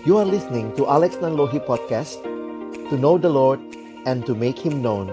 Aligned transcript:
You 0.00 0.16
are 0.16 0.24
listening 0.24 0.72
to 0.80 0.88
Alex 0.88 1.20
Nanlohi 1.20 1.60
Podcast 1.68 2.24
To 2.88 2.96
know 2.96 3.20
the 3.20 3.28
Lord 3.28 3.60
and 4.08 4.24
to 4.24 4.32
make 4.32 4.56
Him 4.56 4.80
known 4.80 5.12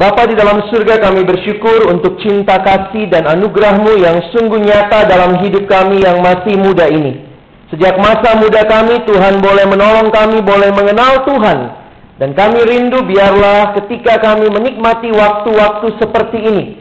Bapa 0.00 0.32
di 0.32 0.32
dalam 0.32 0.64
surga 0.72 0.96
kami 0.96 1.28
bersyukur 1.28 1.92
untuk 1.92 2.16
cinta 2.24 2.56
kasih 2.64 3.12
dan 3.12 3.28
anugerahmu 3.28 4.00
yang 4.00 4.16
sungguh 4.32 4.64
nyata 4.64 5.04
dalam 5.04 5.36
hidup 5.44 5.68
kami 5.68 6.00
yang 6.00 6.24
masih 6.24 6.56
muda 6.56 6.88
ini. 6.88 7.20
Sejak 7.68 8.00
masa 8.00 8.32
muda 8.40 8.64
kami 8.64 9.04
Tuhan 9.04 9.44
boleh 9.44 9.68
menolong 9.68 10.08
kami, 10.08 10.40
boleh 10.40 10.72
mengenal 10.72 11.20
Tuhan. 11.28 11.58
Dan 12.16 12.32
kami 12.32 12.64
rindu 12.64 13.04
biarlah 13.04 13.76
ketika 13.76 14.24
kami 14.24 14.48
menikmati 14.48 15.12
waktu-waktu 15.12 16.00
seperti 16.00 16.38
ini. 16.46 16.77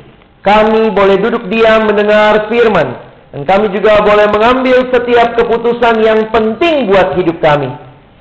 Kami 0.47 0.95
boleh 0.95 1.19
duduk 1.19 1.51
diam 1.51 1.91
mendengar 1.91 2.47
firman. 2.47 3.03
Dan 3.35 3.43
kami 3.43 3.67
juga 3.75 3.99
boleh 3.99 4.31
mengambil 4.31 4.87
setiap 4.87 5.35
keputusan 5.35 5.99
yang 5.99 6.31
penting 6.31 6.87
buat 6.87 7.19
hidup 7.19 7.43
kami. 7.43 7.67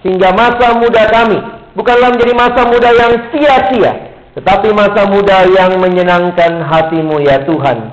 Sehingga 0.02 0.34
masa 0.34 0.74
muda 0.74 1.06
kami 1.06 1.38
bukanlah 1.78 2.10
menjadi 2.10 2.34
masa 2.34 2.66
muda 2.66 2.90
yang 2.90 3.12
sia-sia 3.30 4.06
tetapi 4.36 4.68
masa 4.76 5.08
muda 5.08 5.48
yang 5.48 5.80
menyenangkan 5.80 6.60
hatimu 6.60 7.24
ya 7.24 7.40
Tuhan. 7.48 7.88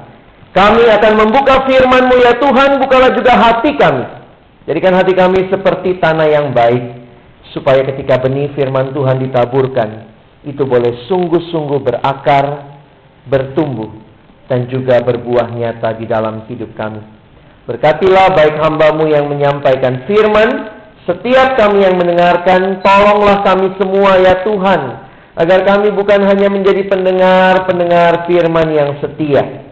Kami 0.52 0.84
akan 0.92 1.14
membuka 1.16 1.64
firman-Mu 1.64 2.20
ya 2.20 2.36
Tuhan, 2.36 2.84
bukalah 2.84 3.16
juga 3.16 3.32
hati 3.40 3.74
kami. 3.80 4.04
Jadikan 4.68 4.94
hati 4.94 5.16
kami 5.16 5.48
seperti 5.48 6.04
tanah 6.04 6.28
yang 6.28 6.52
baik, 6.52 7.00
supaya 7.56 7.88
ketika 7.88 8.20
benih 8.20 8.52
firman 8.54 8.92
Tuhan 8.92 9.24
ditaburkan, 9.24 10.12
itu 10.44 10.68
boleh 10.68 11.08
sungguh-sungguh 11.08 11.80
berakar, 11.80 12.76
bertumbuh, 13.32 14.03
dan 14.52 14.68
juga 14.68 15.00
berbuah 15.04 15.52
nyata 15.56 15.96
di 15.96 16.06
dalam 16.08 16.44
hidup 16.48 16.76
kami. 16.76 17.00
Berkatilah 17.64 18.36
baik 18.36 18.60
hambamu 18.60 19.08
yang 19.08 19.32
menyampaikan 19.32 20.04
firman, 20.04 20.74
setiap 21.08 21.56
kami 21.56 21.84
yang 21.84 21.96
mendengarkan, 21.96 22.84
tolonglah 22.84 23.44
kami 23.44 23.72
semua 23.80 24.20
ya 24.20 24.44
Tuhan, 24.44 24.82
agar 25.40 25.60
kami 25.64 25.96
bukan 25.96 26.28
hanya 26.28 26.52
menjadi 26.52 26.88
pendengar-pendengar 26.92 28.28
firman 28.28 28.68
yang 28.72 29.00
setia, 29.00 29.64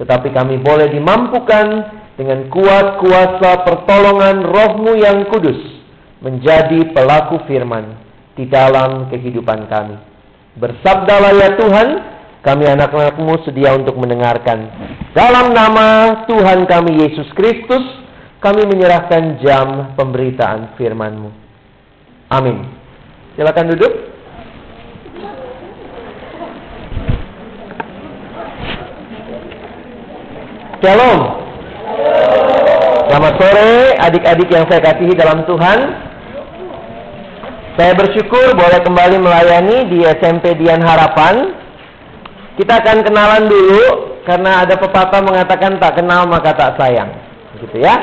tetapi 0.00 0.32
kami 0.32 0.56
boleh 0.60 0.88
dimampukan 0.88 1.66
dengan 2.16 2.48
kuat 2.48 2.98
kuasa 3.02 3.60
pertolongan 3.66 4.46
rohmu 4.46 4.96
yang 4.96 5.26
kudus 5.28 5.58
menjadi 6.24 6.96
pelaku 6.96 7.44
firman 7.44 8.00
di 8.32 8.48
dalam 8.48 9.12
kehidupan 9.12 9.68
kami. 9.68 10.00
Bersabdalah 10.56 11.32
ya 11.34 11.48
Tuhan, 11.58 11.88
kami 12.44 12.68
anak-anakmu 12.68 13.40
sedia 13.48 13.72
untuk 13.72 13.96
mendengarkan. 13.96 14.68
Dalam 15.16 15.56
nama 15.56 16.22
Tuhan 16.28 16.68
kami 16.68 17.00
Yesus 17.00 17.24
Kristus, 17.32 17.80
kami 18.44 18.68
menyerahkan 18.68 19.40
jam 19.40 19.96
pemberitaan 19.96 20.76
firman-Mu. 20.76 21.32
Amin. 22.28 22.68
Silakan 23.32 23.72
duduk. 23.72 23.92
Shalom. 30.84 31.20
Selamat 33.08 33.34
sore 33.40 33.72
adik-adik 34.04 34.48
yang 34.52 34.68
saya 34.68 34.84
kasihi 34.84 35.16
dalam 35.16 35.48
Tuhan. 35.48 35.78
Saya 37.80 37.96
bersyukur 37.96 38.52
boleh 38.52 38.84
kembali 38.84 39.16
melayani 39.16 39.88
di 39.88 40.04
SMP 40.04 40.52
Dian 40.60 40.84
Harapan. 40.84 41.63
Kita 42.54 42.78
akan 42.78 43.02
kenalan 43.02 43.50
dulu 43.50 43.84
karena 44.22 44.62
ada 44.62 44.78
pepatah 44.78 45.20
mengatakan 45.26 45.82
tak 45.82 45.98
kenal 45.98 46.22
maka 46.30 46.54
tak 46.54 46.78
sayang. 46.78 47.10
Gitu 47.58 47.82
ya. 47.82 47.98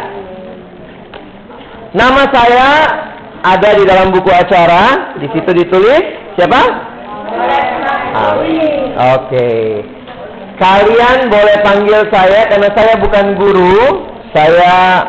Nama 1.92 2.24
saya 2.31 2.70
ada 3.42 3.70
di 3.76 3.84
dalam 3.84 4.12
buku 4.12 4.31
acara, 4.31 5.16
di 5.20 5.28
situ 5.31 5.50
ditulis 5.56 6.03
siapa? 6.40 6.62
Oke. 9.16 9.28
Okay. 9.28 9.64
Kalian 10.62 11.34
boleh 11.34 11.58
panggil 11.66 12.06
saya 12.14 12.46
karena 12.46 12.70
saya 12.78 12.94
bukan 13.02 13.34
guru, 13.34 14.06
saya 14.30 15.03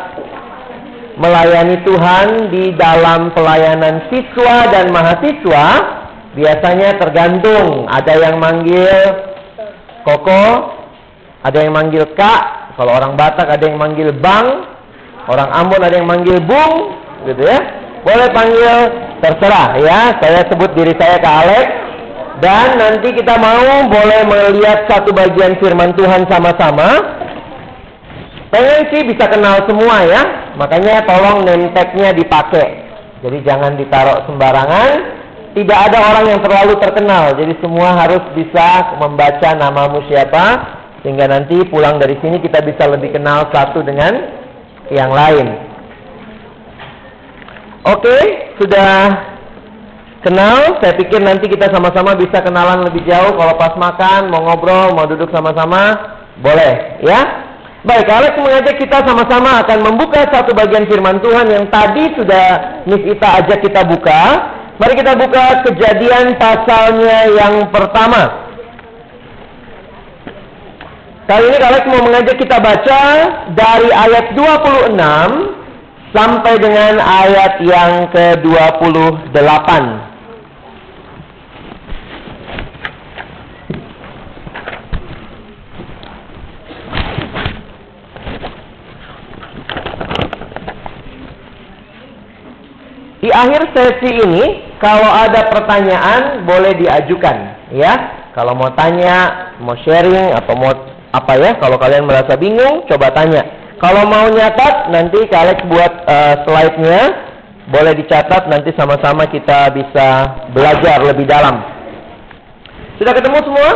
melayani 1.19 1.77
Tuhan 1.85 2.49
di 2.49 2.73
dalam 2.73 3.29
pelayanan 3.37 4.07
siswa 4.09 4.71
dan 4.73 4.89
mahasiswa. 4.89 5.67
Biasanya 6.33 6.97
tergantung, 6.97 7.85
ada 7.85 8.17
yang 8.17 8.41
manggil 8.41 8.89
Koko, 10.03 10.43
ada 11.43 11.57
yang 11.59 11.75
manggil 11.75 12.03
Kak, 12.15 12.75
kalau 12.75 12.91
orang 12.95 13.15
Batak 13.15 13.47
ada 13.47 13.63
yang 13.63 13.79
manggil 13.79 14.11
Bang, 14.15 14.67
orang 15.27 15.49
Ambon 15.51 15.83
ada 15.83 15.95
yang 15.95 16.07
manggil 16.07 16.43
Bung, 16.43 16.99
gitu 17.27 17.43
ya. 17.47 17.59
Boleh 18.03 18.27
panggil 18.35 18.71
terserah 19.23 19.79
ya. 19.79 19.99
Saya 20.19 20.43
sebut 20.51 20.75
diri 20.75 20.91
saya 20.99 21.19
Kak 21.23 21.35
Alex, 21.47 21.67
dan 22.43 22.75
nanti 22.75 23.15
kita 23.15 23.39
mau 23.39 23.87
boleh 23.87 24.21
melihat 24.27 24.83
satu 24.91 25.15
bagian 25.15 25.55
firman 25.63 25.95
Tuhan 25.95 26.27
sama-sama. 26.27 27.19
Pengen 28.51 28.85
sih 28.91 29.01
bisa 29.07 29.31
kenal 29.31 29.63
semua 29.65 30.03
ya. 30.03 30.21
Makanya 30.59 31.07
tolong 31.07 31.47
name 31.47 31.71
dipakai. 31.71 32.67
Jadi 33.23 33.37
jangan 33.47 33.79
ditaruh 33.79 34.27
sembarangan. 34.27 35.22
Tidak 35.53 35.79
ada 35.89 35.97
orang 36.01 36.25
yang 36.33 36.41
terlalu 36.41 36.73
terkenal. 36.81 37.37
Jadi 37.37 37.53
semua 37.61 37.93
harus 37.93 38.25
bisa 38.33 38.97
membaca 38.97 39.49
namamu 39.53 40.01
siapa. 40.09 40.45
Sehingga 41.05 41.29
nanti 41.29 41.61
pulang 41.67 42.01
dari 42.01 42.17
sini 42.23 42.41
kita 42.41 42.63
bisa 42.65 42.89
lebih 42.89 43.13
kenal 43.13 43.51
satu 43.53 43.85
dengan 43.85 44.17
yang 44.89 45.11
lain. 45.13 45.73
Oke, 47.83 48.17
sudah 48.57 49.11
kenal. 50.23 50.79
Saya 50.79 50.95
pikir 50.95 51.19
nanti 51.19 51.51
kita 51.51 51.67
sama-sama 51.69 52.15
bisa 52.15 52.39
kenalan 52.39 52.87
lebih 52.87 53.03
jauh. 53.03 53.35
Kalau 53.35 53.53
pas 53.59 53.75
makan, 53.75 54.31
mau 54.31 54.47
ngobrol, 54.47 54.95
mau 54.95 55.03
duduk 55.03 55.27
sama-sama, 55.35 55.91
boleh, 56.39 57.03
ya. 57.03 57.51
Baik, 57.83 58.07
Alex 58.07 58.39
mengajak 58.39 58.79
kita 58.79 59.03
sama-sama 59.03 59.59
akan 59.59 59.79
membuka 59.83 60.23
satu 60.31 60.55
bagian 60.55 60.87
firman 60.87 61.19
Tuhan 61.19 61.51
yang 61.51 61.67
tadi 61.67 62.15
sudah 62.15 62.79
Miss 62.87 63.03
Ita 63.03 63.43
ajak 63.43 63.59
kita 63.59 63.83
buka. 63.83 64.21
Mari 64.83 64.99
kita 64.99 65.15
buka 65.15 65.63
kejadian 65.63 66.35
pasalnya 66.35 67.31
yang 67.31 67.71
pertama. 67.71 68.51
Kali 71.23 71.47
ini 71.47 71.55
Alex 71.55 71.87
mau 71.87 72.03
mengajak 72.03 72.35
kita 72.35 72.59
baca 72.59 73.01
dari 73.55 73.87
ayat 73.95 74.35
26 74.35 74.99
sampai 76.11 76.53
dengan 76.59 76.99
ayat 76.99 77.63
yang 77.63 78.11
ke-28. 78.11 79.69
Di 93.23 93.31
akhir 93.31 93.71
sesi 93.71 94.19
ini, 94.19 94.75
kalau 94.83 95.07
ada 95.07 95.47
pertanyaan 95.47 96.43
boleh 96.43 96.75
diajukan, 96.75 97.71
ya. 97.71 98.19
Kalau 98.35 98.51
mau 98.51 98.67
tanya, 98.75 99.47
mau 99.63 99.79
sharing 99.79 100.35
atau 100.35 100.51
mau 100.59 100.75
apa 101.15 101.33
ya? 101.39 101.55
Kalau 101.55 101.79
kalian 101.79 102.03
merasa 102.03 102.35
bingung, 102.35 102.83
coba 102.91 103.15
tanya. 103.15 103.47
Kalau 103.79 104.03
mau 104.11 104.27
nyatat, 104.27 104.91
nanti 104.91 105.23
Alex 105.31 105.63
buat 105.71 105.93
uh, 106.03 106.35
slide-nya, 106.43 107.01
boleh 107.71 107.95
dicatat 107.95 108.51
nanti 108.51 108.75
sama-sama 108.75 109.23
kita 109.31 109.71
bisa 109.71 110.07
belajar 110.51 110.99
lebih 111.07 111.23
dalam. 111.23 111.63
Sudah 112.99 113.15
ketemu 113.15 113.39
semua? 113.39 113.71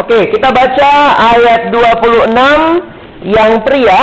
Oke, 0.00 0.32
kita 0.32 0.48
baca 0.48 0.92
ayat 1.36 1.68
26 1.76 3.36
yang 3.36 3.52
pria, 3.68 4.00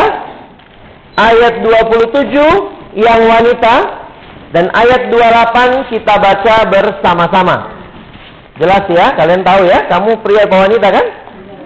ayat 1.18 1.66
27 1.66 2.75
yang 2.96 3.28
wanita 3.28 3.76
dan 4.56 4.72
ayat 4.72 5.12
28 5.12 5.92
kita 5.92 6.14
baca 6.16 6.56
bersama-sama. 6.72 7.56
Jelas 8.56 8.88
ya, 8.88 9.12
kalian 9.20 9.44
tahu 9.44 9.68
ya, 9.68 9.84
kamu 9.92 10.16
pria 10.24 10.48
atau 10.48 10.64
wanita 10.64 10.88
kan? 10.88 11.06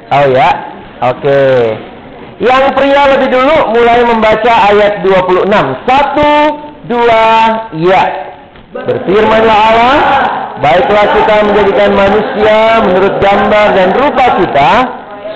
Tahu 0.10 0.26
ya? 0.34 0.50
Oke. 1.06 1.42
Yang 2.42 2.64
pria 2.74 3.02
lebih 3.14 3.30
dulu 3.30 3.78
mulai 3.78 4.02
membaca 4.02 4.74
ayat 4.74 5.06
26. 5.06 5.86
Satu, 5.86 6.34
dua, 6.90 7.26
ya. 7.78 8.04
Berfirmanlah 8.74 9.60
Allah, 9.70 9.98
baiklah 10.66 11.06
kita 11.14 11.36
menjadikan 11.46 11.90
manusia 11.94 12.58
menurut 12.86 13.14
gambar 13.22 13.66
dan 13.78 13.90
rupa 13.94 14.26
kita, 14.42 14.72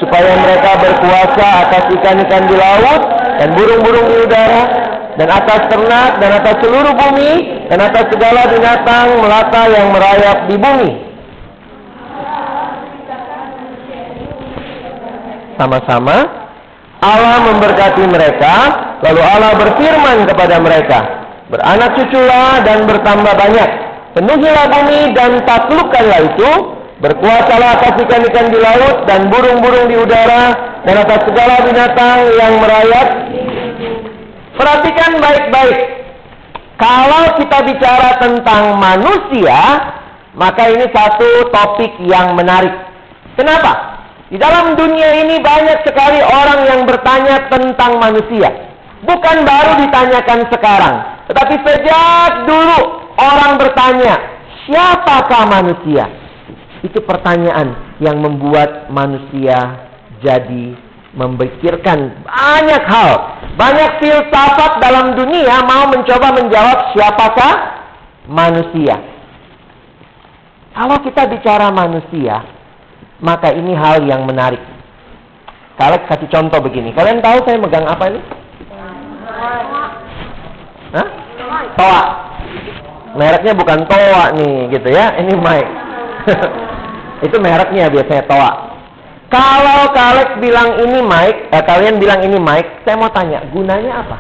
supaya 0.01 0.31
mereka 0.42 0.72
berkuasa 0.81 1.48
atas 1.69 1.84
ikan-ikan 2.01 2.50
di 2.50 2.56
laut 2.57 3.01
dan 3.38 3.54
burung-burung 3.54 4.06
di 4.10 4.18
udara, 4.25 4.93
dan 5.19 5.27
atas 5.30 5.62
ternak 5.69 6.12
dan 6.18 6.31
atas 6.42 6.56
seluruh 6.62 6.94
bumi 6.94 7.31
dan 7.69 7.80
atas 7.81 8.06
segala 8.10 8.50
binatang 8.50 9.07
melata 9.21 9.62
yang 9.69 9.88
merayap 9.94 10.38
di 10.50 10.57
bumi. 10.57 11.13
sama-sama. 15.57 16.18
Allah 17.04 17.38
memberkati 17.51 18.04
mereka, 18.07 18.56
lalu 19.04 19.21
Allah 19.21 19.51
berfirman 19.60 20.24
kepada 20.24 20.56
mereka, 20.63 21.00
Beranak 21.51 22.00
cuculah 22.00 22.63
dan 22.63 22.88
bertambah 22.88 23.33
banyak, 23.36 23.69
penuhilah 24.16 24.66
bumi 24.71 25.12
dan 25.12 25.44
taklukkanlah 25.44 26.19
itu, 26.31 26.51
berkuasalah 27.04 27.69
atas 27.77 28.00
ikan-ikan 28.07 28.48
di 28.50 28.59
laut 28.63 29.04
dan 29.06 29.27
burung-burung 29.27 29.92
di 29.92 30.00
udara, 30.00 30.56
dan 30.88 30.95
atas 31.04 31.19
segala 31.27 31.56
binatang 31.68 32.19
yang 32.39 32.54
merayap. 32.63 33.07
Perhatikan 34.54 35.18
baik-baik. 35.18 35.80
Kalau 36.78 37.24
kita 37.42 37.58
bicara 37.66 38.22
tentang 38.22 38.78
manusia, 38.78 39.60
maka 40.34 40.70
ini 40.70 40.86
satu 40.90 41.50
topik 41.54 42.02
yang 42.06 42.38
menarik. 42.38 42.74
Kenapa? 43.38 44.02
Di 44.30 44.38
dalam 44.42 44.74
dunia 44.74 45.26
ini 45.26 45.38
banyak 45.42 45.86
sekali 45.86 46.22
orang 46.26 46.66
yang 46.66 46.82
bertanya 46.90 47.50
tentang 47.54 48.02
manusia. 48.02 48.50
Bukan 49.06 49.38
baru 49.46 49.78
ditanyakan 49.86 50.40
sekarang. 50.50 50.96
Tetapi 51.30 51.56
sejak 51.62 52.32
dulu 52.50 52.80
orang 53.20 53.62
bertanya, 53.62 54.16
siapakah 54.66 55.44
manusia? 55.50 56.10
Itu 56.82 57.00
pertanyaan 57.06 57.98
yang 58.02 58.20
membuat 58.20 58.92
manusia 58.92 59.88
jadi 60.20 60.93
memikirkan 61.13 62.25
banyak 62.25 62.83
hal. 62.89 63.12
Banyak 63.54 64.01
filsafat 64.01 64.81
dalam 64.81 65.13
dunia 65.13 65.62
mau 65.62 65.86
mencoba 65.86 66.33
menjawab 66.33 66.98
siapakah 66.98 67.54
manusia. 68.25 68.98
Kalau 70.74 70.98
kita 71.06 71.30
bicara 71.30 71.69
manusia, 71.69 72.42
maka 73.21 73.54
ini 73.54 73.77
hal 73.77 74.01
yang 74.10 74.25
menarik. 74.25 74.60
Kalian 75.77 76.01
kasih 76.10 76.30
contoh 76.33 76.65
begini. 76.65 76.89
Kalian 76.98 77.21
tahu 77.21 77.45
saya 77.45 77.62
megang 77.62 77.86
apa 77.86 78.04
ini? 78.09 78.19
Hah? 80.98 81.07
Toa. 81.77 82.04
Mereknya 83.13 83.54
bukan 83.54 83.86
Toa 83.86 84.33
nih, 84.33 84.74
gitu 84.74 84.89
ya. 84.89 85.13
Ini 85.21 85.33
mic. 85.38 85.68
Itu 87.30 87.38
mereknya 87.38 87.89
biasanya 87.94 88.25
Toa. 88.25 88.73
Kalau 89.33 89.89
kalian 89.97 90.38
bilang 90.38 90.69
ini 90.77 91.01
mic, 91.01 91.50
eh, 91.50 91.63
kalian 91.65 91.97
bilang 91.97 92.21
ini 92.21 92.38
mic, 92.38 92.85
saya 92.85 93.01
mau 93.01 93.09
tanya, 93.09 93.41
gunanya 93.50 94.06
apa? 94.06 94.18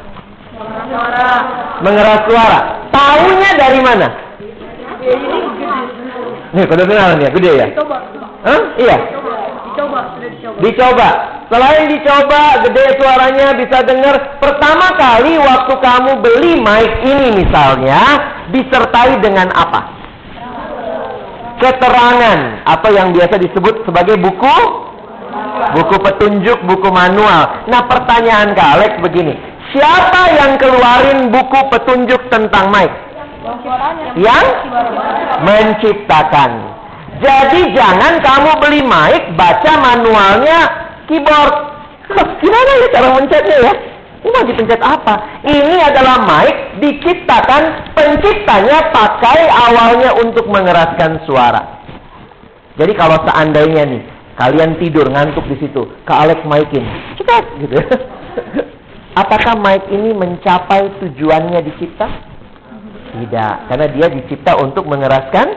Mengeras 0.57 0.89
suara. 0.89 1.29
Mengeras 1.85 2.21
suara. 2.25 2.59
Taunya 2.89 3.49
dari 3.53 3.79
mana? 3.85 4.07
Nih, 6.53 6.65
kedengeran 6.65 7.21
ya, 7.21 7.29
gede 7.29 7.51
ya? 7.61 7.67
Hah? 8.41 8.61
Iya. 8.81 8.97
Dicoba, 8.97 10.01
dicoba. 10.17 10.57
Dicoba. 10.65 11.09
Selain 11.53 11.85
dicoba, 11.93 12.41
gede 12.65 12.85
suaranya 12.97 13.47
bisa 13.53 13.77
dengar. 13.85 14.41
Pertama 14.41 14.97
kali 14.97 15.37
waktu 15.37 15.73
kamu 15.77 16.11
beli 16.25 16.57
mic 16.57 16.89
ini 17.05 17.37
misalnya, 17.37 18.01
disertai 18.49 19.21
dengan 19.21 19.53
apa? 19.53 19.93
Keterangan. 21.61 22.65
Apa 22.65 22.89
yang 22.89 23.13
biasa 23.13 23.37
disebut 23.37 23.85
sebagai 23.85 24.17
buku? 24.17 24.89
Buku 25.73 25.95
petunjuk, 26.05 26.59
buku 26.69 26.89
manual. 26.93 27.65
Nah 27.65 27.81
pertanyaan 27.89 28.53
Kak 28.53 28.69
Alex 28.77 28.91
begini. 29.01 29.33
Siapa 29.73 30.21
yang 30.37 30.61
keluarin 30.61 31.33
buku 31.33 31.59
petunjuk 31.73 32.21
tentang 32.29 32.69
mic? 32.69 32.93
Yang 34.13 34.47
menciptakan. 35.41 36.51
Jadi 37.17 37.73
jangan 37.73 38.21
kamu 38.21 38.51
beli 38.61 38.81
mic, 38.85 39.33
baca 39.33 39.73
manualnya 39.81 40.59
keyboard. 41.09 41.73
Gimana 42.37 42.71
ya 42.85 42.87
cara 42.93 43.07
mencetnya 43.17 43.57
ya? 43.65 43.73
Ini 44.23 44.29
mau 44.29 44.45
dipencet 44.45 44.81
apa? 44.81 45.41
Ini 45.41 45.77
adalah 45.89 46.21
mic 46.21 46.55
diciptakan 46.77 47.91
penciptanya 47.97 48.93
pakai 48.93 49.49
awalnya 49.49 50.13
untuk 50.21 50.45
mengeraskan 50.53 51.25
suara. 51.25 51.81
Jadi 52.77 52.93
kalau 52.93 53.17
seandainya 53.25 53.89
nih 53.89 54.12
kalian 54.39 54.77
tidur 54.81 55.05
ngantuk 55.09 55.45
di 55.45 55.57
situ, 55.61 55.83
ke 56.05 56.13
Alex 56.13 56.41
mic-in, 56.45 56.85
cepat 57.21 57.43
gitu. 57.61 57.77
Apakah 59.21 59.53
mic 59.61 59.85
ini 59.93 60.09
mencapai 60.09 60.89
tujuannya 60.97 61.61
dicipta? 61.61 62.33
Tidak, 63.13 63.69
karena 63.69 63.85
dia 63.93 64.07
dicipta 64.09 64.57
untuk 64.57 64.89
mengeraskan 64.89 65.53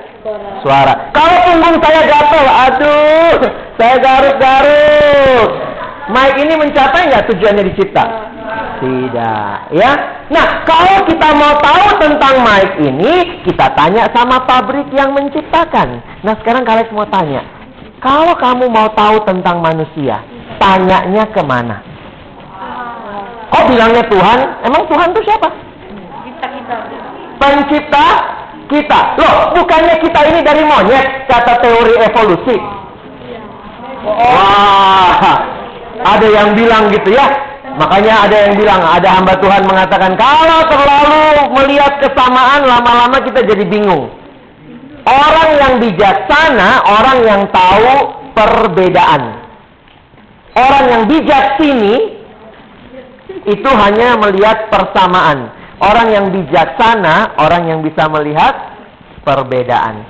suara. 0.60 1.08
Kalau 1.16 1.36
punggung 1.48 1.80
saya 1.80 2.04
gatel, 2.04 2.44
aduh, 2.44 3.36
saya 3.80 3.96
garuk-garuk. 3.96 5.48
Mic 6.12 6.32
ini 6.36 6.52
mencapai 6.52 7.08
nggak 7.08 7.32
tujuannya 7.32 7.64
dicipta? 7.72 8.04
Tidak, 8.76 9.72
ya. 9.72 9.92
Nah, 10.28 10.68
kalau 10.68 11.08
kita 11.08 11.28
mau 11.32 11.56
tahu 11.64 11.96
tentang 11.96 12.44
mic 12.44 12.70
ini, 12.76 13.40
kita 13.48 13.72
tanya 13.72 14.04
sama 14.12 14.44
pabrik 14.44 14.92
yang 14.92 15.16
menciptakan. 15.16 16.04
Nah, 16.28 16.36
sekarang 16.44 16.60
kalian 16.60 16.92
mau 16.92 17.08
tanya, 17.08 17.40
kalau 18.06 18.38
kamu 18.38 18.64
mau 18.70 18.86
tahu 18.94 19.18
tentang 19.26 19.58
manusia, 19.58 20.22
tanyanya 20.62 21.26
ke 21.34 21.42
mana? 21.42 21.82
Oh, 23.50 23.62
bilangnya 23.66 24.06
Tuhan? 24.06 24.38
Emang 24.62 24.86
Tuhan 24.86 25.10
itu 25.10 25.26
siapa? 25.26 25.50
Pencipta 27.42 28.06
kita. 28.70 29.00
Loh, 29.18 29.58
bukannya 29.58 29.98
kita 29.98 30.20
ini 30.30 30.40
dari 30.46 30.62
monyet, 30.62 31.26
kata 31.26 31.58
teori 31.58 31.94
evolusi. 31.98 32.56
Wah, 34.06 35.42
ada 36.06 36.26
yang 36.30 36.54
bilang 36.54 36.86
gitu 36.94 37.10
ya. 37.10 37.26
Makanya 37.74 38.30
ada 38.30 38.36
yang 38.46 38.54
bilang, 38.54 38.80
ada 38.86 39.18
hamba 39.18 39.34
Tuhan 39.36 39.66
mengatakan, 39.66 40.14
kalau 40.14 40.60
terlalu 40.70 41.26
melihat 41.58 41.98
kesamaan, 42.00 42.64
lama-lama 42.70 43.18
kita 43.20 43.42
jadi 43.42 43.66
bingung. 43.66 44.08
Orang 45.06 45.50
yang 45.54 45.74
bijaksana, 45.78 46.82
orang 46.82 47.18
yang 47.22 47.42
tahu 47.54 47.90
perbedaan. 48.34 49.22
Orang 50.56 50.84
yang 50.90 51.02
bijak 51.06 51.62
sini, 51.62 52.18
itu 53.46 53.70
hanya 53.70 54.18
melihat 54.18 54.66
persamaan. 54.66 55.54
Orang 55.78 56.10
yang 56.10 56.26
bijaksana, 56.34 57.38
orang 57.38 57.70
yang 57.70 57.80
bisa 57.86 58.10
melihat 58.10 58.74
perbedaan. 59.22 60.02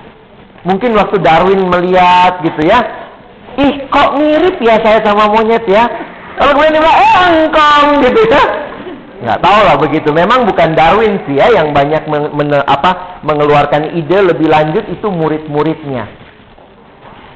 Mungkin 0.65 0.97
waktu 0.97 1.21
Darwin 1.21 1.69
melihat 1.69 2.41
gitu 2.41 2.65
ya, 2.65 2.81
ih 3.61 3.85
kok 3.93 4.17
mirip 4.17 4.57
ya 4.65 4.81
saya 4.81 5.05
sama 5.05 5.29
monyet 5.29 5.63
ya. 5.69 5.85
Kalau 6.37 6.53
gue 6.57 6.69
bilang, 6.69 6.97
oh 6.97 7.21
engkong 7.33 7.89
gitu 8.05 8.23
ya. 8.29 8.45
Nggak 9.17 9.41
tahu 9.41 9.61
lah 9.65 9.77
begitu. 9.81 10.09
Memang 10.13 10.45
bukan 10.45 10.77
Darwin 10.77 11.17
sih 11.25 11.41
ya 11.41 11.49
yang 11.49 11.73
banyak 11.73 12.05
men, 12.05 12.33
men, 12.37 12.49
apa, 12.69 13.21
mengeluarkan 13.25 13.97
ide 13.97 14.21
lebih 14.21 14.49
lanjut 14.49 14.85
itu 14.93 15.09
murid-muridnya. 15.09 16.05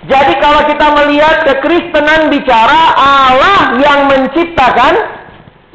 Jadi 0.08 0.32
kalau 0.40 0.64
kita 0.64 0.86
melihat 0.96 1.44
kekristenan 1.44 2.32
bicara 2.32 2.96
Allah 2.96 3.76
yang 3.80 4.08
menciptakan 4.08 5.20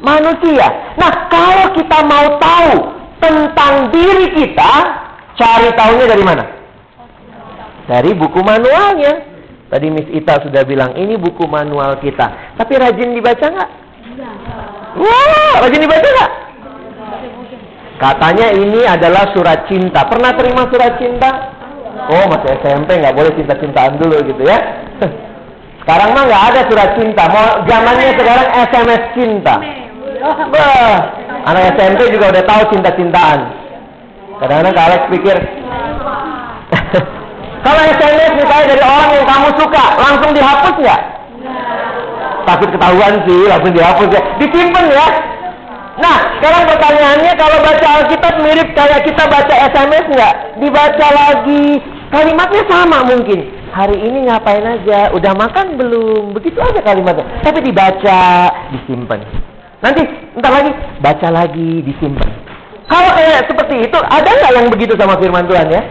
manusia. 0.02 0.66
Nah, 0.98 1.30
kalau 1.30 1.66
kita 1.78 1.98
mau 2.02 2.26
tahu 2.42 2.72
tentang 3.22 3.94
diri 3.94 4.34
kita, 4.34 4.72
cari 5.38 5.70
tahunya 5.78 6.06
dari 6.10 6.24
mana? 6.26 6.44
Dari 7.86 8.10
buku 8.18 8.40
manualnya. 8.42 9.38
Tadi 9.66 9.86
Miss 9.90 10.10
Ita 10.10 10.42
sudah 10.42 10.62
bilang, 10.62 10.94
ini 10.98 11.14
buku 11.18 11.46
manual 11.46 11.98
kita. 12.02 12.54
Tapi 12.58 12.72
rajin 12.78 13.14
dibaca 13.14 13.46
nggak? 13.46 13.70
Wah, 14.96 15.60
rajin 15.60 15.84
dibaca 15.84 16.08
nggak? 16.08 16.32
Katanya 17.96 18.52
ini 18.52 18.84
adalah 18.84 19.32
surat 19.32 19.64
cinta. 19.68 20.04
Pernah 20.04 20.36
terima 20.36 20.68
surat 20.68 21.00
cinta? 21.00 21.30
Oh, 22.06 22.24
masih 22.28 22.60
SMP 22.60 23.00
nggak 23.00 23.16
boleh 23.16 23.32
cinta-cintaan 23.36 23.96
dulu 23.96 24.20
gitu 24.24 24.42
ya. 24.44 24.58
Sekarang 25.84 26.12
mah 26.12 26.24
nggak 26.28 26.44
ada 26.52 26.60
surat 26.68 26.90
cinta. 26.98 27.22
Mau 27.30 27.46
zamannya 27.64 28.10
sekarang 28.18 28.48
SMS 28.68 29.02
cinta. 29.14 29.54
Bah, 30.50 30.98
anak 31.46 31.78
SMP 31.78 32.10
juga 32.10 32.34
udah 32.34 32.44
tahu 32.44 32.62
cinta-cintaan. 32.74 33.38
Kadang-kadang 34.36 34.76
Alex 34.76 35.02
pikir, 35.08 35.32
kalau 37.64 37.82
SMS 37.86 38.32
misalnya 38.36 38.66
dari 38.74 38.84
orang 38.84 39.10
yang 39.16 39.26
kamu 39.30 39.48
suka, 39.56 39.84
langsung 39.96 40.30
dihapus 40.36 40.74
nggak? 40.76 41.02
Takut 42.46 42.68
ketahuan 42.70 43.14
sih, 43.26 43.42
langsung 43.50 43.74
dihapus 43.74 44.08
ya. 44.14 44.22
Disimpan 44.38 44.86
ya. 44.86 45.06
Nah, 45.96 46.16
sekarang 46.38 46.68
pertanyaannya 46.68 47.32
kalau 47.40 47.58
baca 47.64 47.86
Alkitab 47.98 48.34
mirip 48.44 48.68
kayak 48.76 49.00
kita 49.02 49.24
baca 49.26 49.54
SMS 49.72 50.04
nggak? 50.12 50.34
Dibaca 50.60 51.06
lagi, 51.10 51.80
kalimatnya 52.12 52.62
sama 52.68 53.02
mungkin. 53.02 53.48
Hari 53.72 53.96
ini 53.98 54.28
ngapain 54.28 54.62
aja? 54.62 55.10
Udah 55.10 55.32
makan 55.34 55.80
belum? 55.80 56.36
Begitu 56.36 56.60
aja 56.60 56.80
kalimatnya. 56.84 57.24
Tapi 57.42 57.64
dibaca, 57.64 58.22
disimpan. 58.76 59.20
Nanti 59.80 60.04
entar 60.36 60.52
lagi 60.52 60.70
baca 61.00 61.28
lagi 61.32 61.70
disimpan. 61.84 62.30
Kalau 62.86 63.10
kayak 63.18 63.50
seperti 63.50 63.90
itu 63.90 63.98
ada 63.98 64.30
nggak 64.30 64.52
yang 64.54 64.68
begitu 64.70 64.94
sama 64.94 65.18
firman 65.18 65.48
Tuhan 65.50 65.66
ya? 65.66 65.82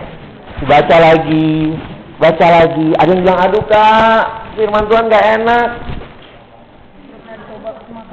Baca 0.63 0.95
lagi, 1.01 1.75
baca 2.21 2.47
lagi. 2.47 2.87
Ada 2.95 3.09
yang 3.11 3.21
bilang 3.25 3.39
aduh 3.41 3.63
kak 3.67 4.23
firman 4.55 4.85
Tuhan 4.87 5.11
nggak 5.11 5.25
enak. 5.41 5.69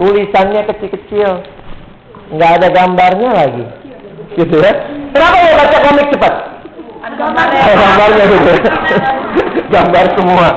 Tulisannya 0.03 0.67
kecil-kecil, 0.67 1.31
nggak 2.35 2.51
ada 2.59 2.69
gambarnya 2.75 3.31
lagi, 3.31 3.65
gitu 4.35 4.59
ya. 4.59 4.75
Kenapa 5.15 5.37
ya 5.39 5.53
baca 5.63 5.79
komik 5.87 6.07
cepat? 6.11 6.35
Gambarnya. 7.13 7.61
Gambarnya 7.71 8.25
gitu. 8.27 8.53
Gambar 9.71 10.05
semua. 10.19 10.49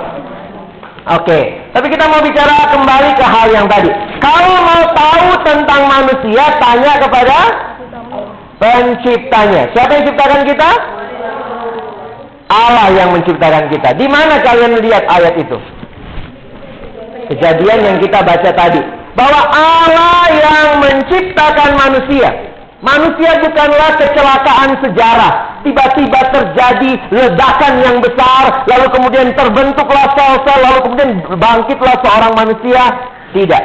Oke, 1.06 1.62
tapi 1.70 1.88
kita 1.94 2.10
mau 2.10 2.18
bicara 2.26 2.74
kembali 2.74 3.10
ke 3.14 3.26
hal 3.30 3.48
yang 3.54 3.70
tadi. 3.70 3.94
Kalau 4.18 4.58
mau 4.66 4.82
tahu 4.98 5.30
tentang 5.46 5.82
manusia, 5.86 6.46
tanya 6.58 6.94
kepada 6.98 7.38
penciptanya. 8.58 9.70
Siapa 9.78 9.92
yang 9.94 10.06
ciptakan 10.10 10.42
kita? 10.50 10.70
Allah 12.50 12.88
yang 12.98 13.14
menciptakan 13.14 13.70
kita. 13.70 13.94
Di 13.94 14.10
mana 14.10 14.42
kalian 14.42 14.82
lihat 14.82 15.06
ayat 15.06 15.38
itu? 15.38 15.58
Kejadian 17.30 17.80
yang 17.86 17.98
kita 18.02 18.26
baca 18.26 18.50
tadi. 18.50 19.05
Bahwa 19.16 19.42
Allah 19.48 20.28
yang 20.30 20.68
menciptakan 20.84 21.72
manusia. 21.80 22.30
Manusia 22.84 23.42
bukanlah 23.42 23.98
kecelakaan 23.98 24.78
sejarah. 24.84 25.64
Tiba-tiba 25.66 26.20
terjadi 26.30 26.92
ledakan 27.10 27.74
yang 27.82 27.98
besar, 27.98 28.68
lalu 28.70 28.88
kemudian 28.94 29.34
terbentuklah 29.34 30.14
sel-sel, 30.14 30.60
lalu 30.62 30.80
kemudian 30.86 31.12
bangkitlah 31.40 31.98
seorang 32.06 32.34
manusia. 32.38 32.84
Tidak. 33.34 33.64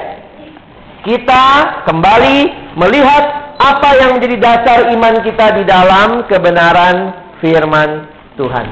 Kita 1.04 1.44
kembali 1.84 2.38
melihat 2.80 3.24
apa 3.60 3.88
yang 4.00 4.16
menjadi 4.16 4.36
dasar 4.40 4.78
iman 4.88 5.14
kita 5.20 5.46
di 5.60 5.62
dalam 5.68 6.24
kebenaran 6.24 7.12
firman 7.44 8.08
Tuhan. 8.40 8.66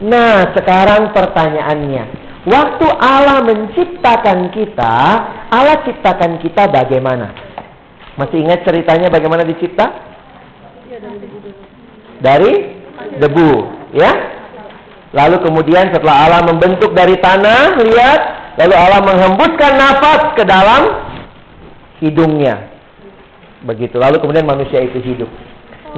Nah, 0.00 0.56
sekarang 0.56 1.12
pertanyaannya, 1.12 2.29
waktu 2.46 2.86
Allah 3.00 3.44
menciptakan 3.44 4.52
kita, 4.54 4.96
Allah 5.50 5.82
ciptakan 5.84 6.40
kita 6.40 6.68
bagaimana? 6.70 7.32
Masih 8.16 8.44
ingat 8.44 8.64
ceritanya 8.68 9.08
bagaimana 9.08 9.44
dicipta? 9.44 9.86
Dari 12.20 12.52
debu, 13.16 13.52
ya. 13.96 14.12
Lalu 15.10 15.42
kemudian 15.42 15.90
setelah 15.90 16.28
Allah 16.28 16.40
membentuk 16.46 16.94
dari 16.94 17.18
tanah, 17.18 17.80
lihat, 17.82 18.20
lalu 18.60 18.74
Allah 18.76 19.00
menghembuskan 19.02 19.72
nafas 19.74 20.22
ke 20.38 20.44
dalam 20.46 21.10
hidungnya. 21.98 22.70
Begitu. 23.66 23.96
Lalu 23.98 24.22
kemudian 24.22 24.46
manusia 24.46 24.80
itu 24.80 25.02
hidup. 25.02 25.28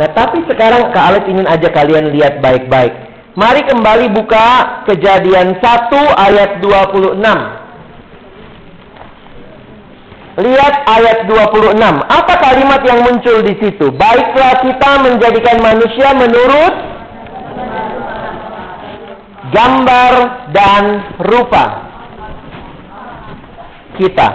Nah, 0.00 0.08
tapi 0.16 0.40
sekarang 0.48 0.90
Kak 0.90 1.04
Alex 1.12 1.22
ingin 1.28 1.44
aja 1.44 1.68
kalian 1.68 2.10
lihat 2.16 2.40
baik-baik. 2.40 3.11
Mari 3.32 3.64
kembali 3.64 4.12
buka 4.12 4.84
kejadian 4.84 5.56
1 5.56 5.64
ayat 6.20 6.60
26. 6.60 7.16
Lihat 10.36 10.74
ayat 10.84 11.18
26. 11.24 11.80
Apa 12.12 12.34
kalimat 12.36 12.84
yang 12.84 13.00
muncul 13.00 13.40
di 13.40 13.56
situ? 13.56 13.88
Baiklah 13.88 14.60
kita 14.60 14.90
menjadikan 15.00 15.64
manusia 15.64 16.12
menurut 16.12 16.74
gambar 19.48 20.12
dan 20.52 20.84
rupa 21.24 21.88
kita. 23.96 24.28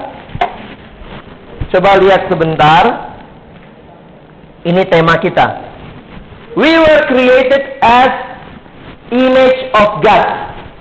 Coba 1.70 2.02
lihat 2.02 2.34
sebentar. 2.34 3.14
Ini 4.66 4.90
tema 4.90 5.22
kita. 5.22 5.70
We 6.58 6.74
were 6.82 7.06
created 7.06 7.78
as 7.86 8.27
image 9.12 9.62
of 9.76 10.04
God. 10.04 10.26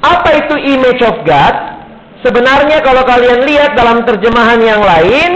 Apa 0.03 0.29
itu 0.47 0.55
image 0.77 1.03
of 1.03 1.23
God? 1.27 1.55
Sebenarnya 2.25 2.83
kalau 2.83 3.07
kalian 3.07 3.47
lihat 3.47 3.79
dalam 3.79 4.03
terjemahan 4.03 4.59
yang 4.59 4.83
lain, 4.83 5.31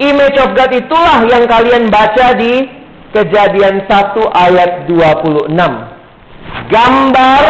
image 0.00 0.36
of 0.40 0.56
God 0.56 0.72
itulah 0.72 1.26
yang 1.28 1.44
kalian 1.44 1.92
baca 1.92 2.36
di 2.38 2.80
Kejadian 3.10 3.90
1 3.90 4.22
ayat 4.30 4.86
26. 4.86 5.50
Gambar 6.70 7.44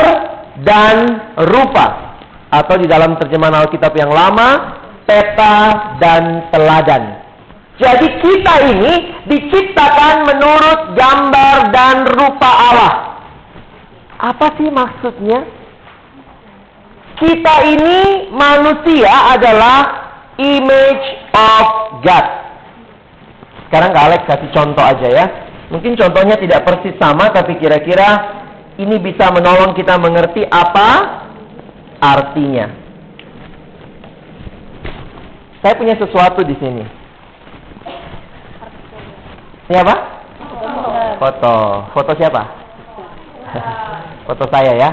dan 0.64 0.96
rupa 1.36 2.16
atau 2.48 2.74
di 2.80 2.88
dalam 2.88 3.20
terjemahan 3.20 3.62
Alkitab 3.62 3.92
yang 3.92 4.08
lama, 4.08 4.80
peta 5.04 5.56
dan 6.00 6.48
teladan. 6.48 7.20
Jadi 7.80 8.08
kita 8.20 8.54
ini 8.72 8.92
diciptakan 9.24 10.28
menurut 10.28 10.80
gambar 10.96 11.56
dan 11.72 11.96
rupa 12.12 12.50
Allah. 12.50 13.09
Apa 14.20 14.52
sih 14.60 14.68
maksudnya? 14.68 15.48
Kita 17.16 17.54
ini 17.68 18.28
manusia 18.32 19.12
adalah 19.32 19.78
image 20.36 21.06
of 21.32 21.66
God. 22.04 22.26
Sekarang 23.68 23.92
Kak 23.96 24.04
Alex 24.08 24.20
kasih 24.28 24.50
contoh 24.52 24.84
aja 24.84 25.08
ya. 25.08 25.26
Mungkin 25.72 25.94
contohnya 25.96 26.36
tidak 26.36 26.66
persis 26.66 26.96
sama, 27.00 27.30
tapi 27.32 27.56
kira-kira 27.56 28.40
ini 28.76 28.96
bisa 29.00 29.30
menolong 29.30 29.72
kita 29.76 29.96
mengerti 30.00 30.44
apa 30.48 30.88
artinya. 32.00 32.72
Saya 35.60 35.76
punya 35.76 35.94
sesuatu 36.00 36.40
di 36.40 36.56
sini. 36.56 36.84
Ini 39.68 39.76
apa? 39.80 39.94
Foto. 41.20 41.54
Foto 41.92 42.12
siapa? 42.16 42.59
Foto 44.28 44.44
saya 44.50 44.72
ya. 44.76 44.90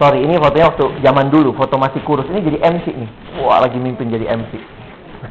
Sorry, 0.00 0.24
ini 0.24 0.40
fotonya 0.40 0.72
waktu 0.72 0.84
zaman 1.04 1.28
dulu, 1.28 1.52
foto 1.52 1.76
masih 1.76 2.00
kurus. 2.08 2.24
Ini 2.32 2.40
jadi 2.40 2.58
MC 2.64 2.86
nih. 2.88 3.10
Wah, 3.44 3.60
lagi 3.60 3.76
mimpin 3.76 4.08
jadi 4.08 4.32
MC. 4.32 4.52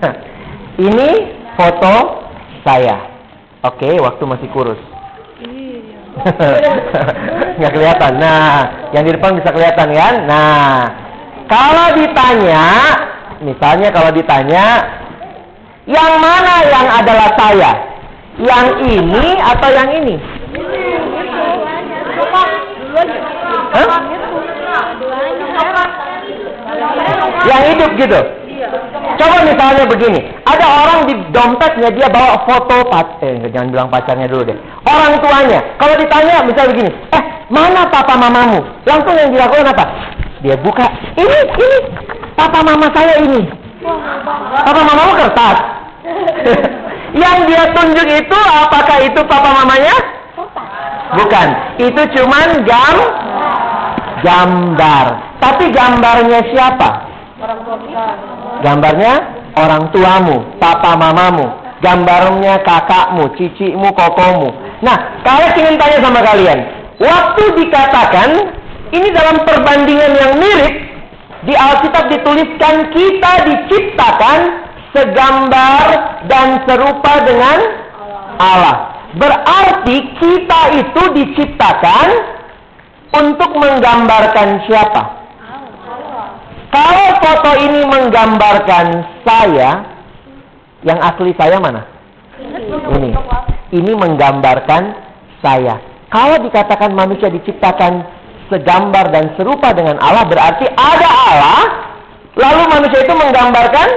ini 0.88 1.10
foto 1.58 2.22
saya. 2.62 3.02
Oke, 3.66 3.98
waktu 3.98 4.24
masih 4.30 4.48
kurus. 4.54 4.78
Nggak 7.58 7.74
kelihatan. 7.74 8.14
Nah, 8.22 8.90
yang 8.94 9.04
di 9.10 9.12
depan 9.18 9.42
bisa 9.42 9.50
kelihatan 9.50 9.90
kan? 9.90 10.16
Nah, 10.30 10.78
kalau 11.50 11.98
ditanya, 11.98 12.66
misalnya 13.42 13.90
kalau 13.90 14.14
ditanya, 14.14 14.66
yang 15.90 16.14
mana 16.22 16.62
yang 16.70 16.88
adalah 16.94 17.30
saya? 17.34 17.72
Yang 18.38 18.68
ini 18.86 19.26
atau 19.42 19.70
yang 19.74 19.90
ini? 19.98 20.39
Yang 27.50 27.64
hidup 27.74 27.92
gitu. 27.98 28.20
Coba 29.20 29.44
misalnya 29.44 29.84
begini, 29.84 30.20
ada 30.48 30.66
orang 30.86 31.00
di 31.10 31.14
dompetnya 31.36 31.90
dia 31.92 32.08
bawa 32.08 32.40
foto 32.48 32.88
pacar, 32.88 33.20
eh 33.26 33.52
jangan 33.52 33.68
bilang 33.72 33.90
pacarnya 33.92 34.32
dulu 34.32 34.48
deh. 34.48 34.58
Orang 34.88 35.20
tuanya, 35.20 35.60
kalau 35.76 35.96
ditanya 36.00 36.44
misalnya 36.48 36.72
begini, 36.72 36.92
eh 37.12 37.24
mana 37.52 37.84
papa 37.92 38.16
mamamu? 38.16 38.64
Langsung 38.88 39.16
yang 39.20 39.32
dilakukan 39.36 39.76
apa? 39.76 39.86
Dia 40.40 40.56
buka, 40.64 40.88
ini, 41.20 41.40
ini, 41.52 41.80
papa 42.38 42.64
mama 42.64 42.88
saya 42.96 43.20
ini. 43.20 43.44
Papa 44.64 44.82
mamamu 44.88 45.12
kertas. 45.20 45.58
yang 47.24 47.38
dia 47.44 47.64
tunjuk 47.76 48.08
itu 48.08 48.40
apakah 48.40 48.98
itu 49.04 49.20
papa 49.28 49.50
mamanya? 49.52 49.96
Bukan, 51.10 51.48
itu 51.82 52.02
cuman 52.16 52.48
gam 52.64 52.98
gambar. 54.24 55.06
Tapi 55.40 55.72
gambarnya 55.76 56.40
siapa? 56.56 57.09
Gambarnya 58.60 59.14
orang 59.56 59.84
tuamu, 59.96 60.38
papa 60.60 61.00
mamamu. 61.00 61.48
Gambarnya 61.80 62.60
kakakmu, 62.68 63.32
cicimu, 63.40 63.96
kokomu. 63.96 64.52
Nah, 64.84 65.24
kalian 65.24 65.56
ingin 65.56 65.76
tanya 65.80 65.98
sama 66.04 66.20
kalian. 66.20 66.60
Waktu 67.00 67.44
dikatakan, 67.56 68.30
ini 68.92 69.08
dalam 69.16 69.48
perbandingan 69.48 70.12
yang 70.20 70.34
mirip, 70.36 70.76
di 71.48 71.56
Alkitab 71.56 72.12
dituliskan 72.12 72.92
kita 72.92 73.32
diciptakan 73.48 74.40
segambar 74.92 75.86
dan 76.28 76.68
serupa 76.68 77.24
dengan 77.24 77.60
Allah. 78.36 78.76
Berarti 79.16 79.98
kita 80.20 80.62
itu 80.76 81.02
diciptakan 81.16 82.08
untuk 83.16 83.52
menggambarkan 83.56 84.68
siapa? 84.68 85.19
Kalau 86.70 87.08
foto 87.18 87.52
ini 87.66 87.82
menggambarkan 87.90 88.86
saya, 89.26 89.70
yang 90.86 91.00
asli 91.02 91.34
saya 91.34 91.58
mana? 91.58 91.82
Ini. 92.94 93.10
Ini 93.74 93.92
menggambarkan 93.98 94.84
saya. 95.42 95.82
Kalau 96.10 96.42
dikatakan 96.42 96.94
manusia 96.94 97.30
diciptakan 97.30 98.06
segambar 98.50 99.14
dan 99.14 99.34
serupa 99.38 99.74
dengan 99.74 99.98
Allah, 100.02 100.26
berarti 100.26 100.66
ada 100.74 101.10
Allah, 101.10 101.62
lalu 102.38 102.62
manusia 102.70 103.00
itu 103.06 103.14
menggambarkan 103.14 103.90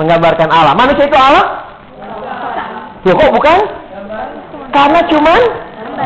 menggambarkan 0.00 0.48
Allah. 0.48 0.72
Manusia 0.72 1.04
itu 1.04 1.16
Allah? 1.16 1.46
Loh, 3.04 3.14
kok 3.18 3.32
bukan? 3.34 3.58
Karena 4.72 5.00
cuman 5.04 5.40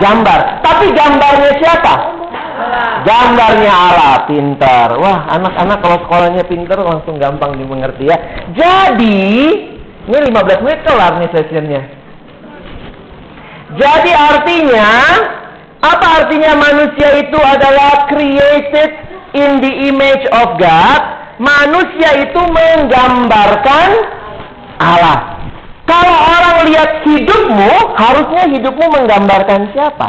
gambar. 0.02 0.40
Tapi 0.64 0.86
gambarnya 0.90 1.52
siapa? 1.62 1.94
Gambarnya 3.06 3.70
Allah, 3.70 4.14
pintar. 4.26 4.98
Wah, 4.98 5.30
anak-anak 5.30 5.78
kalau 5.78 5.98
sekolahnya 6.06 6.42
pintar 6.50 6.82
langsung 6.82 7.22
gampang 7.22 7.54
dimengerti 7.54 8.10
ya. 8.10 8.18
Jadi, 8.50 9.30
ini 10.10 10.18
15 10.30 10.64
menit 10.66 10.80
kelar 10.82 11.22
nih 11.22 11.30
sessionnya. 11.30 11.82
Jadi 13.78 14.10
artinya, 14.10 14.90
apa 15.82 16.06
artinya 16.22 16.52
manusia 16.58 17.20
itu 17.20 17.38
adalah 17.38 18.10
created 18.10 18.90
in 19.38 19.62
the 19.62 19.72
image 19.92 20.24
of 20.34 20.58
God? 20.58 21.00
Manusia 21.36 22.26
itu 22.26 22.40
menggambarkan 22.40 23.88
Allah. 24.80 25.36
Kalau 25.86 26.16
orang 26.16 26.66
lihat 26.66 27.06
hidupmu, 27.06 27.94
harusnya 27.94 28.50
hidupmu 28.50 28.86
menggambarkan 28.90 29.70
siapa? 29.70 30.08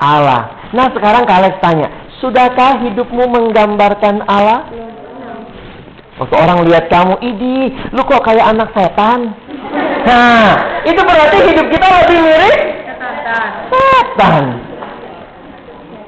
Allah. 0.00 0.70
Nah 0.72 0.86
sekarang 0.94 1.24
kalian 1.28 1.54
tanya, 1.60 1.88
sudahkah 2.22 2.80
hidupmu 2.86 3.24
menggambarkan 3.28 4.24
Allah? 4.24 4.64
Waktu 6.20 6.36
orang 6.38 6.58
lihat 6.68 6.86
kamu, 6.86 7.18
idi, 7.18 7.72
lu 7.90 8.00
kok 8.06 8.22
kayak 8.22 8.52
anak 8.52 8.70
setan? 8.76 9.32
Nah, 10.02 10.50
itu 10.86 11.00
berarti 11.02 11.38
hidup 11.50 11.66
kita 11.72 11.86
lebih 11.88 12.18
mirip 12.20 12.58
setan. 13.72 14.44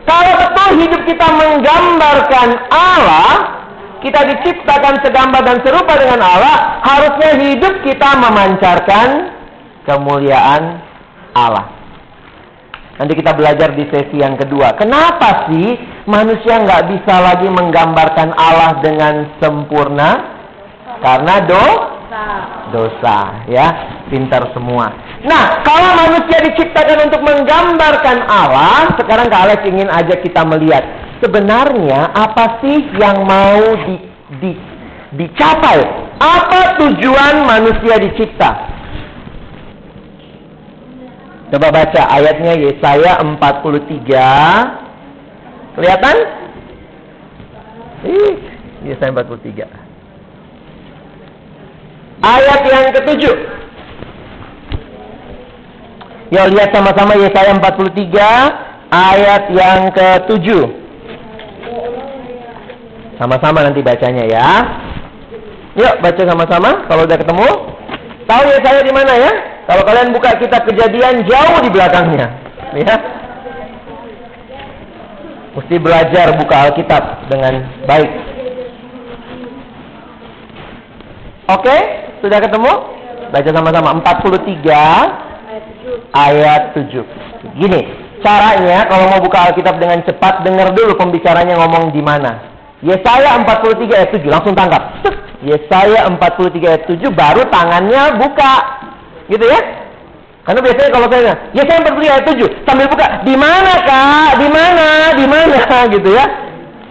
Kalau 0.05 0.33
betul 0.37 0.71
hidup 0.85 1.03
kita 1.09 1.27
menggambarkan 1.35 2.49
Allah, 2.69 3.31
kita 4.05 4.21
diciptakan 4.29 5.01
segambar 5.01 5.43
dan 5.43 5.59
serupa 5.65 5.97
dengan 5.97 6.21
Allah, 6.21 6.79
harusnya 6.85 7.31
hidup 7.41 7.75
kita 7.83 8.09
memancarkan 8.21 9.33
kemuliaan 9.89 10.79
Allah. 11.33 11.74
Nanti 12.95 13.13
kita 13.19 13.35
belajar 13.35 13.75
di 13.75 13.85
sesi 13.91 14.23
yang 14.23 14.39
kedua. 14.39 14.79
Kenapa 14.79 15.51
sih 15.51 15.75
manusia 16.07 16.63
nggak 16.63 16.95
bisa 16.95 17.15
lagi 17.19 17.51
menggambarkan 17.51 18.31
Allah 18.39 18.79
dengan 18.79 19.35
sempurna? 19.43 20.11
Karena 21.03 21.43
do 21.43 21.67
dosa, 22.71 23.47
ya. 23.51 23.67
Pintar 24.07 24.55
semua. 24.55 24.95
Nah, 25.27 25.65
kalau 25.67 25.91
manusia 25.99 26.39
diciptakan 26.45 27.11
untuk 27.11 27.23
menggambarkan 27.25 28.29
Allah, 28.31 28.95
sekarang 29.01 29.27
Kak 29.27 29.43
Alex 29.49 29.59
ingin 29.67 29.89
aja 29.91 30.15
kita 30.21 30.45
melihat 30.47 30.85
sebenarnya 31.19 32.13
apa 32.13 32.61
sih 32.63 32.79
yang 33.01 33.25
mau 33.27 33.63
di, 33.89 33.97
di, 34.39 34.53
dicapai? 35.19 35.81
Apa 36.21 36.79
tujuan 36.79 37.43
manusia 37.43 37.99
dicipta? 37.99 38.74
Coba 41.55 41.71
baca 41.71 42.03
ayatnya 42.11 42.59
Yesaya 42.59 43.23
43. 43.23 43.39
Kelihatan? 45.79 46.17
Ih, 48.11 48.35
Yesaya 48.83 49.15
43. 49.15 49.63
Ayat 52.27 52.61
yang 52.67 52.91
ketujuh. 52.91 53.37
Yuk 56.35 56.47
lihat 56.59 56.75
sama-sama 56.75 57.15
Yesaya 57.23 57.55
43 57.55 58.91
ayat 58.91 59.47
yang 59.55 59.95
ketujuh. 59.95 60.67
Sama-sama 63.15 63.63
nanti 63.63 63.79
bacanya 63.79 64.27
ya. 64.27 64.49
Yuk 65.79 66.03
baca 66.03 66.23
sama-sama 66.27 66.83
kalau 66.91 67.07
udah 67.07 67.15
ketemu. 67.15 67.47
Tahu 68.27 68.43
Yesaya 68.43 68.83
di 68.83 68.91
mana 68.91 69.15
ya? 69.15 69.54
Kalau 69.65 69.83
kalian 69.89 70.13
buka 70.13 70.37
kitab 70.37 70.69
kejadian 70.69 71.25
jauh 71.25 71.57
di 71.65 71.73
belakangnya, 71.73 72.29
ya. 72.77 72.97
Mesti 75.55 75.79
belajar 75.79 76.35
buka 76.37 76.69
Alkitab 76.69 77.31
dengan 77.31 77.63
baik. 77.87 78.11
Oke, 81.49 81.77
sudah 82.21 82.43
ketemu? 82.43 82.73
Baca 83.31 83.51
sama-sama 83.55 83.95
43 84.03 86.11
ayat 86.13 86.75
7. 86.75 87.07
Gini, 87.57 87.81
caranya 88.21 88.85
kalau 88.91 89.07
mau 89.15 89.23
buka 89.23 89.49
Alkitab 89.49 89.79
dengan 89.79 90.03
cepat 90.03 90.43
dengar 90.43 90.75
dulu 90.75 90.99
pembicaranya 90.99 91.55
ngomong 91.57 91.95
di 91.95 92.03
mana. 92.03 92.51
Yesaya 92.85 93.41
43 93.41 93.97
ayat 93.97 94.13
7 94.13 94.29
langsung 94.29 94.53
tangkap. 94.53 95.01
Yesaya 95.41 96.05
43 96.11 96.69
ayat 96.69 96.85
7 96.85 97.01
baru 97.15 97.49
tangannya 97.49 98.21
buka. 98.21 98.84
Gitu 99.29 99.45
ya? 99.45 99.61
Karena 100.45 100.61
biasanya 100.61 100.91
kalau 100.93 101.09
saya 101.09 101.33
ya 101.57 101.63
saya 101.65 101.81
berdiri 101.81 102.09
ayat 102.13 102.25
7 102.29 102.69
sambil 102.69 102.87
buka, 102.93 103.07
di 103.25 103.33
mana 103.33 103.73
kak? 103.81 104.31
Di 104.37 104.49
mana? 104.53 104.89
Di 105.17 105.25
mana? 105.25 105.59
Gitu 105.97 106.11
ya. 106.13 106.25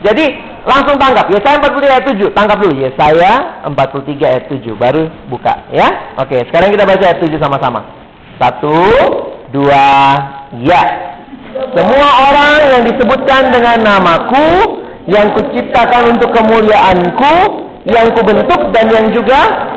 Jadi 0.02 0.26
langsung 0.66 0.98
tangkap. 0.98 1.30
Ya 1.30 1.40
saya 1.46 1.62
43 1.62 1.94
ayat 1.94 2.06
7, 2.18 2.34
tangkap 2.34 2.58
dulu. 2.58 2.76
Ya 2.82 2.90
saya 2.98 3.32
43 3.70 4.26
ayat 4.26 4.44
7 4.50 4.74
baru 4.74 5.04
buka 5.30 5.54
ya. 5.70 6.18
Oke, 6.18 6.42
sekarang 6.50 6.74
kita 6.74 6.84
baca 6.84 7.04
ayat 7.06 7.20
7 7.22 7.38
sama-sama. 7.38 7.86
Satu, 8.42 8.74
dua, 9.54 9.86
ya. 10.66 10.84
Semua 11.78 12.10
orang 12.34 12.58
yang 12.74 12.84
disebutkan 12.90 13.54
dengan 13.54 13.78
namaku, 13.86 14.82
yang 15.06 15.30
kuciptakan 15.38 16.18
untuk 16.18 16.34
kemuliaanku, 16.34 17.36
yang 17.86 18.10
kubentuk 18.18 18.74
dan 18.74 18.90
yang 18.90 19.14
juga 19.14 19.70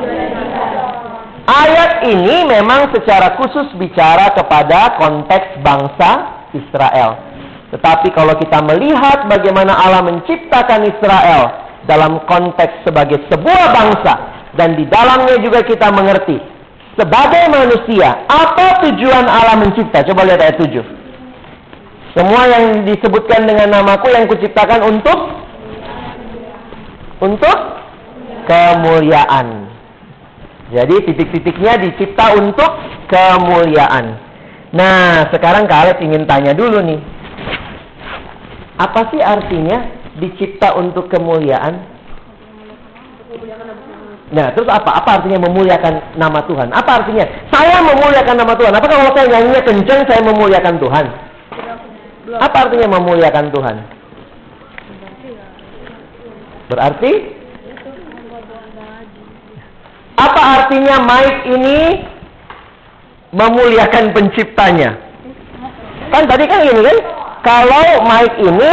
Ayat 1.47 2.03
ini 2.11 2.43
memang 2.43 2.91
secara 2.91 3.39
khusus 3.39 3.71
bicara 3.79 4.35
kepada 4.35 4.99
konteks 4.99 5.63
bangsa 5.63 6.11
Israel. 6.51 7.23
Tetapi 7.71 8.11
kalau 8.11 8.35
kita 8.35 8.59
melihat 8.67 9.31
bagaimana 9.31 9.79
Allah 9.79 10.03
menciptakan 10.03 10.91
Israel 10.91 11.43
dalam 11.87 12.19
konteks 12.27 12.83
sebagai 12.83 13.23
sebuah 13.31 13.65
bangsa 13.71 14.15
dan 14.59 14.75
di 14.75 14.91
dalamnya 14.91 15.39
juga 15.39 15.63
kita 15.63 15.87
mengerti 15.95 16.35
sebagai 16.99 17.47
manusia 17.47 18.27
apa 18.27 18.83
tujuan 18.83 19.31
Allah 19.31 19.55
mencipta? 19.61 20.03
Coba 20.03 20.27
lihat 20.27 20.43
ayat 20.43 20.59
7. 20.59 20.83
Semua 22.17 22.43
yang 22.49 22.89
disebutkan 22.89 23.47
dengan 23.47 23.71
namaku 23.71 24.11
yang 24.11 24.27
kuciptakan 24.27 24.83
untuk 24.83 25.19
untuk 27.21 27.59
kemuliaan 28.49 29.66
jadi 30.67 30.95
titik-titiknya 31.07 31.79
dicipta 31.79 32.35
untuk 32.35 32.71
kemuliaan. 33.07 34.19
Nah, 34.75 35.31
sekarang 35.31 35.71
Kak 35.71 36.03
ingin 36.03 36.27
tanya 36.27 36.51
dulu 36.51 36.83
nih. 36.83 36.99
Apa 38.77 39.09
sih 39.15 39.23
artinya 39.23 39.89
dicipta 40.19 40.75
untuk 40.75 41.07
kemuliaan? 41.07 41.97
Nah, 44.27 44.51
terus 44.59 44.67
apa? 44.67 44.91
Apa 44.99 45.23
artinya 45.23 45.47
memuliakan 45.47 46.19
nama 46.19 46.43
Tuhan? 46.51 46.75
Apa 46.75 46.91
artinya? 46.99 47.25
Saya 47.55 47.79
memuliakan 47.79 48.37
nama 48.37 48.53
Tuhan. 48.59 48.75
Apakah 48.75 48.97
kalau 48.99 49.15
saya 49.15 49.27
nyanyinya 49.31 49.63
kencang 49.63 50.01
saya 50.11 50.21
memuliakan 50.27 50.77
Tuhan? 50.83 51.07
Apa 52.43 52.57
artinya 52.67 52.89
memuliakan 52.99 53.55
Tuhan? 53.55 53.77
Berarti 56.67 57.13
apa 60.17 60.41
artinya 60.41 60.97
Mike 61.05 61.41
ini 61.53 61.79
memuliakan 63.37 64.17
penciptanya? 64.17 64.97
Kan 66.09 66.25
tadi 66.25 66.45
kan 66.49 66.65
ini 66.65 66.81
kan, 66.81 66.99
kalau 67.45 67.87
Mike 68.09 68.37
ini 68.41 68.71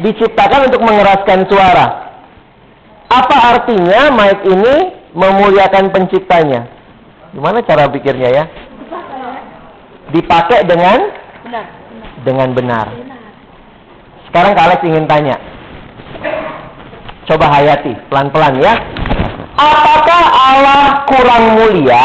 diciptakan 0.00 0.72
untuk 0.72 0.80
mengeraskan 0.80 1.44
suara. 1.52 1.86
Apa 3.06 3.36
artinya 3.54 4.08
Mike 4.10 4.44
ini 4.48 4.74
memuliakan 5.12 5.92
penciptanya? 5.92 6.64
Gimana 7.36 7.60
cara 7.62 7.92
pikirnya 7.92 8.28
ya? 8.32 8.44
Dipakai 10.16 10.64
dengan 10.64 11.12
dengan 12.24 12.48
benar. 12.56 12.88
Sekarang 14.28 14.56
Kak 14.56 14.80
ingin 14.82 15.04
tanya. 15.04 15.36
Coba 17.28 17.52
hayati 17.52 17.92
pelan-pelan 18.08 18.54
ya. 18.62 18.74
Apakah 19.56 20.22
Allah 20.36 20.82
kurang 21.08 21.56
mulia 21.56 22.04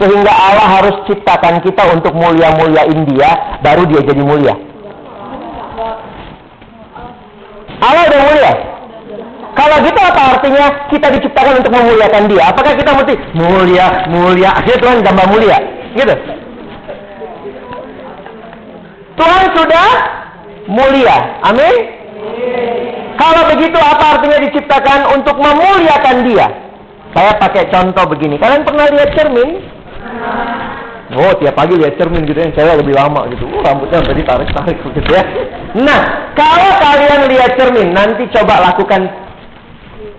sehingga 0.00 0.32
Allah 0.32 0.66
harus 0.80 0.96
ciptakan 1.04 1.60
kita 1.60 1.84
untuk 1.92 2.16
mulia-muliain 2.16 3.04
dia 3.12 3.60
baru 3.60 3.84
dia 3.84 4.00
jadi 4.08 4.22
mulia? 4.24 4.54
Allah 7.78 8.02
udah 8.08 8.20
mulia. 8.24 8.52
Kalau 9.52 9.76
gitu 9.82 10.00
apa 10.00 10.22
artinya 10.38 10.66
kita 10.86 11.06
diciptakan 11.18 11.60
untuk 11.60 11.72
memuliakan 11.74 12.24
dia? 12.30 12.42
Apakah 12.46 12.72
kita 12.78 12.94
mesti 12.94 13.14
mulia, 13.34 14.06
mulia, 14.06 14.54
akhirnya 14.54 14.78
Tuhan 14.80 14.98
gambar 15.02 15.26
mulia? 15.34 15.58
Gitu. 15.98 16.14
Tuhan 19.18 19.44
sudah 19.58 19.88
mulia. 20.70 21.16
Amin. 21.42 21.74
Kalau 23.18 23.42
begitu 23.50 23.78
apa 23.82 24.04
artinya 24.14 24.38
diciptakan 24.46 25.00
untuk 25.18 25.36
memuliakan 25.42 26.16
dia? 26.22 26.67
Saya 27.16 27.32
pakai 27.40 27.72
contoh 27.72 28.04
begini. 28.12 28.36
Kalian 28.36 28.62
pernah 28.64 28.86
lihat 28.92 29.10
cermin? 29.16 29.50
Oh, 31.08 31.32
tiap 31.40 31.56
pagi 31.56 31.72
lihat 31.72 31.96
cermin 31.96 32.28
gitu 32.28 32.36
yang 32.36 32.52
cewek 32.52 32.84
lebih 32.84 32.92
lama 32.92 33.24
gitu. 33.32 33.48
Oh, 33.48 33.64
rambutnya 33.64 34.04
tadi 34.04 34.22
tarik-tarik 34.28 34.76
gitu 34.76 35.08
ya. 35.08 35.24
Nah, 35.80 36.28
Kalau 36.38 36.70
kalian 36.78 37.26
lihat 37.34 37.58
cermin, 37.58 37.90
nanti 37.90 38.30
coba 38.30 38.62
lakukan 38.70 39.10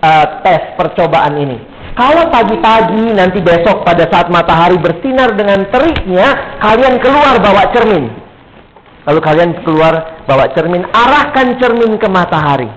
uh, 0.03 0.25
tes 0.43 0.75
percobaan 0.75 1.39
ini. 1.39 1.57
Kalau 1.95 2.27
pagi-pagi 2.27 3.15
nanti 3.15 3.39
besok 3.39 3.87
pada 3.87 4.07
saat 4.11 4.27
matahari 4.27 4.75
bersinar 4.75 5.35
dengan 5.35 5.63
teriknya, 5.71 6.59
kalian 6.59 6.99
keluar 6.99 7.39
bawa 7.39 7.71
cermin. 7.71 8.11
Lalu 9.07 9.19
kalian 9.23 9.51
keluar 9.63 10.23
bawa 10.27 10.51
cermin, 10.51 10.83
arahkan 10.91 11.55
cermin 11.55 11.95
ke 11.95 12.07
matahari. 12.11 12.67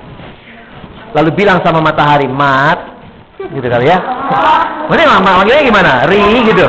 Lalu 1.12 1.30
bilang 1.34 1.60
sama 1.66 1.82
matahari, 1.82 2.30
mat, 2.30 2.91
gitu 3.50 3.66
kali 3.66 3.86
ya. 3.90 3.98
Ini 4.92 5.02
manggilnya 5.08 5.62
gimana? 5.64 5.92
Ri 6.06 6.20
gitu. 6.46 6.66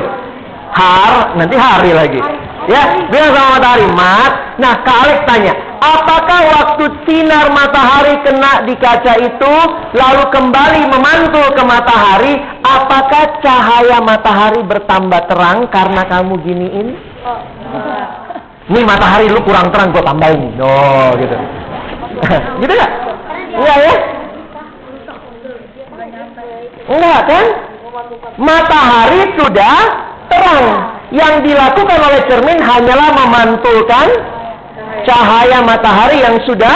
Har, 0.73 1.37
nanti 1.37 1.53
hari 1.53 1.93
lagi. 1.93 2.21
Ya, 2.63 3.11
bilang 3.11 3.35
sama 3.35 3.59
matahari, 3.59 3.85
mat. 3.91 4.33
Nah, 4.55 4.73
Kak 4.87 4.97
Alex 5.03 5.19
tanya, 5.27 5.53
apakah 5.83 6.41
waktu 6.47 6.83
sinar 7.03 7.51
matahari 7.51 8.15
kena 8.23 8.63
di 8.63 8.71
kaca 8.79 9.19
itu, 9.19 9.55
lalu 9.91 10.23
kembali 10.31 10.81
memantul 10.87 11.51
ke 11.51 11.63
matahari, 11.67 12.39
apakah 12.63 13.43
cahaya 13.43 13.99
matahari 13.99 14.63
bertambah 14.63 15.21
terang 15.27 15.67
karena 15.75 16.07
kamu 16.07 16.33
giniin? 16.39 16.87
Ini 18.71 18.79
matahari 18.87 19.27
lu 19.27 19.43
kurang 19.43 19.67
terang, 19.75 19.91
gue 19.91 19.99
tambahin. 19.99 20.55
No, 20.55 21.11
gitu. 21.19 21.35
gitu 22.63 22.73
gak? 22.79 22.91
Iya 23.59 23.75
ya? 23.91 23.95
Enggak 26.89 27.21
kan? 27.29 27.45
Matahari 28.35 29.21
sudah 29.37 29.77
terang. 30.27 30.67
Yang 31.13 31.33
dilakukan 31.45 31.99
oleh 32.01 32.21
cermin 32.25 32.57
hanyalah 32.57 33.09
memantulkan 33.13 34.07
cahaya 35.05 35.61
matahari 35.61 36.25
yang 36.25 36.41
sudah 36.47 36.73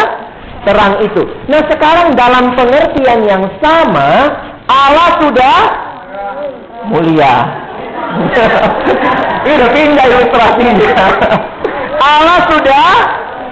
terang 0.67 1.01
itu. 1.01 1.25
Nah 1.49 1.61
sekarang 1.71 2.13
dalam 2.13 2.53
pengertian 2.53 3.25
yang 3.25 3.43
sama, 3.63 4.29
Allah 4.69 5.09
sudah 5.23 5.57
mulia. 6.91 7.35
Ini 9.47 9.65
pindah 9.73 10.05
ilustrasinya. 10.05 10.91
Allah 12.13 12.39
sudah 12.51 12.87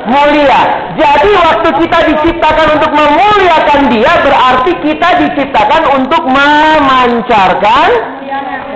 mulia. 0.05 0.61
Jadi 0.95 1.29
waktu 1.33 1.69
kita 1.81 1.99
diciptakan 2.13 2.67
untuk 2.77 2.91
memuliakan 2.93 3.79
dia 3.91 4.11
berarti 4.21 4.71
kita 4.85 5.09
diciptakan 5.25 5.81
untuk 5.97 6.23
memancarkan 6.29 7.89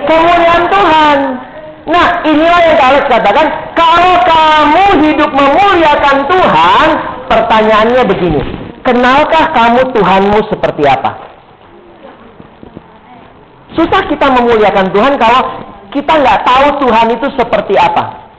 kemuliaan 0.04 0.64
Tuhan. 0.68 1.18
Nah, 1.90 2.06
inilah 2.22 2.60
yang 2.70 2.78
Alex 2.78 3.02
katakan, 3.08 3.46
kalau 3.74 4.14
kamu 4.22 4.84
hidup 5.10 5.30
memuliakan 5.32 6.16
Tuhan, 6.28 6.88
pertanyaannya 7.26 8.02
begini, 8.06 8.40
kenalkah 8.86 9.50
kamu 9.50 9.90
Tuhanmu 9.96 10.38
seperti 10.52 10.86
apa? 10.86 11.10
Susah 13.74 14.06
kita 14.06 14.26
memuliakan 14.28 14.92
Tuhan 14.92 15.14
kalau 15.18 15.40
kita 15.90 16.12
nggak 16.14 16.40
tahu 16.46 16.66
Tuhan 16.86 17.06
itu 17.16 17.26
seperti 17.34 17.74
apa. 17.74 18.29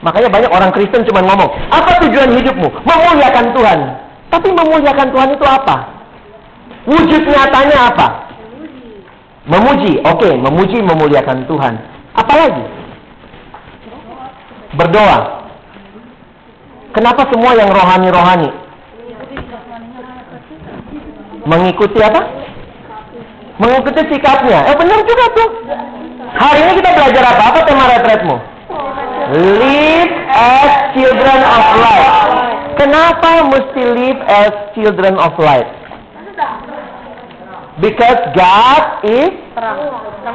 Makanya 0.00 0.28
banyak 0.32 0.50
orang 0.52 0.72
Kristen 0.72 1.04
cuma 1.04 1.20
ngomong, 1.20 1.50
apa 1.68 2.00
tujuan 2.00 2.32
hidupmu? 2.32 2.68
Memuliakan 2.88 3.46
Tuhan. 3.52 3.78
Tapi 4.32 4.48
memuliakan 4.48 5.08
Tuhan 5.12 5.28
itu 5.36 5.44
apa? 5.44 5.76
Wujud 6.88 7.22
nyatanya 7.28 7.78
apa? 7.92 8.06
Memuji. 9.44 10.00
Oke, 10.00 10.24
okay, 10.24 10.34
memuji 10.40 10.78
memuliakan 10.80 11.44
Tuhan. 11.44 11.74
Apa 12.16 12.32
lagi? 12.32 12.64
Berdoa. 14.78 15.18
Kenapa 16.96 17.22
semua 17.28 17.52
yang 17.54 17.68
rohani-rohani? 17.70 18.50
Mengikuti 21.44 22.00
apa? 22.00 22.20
Mengikuti 23.60 24.00
sikapnya. 24.08 24.64
Eh 24.64 24.76
benar 24.76 25.00
juga 25.04 25.24
tuh. 25.36 25.48
Hari 26.30 26.58
ini 26.64 26.72
kita 26.80 26.90
belajar 26.96 27.24
apa? 27.26 27.42
Apa 27.52 27.58
tema 27.68 27.84
retretmu? 27.90 28.36
Live 29.30 30.10
as 30.26 30.90
children 30.90 31.40
of 31.46 31.64
light. 31.78 32.10
Kenapa 32.82 33.46
mesti 33.46 33.82
live 33.94 34.20
as 34.26 34.50
children 34.74 35.14
of 35.22 35.38
light? 35.38 35.70
Because 37.78 38.18
God 38.34 39.06
is 39.06 39.30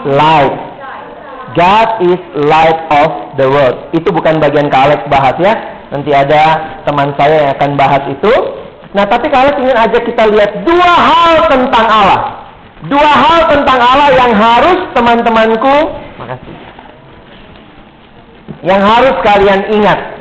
light. 0.07 0.55
God 1.59 1.89
is 2.07 2.21
light 2.39 2.79
of 2.87 3.35
the 3.35 3.51
world. 3.51 3.91
Itu 3.91 4.15
bukan 4.15 4.39
bagian 4.39 4.71
Kak 4.71 5.11
bahas 5.11 5.35
ya. 5.43 5.53
Nanti 5.91 6.15
ada 6.15 6.79
teman 6.87 7.11
saya 7.19 7.51
yang 7.51 7.51
akan 7.59 7.71
bahas 7.75 8.03
itu. 8.07 8.31
Nah, 8.95 9.03
tapi 9.11 9.27
kalau 9.27 9.59
ingin 9.59 9.75
aja 9.75 9.99
kita 9.99 10.23
lihat 10.31 10.63
dua 10.63 10.91
hal 10.95 11.51
tentang 11.51 11.83
Allah. 11.91 12.47
Dua 12.87 13.11
hal 13.11 13.51
tentang 13.51 13.75
Allah 13.75 14.09
yang 14.15 14.31
harus 14.31 14.87
teman-temanku, 14.95 15.75
makasih 16.15 16.54
yang 18.65 18.81
harus 18.81 19.13
kalian 19.21 19.69
ingat. 19.69 20.17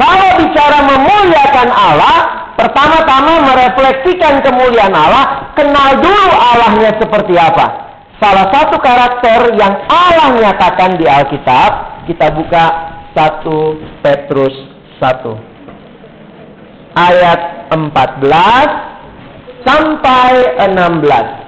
Kalau 0.00 0.40
bicara 0.40 0.88
memuliakan 0.88 1.68
Allah, 1.68 2.48
pertama-tama 2.56 3.52
merefleksikan 3.52 4.40
kemuliaan 4.40 4.96
Allah, 4.96 5.52
kenal 5.52 6.00
dulu 6.00 6.32
Allahnya 6.32 6.96
seperti 6.96 7.36
apa. 7.36 7.92
Salah 8.16 8.48
satu 8.48 8.80
karakter 8.80 9.52
yang 9.60 9.76
Allah 9.92 10.40
nyatakan 10.40 10.96
di 10.96 11.04
Alkitab, 11.04 12.00
kita 12.08 12.32
buka 12.32 12.64
1 13.12 14.00
Petrus 14.00 14.56
1. 14.96 16.96
Ayat 16.96 17.68
14 17.72 19.68
sampai 19.68 20.32
16. 20.72 21.41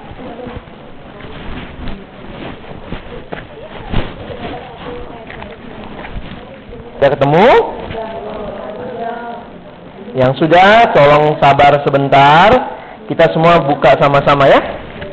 Sudah 7.04 7.20
ketemu? 7.20 7.48
Yang 10.16 10.32
sudah, 10.40 10.88
tolong 10.96 11.36
sabar 11.36 11.84
sebentar. 11.84 12.48
Kita 13.12 13.28
semua 13.36 13.60
buka 13.60 13.92
sama-sama 14.00 14.48
ya. 14.48 14.56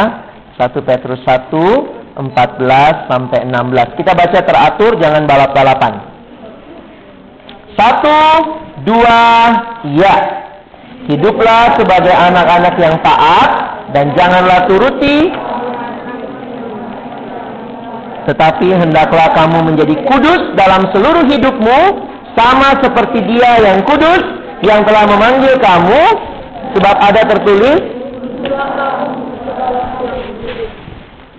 1 0.58 0.66
Petrus 0.82 1.22
1 1.22 2.18
14 2.18 3.06
sampai 3.06 3.46
16. 3.46 4.02
Kita 4.02 4.18
baca 4.18 4.38
teratur, 4.42 4.98
jangan 4.98 5.30
balap-balapan. 5.30 6.10
Satu, 7.78 8.18
dua, 8.82 9.22
ya. 9.94 10.41
Hiduplah 11.02 11.74
sebagai 11.74 12.14
anak-anak 12.14 12.74
yang 12.78 12.94
taat 13.02 13.50
dan 13.90 14.14
janganlah 14.14 14.70
turuti. 14.70 15.34
Tetapi 18.22 18.70
hendaklah 18.70 19.34
kamu 19.34 19.58
menjadi 19.66 19.98
kudus 20.06 20.54
dalam 20.54 20.86
seluruh 20.94 21.26
hidupmu 21.26 21.80
sama 22.38 22.78
seperti 22.78 23.18
dia 23.26 23.66
yang 23.66 23.82
kudus 23.82 24.22
yang 24.62 24.86
telah 24.86 25.10
memanggil 25.10 25.58
kamu. 25.58 26.04
Sebab 26.72 26.96
ada 27.02 27.22
tertulis 27.28 27.82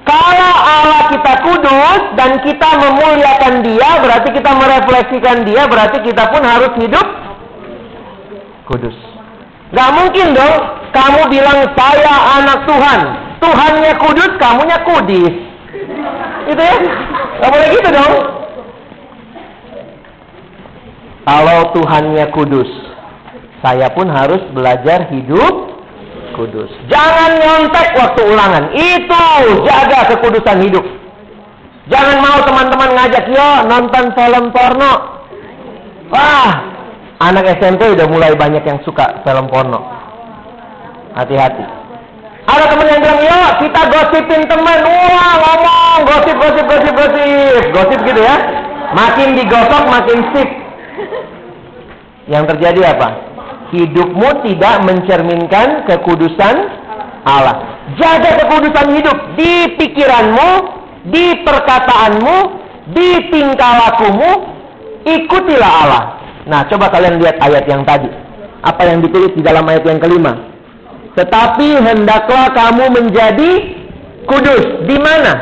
kalau 0.03 0.53
Allah 0.61 1.01
kita 1.09 1.33
kudus 1.41 2.01
dan 2.19 2.31
kita 2.43 2.69
memuliakan 2.77 3.53
dia 3.65 3.89
berarti 4.03 4.29
kita 4.29 4.51
merefleksikan 4.53 5.37
dia 5.47 5.63
berarti 5.65 5.97
kita 6.03 6.23
pun 6.29 6.43
harus 6.43 6.73
hidup 6.77 7.07
kudus 8.67 9.12
Gak 9.73 9.89
mungkin 9.97 10.37
dong 10.37 10.55
kamu 10.93 11.21
bilang 11.33 11.59
saya 11.73 12.15
anak 12.37 12.69
Tuhan. 12.69 12.99
Tuhannya 13.41 13.93
kudus, 13.99 14.31
kamunya 14.39 14.77
kudis. 14.85 15.33
Gitu 16.47 16.61
ya? 16.61 16.77
Gak 17.41 17.49
boleh 17.49 17.67
gitu 17.73 17.89
dong. 17.89 18.15
Kalau 21.23 21.59
Tuhannya 21.73 22.25
kudus, 22.35 22.69
saya 23.63 23.89
pun 23.95 24.11
harus 24.11 24.43
belajar 24.53 25.09
hidup 25.09 25.71
kudus. 26.37 26.69
Jangan 26.91 27.41
nyontek 27.41 27.95
waktu 27.97 28.21
ulangan. 28.27 28.63
Itu 28.75 29.25
jaga 29.65 30.13
kekudusan 30.13 30.67
hidup. 30.69 30.85
Jangan 31.87 32.17
mau 32.23 32.39
teman-teman 32.47 32.95
ngajak, 32.95 33.25
yo 33.27 33.49
nonton 33.67 34.05
film 34.15 34.45
porno. 34.55 34.93
Wah, 36.11 36.72
Anak 37.23 37.47
SMP 37.55 37.87
udah 37.87 38.03
mulai 38.11 38.35
banyak 38.35 38.67
yang 38.67 38.83
suka 38.83 39.23
film 39.23 39.47
porno. 39.47 39.79
Hati-hati. 41.15 41.63
Ada 42.43 42.75
temen 42.75 42.91
yang 42.91 42.99
bilang, 42.99 43.21
yuk 43.23 43.51
kita 43.63 43.81
gosipin 43.87 44.43
teman. 44.51 44.83
Wah 44.83 45.35
ngomong, 45.39 45.99
gosip, 46.03 46.35
gosip, 46.35 46.65
gosip, 46.67 46.91
gosip. 46.91 47.63
Gosip 47.71 47.99
gitu 48.03 48.19
ya. 48.19 48.35
Makin 48.91 49.39
digosok, 49.39 49.83
makin 49.87 50.19
sip. 50.35 50.49
Yang 52.27 52.43
terjadi 52.55 52.91
apa? 52.91 53.07
Hidupmu 53.71 54.29
tidak 54.43 54.75
mencerminkan 54.83 55.87
kekudusan 55.87 56.55
Allah. 57.23 57.87
jaga 57.95 58.35
kekudusan 58.43 58.99
hidup 58.99 59.17
di 59.39 59.79
pikiranmu, 59.79 60.49
di 61.07 61.39
perkataanmu, 61.39 62.35
di 62.91 63.09
tingkah 63.31 63.73
lakumu, 63.79 64.31
ikutilah 65.07 65.71
Allah. 65.87 66.22
Nah, 66.43 66.67
coba 66.67 66.91
kalian 66.91 67.23
lihat 67.23 67.39
ayat 67.39 67.63
yang 67.67 67.87
tadi. 67.87 68.11
Apa 68.63 68.87
yang 68.87 69.03
ditulis 69.03 69.31
di 69.35 69.43
dalam 69.43 69.63
ayat 69.67 69.83
yang 69.87 69.99
kelima? 69.99 70.39
Tetapi 71.15 71.67
hendaklah 71.83 72.51
kamu 72.51 72.85
menjadi 72.89 73.51
kudus. 74.25 74.63
Di 74.87 74.97
mana? 74.97 75.33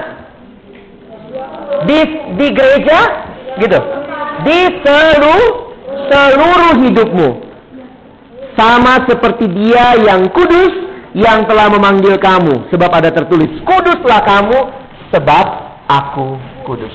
Di 1.87 1.99
di 2.37 2.47
gereja, 2.53 2.99
gitu. 3.57 3.79
Di 4.45 4.59
seluruh 4.83 5.71
seluruh 6.11 6.73
hidupmu. 6.85 7.29
Sama 8.59 9.07
seperti 9.07 9.47
dia 9.47 9.95
yang 9.95 10.27
kudus 10.35 10.91
yang 11.15 11.47
telah 11.47 11.71
memanggil 11.71 12.19
kamu. 12.19 12.67
Sebab 12.69 12.91
ada 12.91 13.09
tertulis, 13.09 13.49
kuduslah 13.63 14.21
kamu 14.27 14.59
sebab 15.15 15.45
aku 15.87 16.37
kudus. 16.67 16.93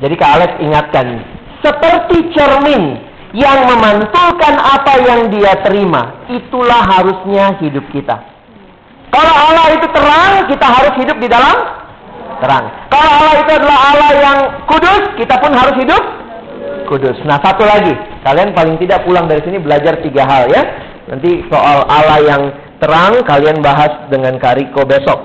Jadi 0.00 0.14
Kak 0.16 0.30
Alex 0.40 0.50
ingatkan, 0.64 1.06
seperti 1.60 2.32
cermin 2.34 3.00
yang 3.36 3.68
memantulkan 3.70 4.54
apa 4.58 4.94
yang 5.06 5.30
dia 5.30 5.54
terima, 5.62 6.26
itulah 6.26 6.82
harusnya 6.82 7.56
hidup 7.62 7.84
kita. 7.94 8.18
Kalau 9.10 9.34
Allah 9.34 9.66
itu 9.74 9.86
terang, 9.90 10.32
kita 10.46 10.66
harus 10.66 10.94
hidup 10.98 11.16
di 11.18 11.28
dalam 11.30 11.56
terang. 12.42 12.66
Kalau 12.90 13.10
Allah 13.10 13.34
itu 13.42 13.50
adalah 13.54 13.78
Allah 13.94 14.10
yang 14.18 14.38
kudus, 14.66 15.02
kita 15.18 15.34
pun 15.38 15.52
harus 15.54 15.76
hidup 15.78 16.02
kudus. 16.90 17.14
Nah, 17.22 17.38
satu 17.38 17.62
lagi, 17.62 17.94
kalian 18.26 18.50
paling 18.50 18.74
tidak 18.82 19.06
pulang 19.06 19.30
dari 19.30 19.38
sini 19.46 19.62
belajar 19.62 20.02
tiga 20.02 20.26
hal 20.26 20.50
ya. 20.50 20.62
Nanti 21.06 21.46
soal 21.46 21.86
Allah 21.86 22.18
yang 22.22 22.42
terang 22.82 23.22
kalian 23.22 23.62
bahas 23.62 24.10
dengan 24.10 24.34
Kariko 24.42 24.82
besok. 24.82 25.18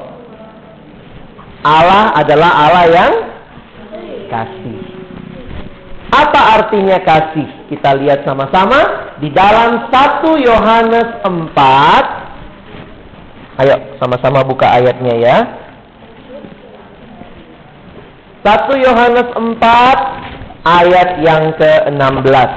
Allah 1.66 2.14
adalah 2.14 2.52
Allah 2.70 2.86
yang 2.94 3.12
kasih. 4.30 4.75
Apa 6.16 6.64
artinya 6.64 6.96
kasih? 7.04 7.44
Kita 7.68 7.92
lihat 8.00 8.24
sama-sama 8.24 9.12
di 9.20 9.28
dalam 9.36 9.92
1 9.92 10.48
Yohanes 10.48 11.10
4. 11.28 13.60
Ayo 13.60 13.76
sama-sama 14.00 14.40
buka 14.48 14.64
ayatnya 14.64 15.12
ya. 15.20 15.44
1 18.48 18.80
Yohanes 18.80 19.28
4 19.36 20.64
ayat 20.64 21.20
yang 21.20 21.52
ke-16. 21.60 22.52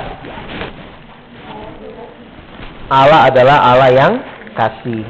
Allah 2.88 3.20
adalah 3.26 3.74
Allah 3.74 3.90
yang 3.90 4.22
kasih. 4.54 5.02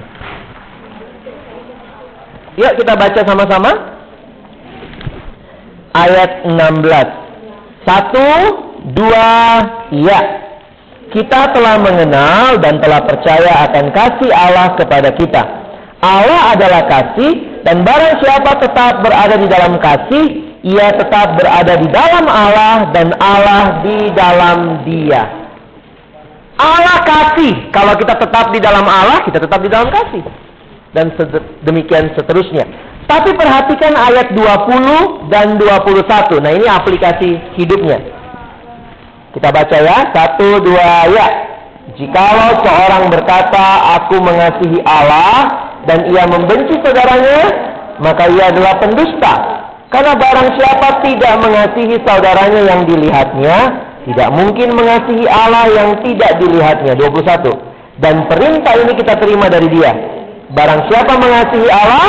Yuk 2.57 2.73
kita 2.81 2.97
baca 2.97 3.21
sama-sama. 3.29 3.77
Ayat 5.93 6.49
16. 6.49 7.28
Satu, 7.87 8.29
dua, 8.95 9.31
ya. 9.95 10.21
Kita 11.09 11.57
telah 11.57 11.81
mengenal 11.81 12.61
dan 12.61 12.85
telah 12.85 13.01
percaya 13.01 13.65
akan 13.71 13.85
kasih 13.97 14.29
Allah 14.29 14.77
kepada 14.77 15.09
kita. 15.17 15.43
Allah 15.99 16.53
adalah 16.55 16.85
kasih 16.85 17.63
dan 17.65 17.83
barang 17.83 18.23
siapa 18.23 18.61
tetap 18.61 19.03
berada 19.03 19.35
di 19.35 19.49
dalam 19.51 19.81
kasih, 19.83 20.25
ia 20.63 20.95
tetap 20.95 21.35
berada 21.41 21.75
di 21.81 21.89
dalam 21.91 22.25
Allah 22.29 22.93
dan 22.95 23.17
Allah 23.19 23.83
di 23.83 23.99
dalam 24.15 24.59
dia. 24.87 25.23
Allah 26.59 26.99
kasih. 27.07 27.71
Kalau 27.71 27.95
kita 27.95 28.19
tetap 28.19 28.51
di 28.51 28.59
dalam 28.59 28.83
Allah, 28.87 29.23
kita 29.23 29.39
tetap 29.39 29.63
di 29.63 29.71
dalam 29.71 29.89
kasih. 29.91 30.23
Dan 30.91 31.15
demikian 31.63 32.11
seterusnya. 32.19 32.67
Tapi 33.09 33.33
perhatikan 33.33 33.97
ayat 33.97 34.37
20 34.37 35.33
dan 35.33 35.57
21. 35.57 36.45
Nah 36.45 36.53
ini 36.53 36.69
aplikasi 36.69 37.41
hidupnya. 37.57 37.99
Kita 39.33 39.49
baca 39.49 39.77
ya. 39.81 40.13
Satu, 40.13 40.61
dua, 40.61 41.09
ya. 41.09 41.27
Jikalau 41.97 42.61
seorang 42.61 43.09
berkata, 43.09 43.97
aku 43.97 44.21
mengasihi 44.21 44.85
Allah, 44.85 45.69
dan 45.89 46.05
ia 46.13 46.29
membenci 46.29 46.77
saudaranya, 46.85 47.49
maka 47.97 48.29
ia 48.29 48.53
adalah 48.53 48.77
pendusta. 48.77 49.35
Karena 49.89 50.13
barang 50.13 50.49
siapa 50.61 51.01
tidak 51.01 51.35
mengasihi 51.41 51.97
saudaranya 52.05 52.61
yang 52.61 52.81
dilihatnya, 52.85 53.57
tidak 54.05 54.29
mungkin 54.37 54.77
mengasihi 54.77 55.25
Allah 55.25 55.65
yang 55.73 55.97
tidak 56.05 56.37
dilihatnya. 56.45 56.93
21. 56.93 57.57
Dan 58.05 58.29
perintah 58.29 58.77
ini 58.77 58.93
kita 59.01 59.17
terima 59.17 59.49
dari 59.49 59.73
dia. 59.73 59.91
Barang 60.53 60.87
siapa 60.93 61.17
mengasihi 61.17 61.69
Allah, 61.73 62.09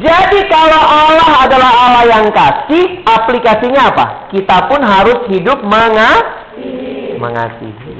jadi 0.00 0.40
kalau 0.48 0.80
Allah 0.80 1.30
adalah 1.44 1.70
Allah 1.76 2.04
yang 2.08 2.26
kasih, 2.32 3.04
aplikasinya 3.04 3.92
apa? 3.92 4.06
Kita 4.32 4.64
pun 4.72 4.80
harus 4.80 5.28
hidup 5.28 5.60
mengasihi. 5.60 7.20
mengasihi. 7.20 7.96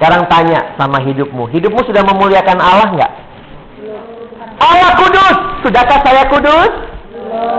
Sekarang 0.00 0.24
tanya 0.32 0.72
sama 0.80 1.04
hidupmu. 1.04 1.52
Hidupmu 1.52 1.84
sudah 1.84 2.00
memuliakan 2.00 2.58
Allah 2.64 2.88
nggak? 2.96 3.12
Allah 4.56 4.90
kudus. 4.96 5.36
Sudahkah 5.68 6.00
saya 6.00 6.24
kudus? 6.32 6.72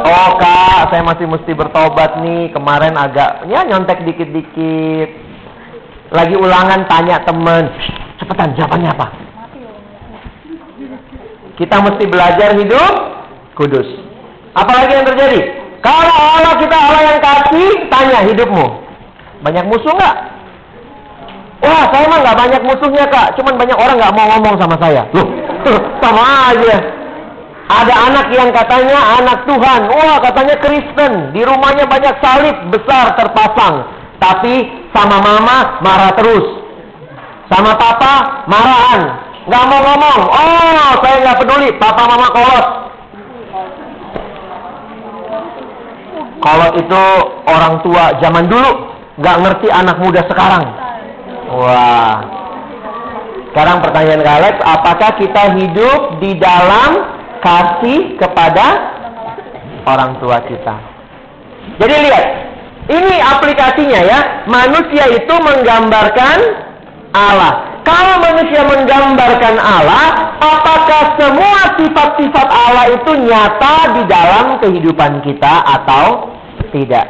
Oh 0.01 0.29
kak, 0.41 0.89
saya 0.89 1.05
masih 1.05 1.29
mesti 1.29 1.53
bertobat 1.53 2.25
nih. 2.25 2.49
Kemarin 2.49 2.97
agak 2.97 3.45
ya 3.53 3.69
nyontek 3.69 4.01
dikit-dikit. 4.01 5.09
Lagi 6.09 6.33
ulangan 6.33 6.89
tanya 6.89 7.21
temen. 7.21 7.69
Cepetan 8.17 8.57
jawabannya 8.57 8.89
apa? 8.97 9.07
Kita 11.53 11.75
mesti 11.85 12.03
belajar 12.09 12.57
hidup 12.57 13.18
kudus. 13.59 13.87
Apalagi 14.55 14.95
yang 14.95 15.07
terjadi? 15.07 15.39
Kalau 15.83 16.15
Allah 16.15 16.55
kita 16.59 16.75
Allah 16.75 17.01
yang 17.03 17.19
kasih, 17.19 17.71
tanya 17.91 18.19
hidupmu. 18.31 18.65
Banyak 19.43 19.65
musuh 19.67 19.91
nggak? 19.91 20.15
Wah, 21.59 21.83
saya 21.91 22.07
mah 22.07 22.19
nggak 22.23 22.39
banyak 22.39 22.61
musuhnya 22.63 23.05
kak. 23.11 23.35
Cuman 23.35 23.59
banyak 23.59 23.75
orang 23.75 23.95
nggak 23.99 24.15
mau 24.15 24.27
ngomong 24.35 24.55
sama 24.55 24.75
saya. 24.79 25.03
Loh, 25.11 25.27
sama 26.03 26.23
aja. 26.55 26.77
Ada 27.69 27.93
anak 28.09 28.27
yang 28.33 28.49
katanya 28.49 28.97
anak 29.21 29.45
Tuhan. 29.45 29.81
Wah, 29.91 30.17
katanya 30.23 30.55
Kristen. 30.57 31.35
Di 31.35 31.41
rumahnya 31.45 31.85
banyak 31.85 32.15
salib 32.23 32.55
besar 32.73 33.13
terpasang. 33.13 33.85
Tapi 34.19 34.67
sama 34.91 35.21
mama 35.21 35.79
marah 35.79 36.11
terus. 36.17 36.47
Sama 37.47 37.77
papa 37.77 38.43
marahan. 38.49 39.01
Nggak 39.47 39.63
mau 39.69 39.79
ngomong. 39.85 40.21
Oh, 40.27 40.91
saya 41.03 41.15
nggak 41.23 41.37
peduli. 41.43 41.69
Papa 41.77 42.03
mama 42.09 42.27
kolos. 42.33 42.88
Kalau 46.39 46.69
itu 46.79 47.03
orang 47.47 47.83
tua 47.83 48.15
zaman 48.23 48.47
dulu 48.47 48.71
nggak 49.19 49.37
ngerti 49.43 49.67
anak 49.67 49.97
muda 49.99 50.21
sekarang. 50.31 50.63
Wah. 51.51 52.17
Sekarang 53.49 53.81
pertanyaan 53.81 54.23
Alex, 54.23 54.55
apakah 54.61 55.17
kita 55.17 55.43
hidup 55.57 56.21
di 56.21 56.37
dalam 56.37 57.17
kasih 57.41 58.15
kepada 58.21 58.65
orang 59.89 60.21
tua 60.21 60.37
kita? 60.45 60.75
Jadi 61.81 61.95
lihat, 61.97 62.25
ini 62.93 63.15
aplikasinya 63.19 63.99
ya. 64.05 64.19
Manusia 64.45 65.09
itu 65.09 65.33
menggambarkan 65.33 66.37
Allah. 67.13 67.81
Kalau 67.81 68.21
manusia 68.21 68.61
menggambarkan 68.69 69.55
Allah, 69.57 70.37
apakah 70.37 71.17
semua 71.17 71.73
sifat-sifat 71.79 72.47
Allah 72.47 72.85
itu 72.93 73.11
nyata 73.25 73.77
di 73.97 74.03
dalam 74.05 74.45
kehidupan 74.61 75.25
kita 75.25 75.53
atau 75.65 76.37
tidak? 76.69 77.07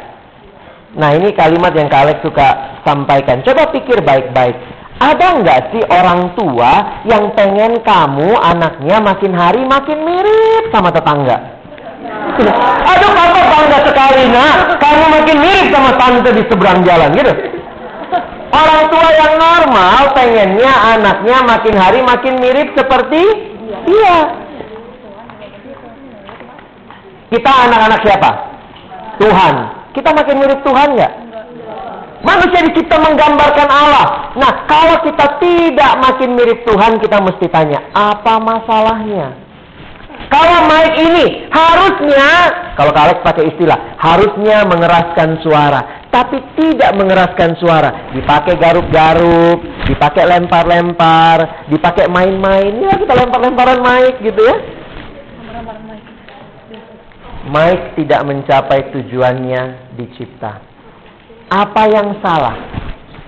Nah 0.96 1.14
ini 1.14 1.30
kalimat 1.36 1.70
yang 1.76 1.86
Kak 1.86 2.24
suka 2.24 2.80
sampaikan. 2.82 3.44
Coba 3.44 3.68
pikir 3.70 4.00
baik-baik. 4.02 4.56
Ada 5.00 5.40
nggak 5.40 5.60
sih 5.72 5.82
orang 5.88 6.36
tua 6.36 7.02
yang 7.08 7.32
pengen 7.32 7.80
kamu 7.80 8.36
anaknya 8.36 9.00
makin 9.00 9.32
hari 9.32 9.64
makin 9.64 9.96
mirip 10.04 10.68
sama 10.68 10.92
tetangga? 10.92 11.60
Aduh 12.84 13.12
papa 13.12 13.40
bangga 13.48 13.78
sekali 13.84 14.28
nak, 14.28 14.76
kamu 14.76 15.04
makin 15.08 15.36
mirip 15.40 15.66
sama 15.72 15.90
tante 15.96 16.30
di 16.36 16.42
seberang 16.48 16.80
jalan 16.84 17.16
gitu. 17.16 17.59
Orang 18.50 18.90
tua 18.90 19.08
yang 19.14 19.34
normal 19.38 20.10
pengennya 20.10 20.74
anaknya 20.98 21.38
makin 21.46 21.74
hari 21.78 22.00
makin 22.02 22.34
mirip 22.42 22.74
seperti 22.74 23.22
dia. 23.86 24.18
Kita 27.30 27.50
anak-anak 27.70 28.00
siapa? 28.02 28.30
Tuhan. 29.22 29.54
Kita 29.94 30.10
makin 30.10 30.36
mirip 30.42 30.60
Tuhan 30.66 30.98
nggak? 30.98 31.12
Manusia 32.20 32.60
kita 32.74 32.96
menggambarkan 33.00 33.68
Allah. 33.70 34.06
Nah, 34.36 34.52
kalau 34.68 35.00
kita 35.08 35.40
tidak 35.40 35.92
makin 36.04 36.36
mirip 36.36 36.60
Tuhan, 36.68 37.00
kita 37.00 37.16
mesti 37.16 37.48
tanya, 37.48 37.80
apa 37.96 38.36
masalahnya? 38.36 39.49
Kalau 40.30 40.62
Mike 40.70 40.96
ini 41.02 41.26
harusnya, 41.50 42.30
kalau 42.78 42.94
Alex 42.94 43.18
pakai 43.26 43.50
istilah, 43.50 43.98
harusnya 43.98 44.62
mengeraskan 44.62 45.42
suara. 45.42 45.98
tapi 46.10 46.42
tidak 46.58 46.90
mengeraskan 46.98 47.54
suara. 47.62 48.10
Dipakai 48.10 48.58
garuk-garuk, 48.58 49.62
dipakai 49.86 50.26
lempar-lempar, 50.26 51.70
dipakai 51.70 52.10
main-main. 52.10 52.82
Ya 52.82 52.98
kita 52.98 53.14
lempar-lemparan 53.14 53.78
mic 53.78 54.18
gitu 54.18 54.42
ya. 54.42 54.56
Mic 57.46 57.94
tidak 57.94 58.26
mencapai 58.26 58.90
tujuannya 58.90 59.94
dicipta. 59.94 60.58
Apa 61.46 61.82
yang 61.86 62.18
salah? 62.22 62.58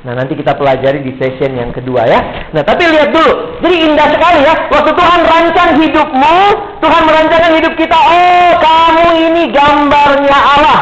Nah 0.03 0.19
nanti 0.19 0.35
kita 0.35 0.59
pelajari 0.59 0.99
di 1.07 1.15
session 1.15 1.55
yang 1.55 1.71
kedua 1.71 2.03
ya. 2.11 2.51
Nah 2.51 2.63
tapi 2.67 2.91
lihat 2.91 3.15
dulu, 3.15 3.63
jadi 3.63 3.77
indah 3.87 4.09
sekali 4.11 4.43
ya. 4.43 4.55
Waktu 4.67 4.91
Tuhan 4.99 5.21
rancang 5.23 5.71
hidupmu, 5.79 6.39
Tuhan 6.83 7.03
merancangkan 7.07 7.53
hidup 7.55 7.75
kita. 7.79 7.95
Oh 7.95 8.51
kamu 8.59 9.07
ini 9.31 9.43
gambarnya 9.55 10.39
Allah. 10.59 10.81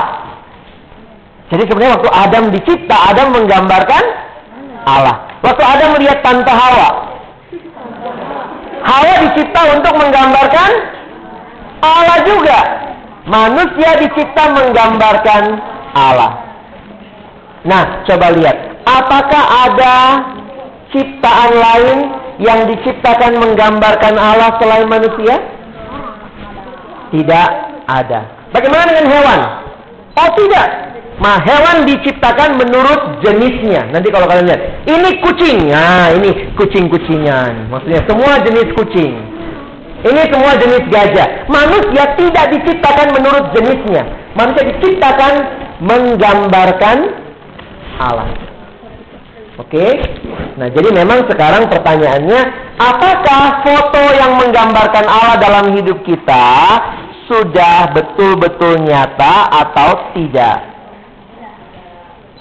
Jadi 1.53 1.69
sebenarnya 1.69 2.01
waktu 2.01 2.11
Adam 2.17 2.45
dicipta, 2.49 2.97
Adam 3.13 3.29
menggambarkan 3.37 4.05
Allah. 4.89 5.17
Waktu 5.45 5.63
Adam 5.69 5.89
melihat 6.01 6.25
tante 6.25 6.53
Hawa, 6.53 6.89
Hawa 8.81 9.15
dicipta 9.29 9.61
untuk 9.77 9.93
menggambarkan 10.01 10.71
Allah 11.85 12.19
juga. 12.25 12.59
Manusia 13.29 14.01
dicipta 14.01 14.49
menggambarkan 14.49 15.43
Allah. 15.93 16.41
Nah, 17.69 18.01
coba 18.09 18.33
lihat. 18.33 18.70
Apakah 18.91 19.45
ada 19.71 19.97
ciptaan 20.91 21.53
lain 21.55 21.99
yang 22.43 22.67
diciptakan 22.67 23.39
menggambarkan 23.39 24.19
Allah 24.19 24.59
selain 24.59 24.91
manusia? 24.91 25.39
Tidak 27.15 27.49
ada. 27.87 28.21
Bagaimana 28.51 28.91
dengan 28.91 29.07
hewan? 29.07 29.41
Oh 30.19 30.31
tidak. 30.35 30.69
Nah, 31.21 31.37
hewan 31.45 31.85
diciptakan 31.85 32.57
menurut 32.57 33.21
jenisnya. 33.21 33.93
Nanti 33.93 34.09
kalau 34.09 34.25
kalian 34.25 34.49
lihat, 34.49 34.63
ini 34.89 35.21
kucing. 35.21 35.69
Nah, 35.69 36.17
ini 36.17 36.49
kucing-kucingan. 36.57 37.69
Maksudnya 37.69 38.01
semua 38.09 38.41
jenis 38.41 38.73
kucing. 38.73 39.21
Ini 40.01 40.23
semua 40.33 40.57
jenis 40.57 40.89
gajah. 40.89 41.45
Manusia 41.45 42.17
tidak 42.17 42.57
diciptakan 42.57 43.13
menurut 43.13 43.53
jenisnya. 43.53 44.03
Manusia 44.33 44.65
diciptakan 44.65 45.33
menggambarkan 45.85 46.97
Allah. 48.01 48.50
Oke? 49.71 49.87
Nah, 50.59 50.67
jadi 50.67 50.91
memang 50.91 51.31
sekarang 51.31 51.71
pertanyaannya, 51.71 52.41
apakah 52.75 53.63
foto 53.63 54.03
yang 54.19 54.35
menggambarkan 54.35 55.07
Allah 55.07 55.39
dalam 55.39 55.79
hidup 55.79 56.03
kita 56.03 56.51
sudah 57.31 57.95
betul-betul 57.95 58.83
nyata 58.83 59.47
atau 59.47 60.11
tidak? 60.19 60.59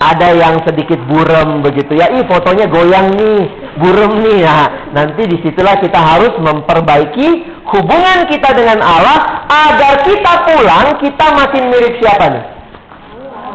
Ada 0.01 0.41
yang 0.41 0.57
sedikit 0.65 0.97
burem 1.05 1.61
begitu 1.61 2.01
ya, 2.01 2.09
ih 2.17 2.25
fotonya 2.25 2.65
goyang 2.65 3.13
nih, 3.13 3.45
burem 3.77 4.25
nih 4.25 4.49
ya. 4.49 4.89
Nanti 4.89 5.29
di 5.29 5.37
situlah 5.45 5.77
kita 5.77 6.01
harus 6.01 6.33
memperbaiki 6.41 7.45
hubungan 7.69 8.25
kita 8.25 8.57
dengan 8.57 8.81
Allah 8.81 9.45
agar 9.45 10.01
kita 10.01 10.33
pulang 10.49 10.97
kita 10.97 11.25
makin 11.37 11.63
mirip 11.77 11.93
siapa 12.01 12.25
nih? 12.25 12.43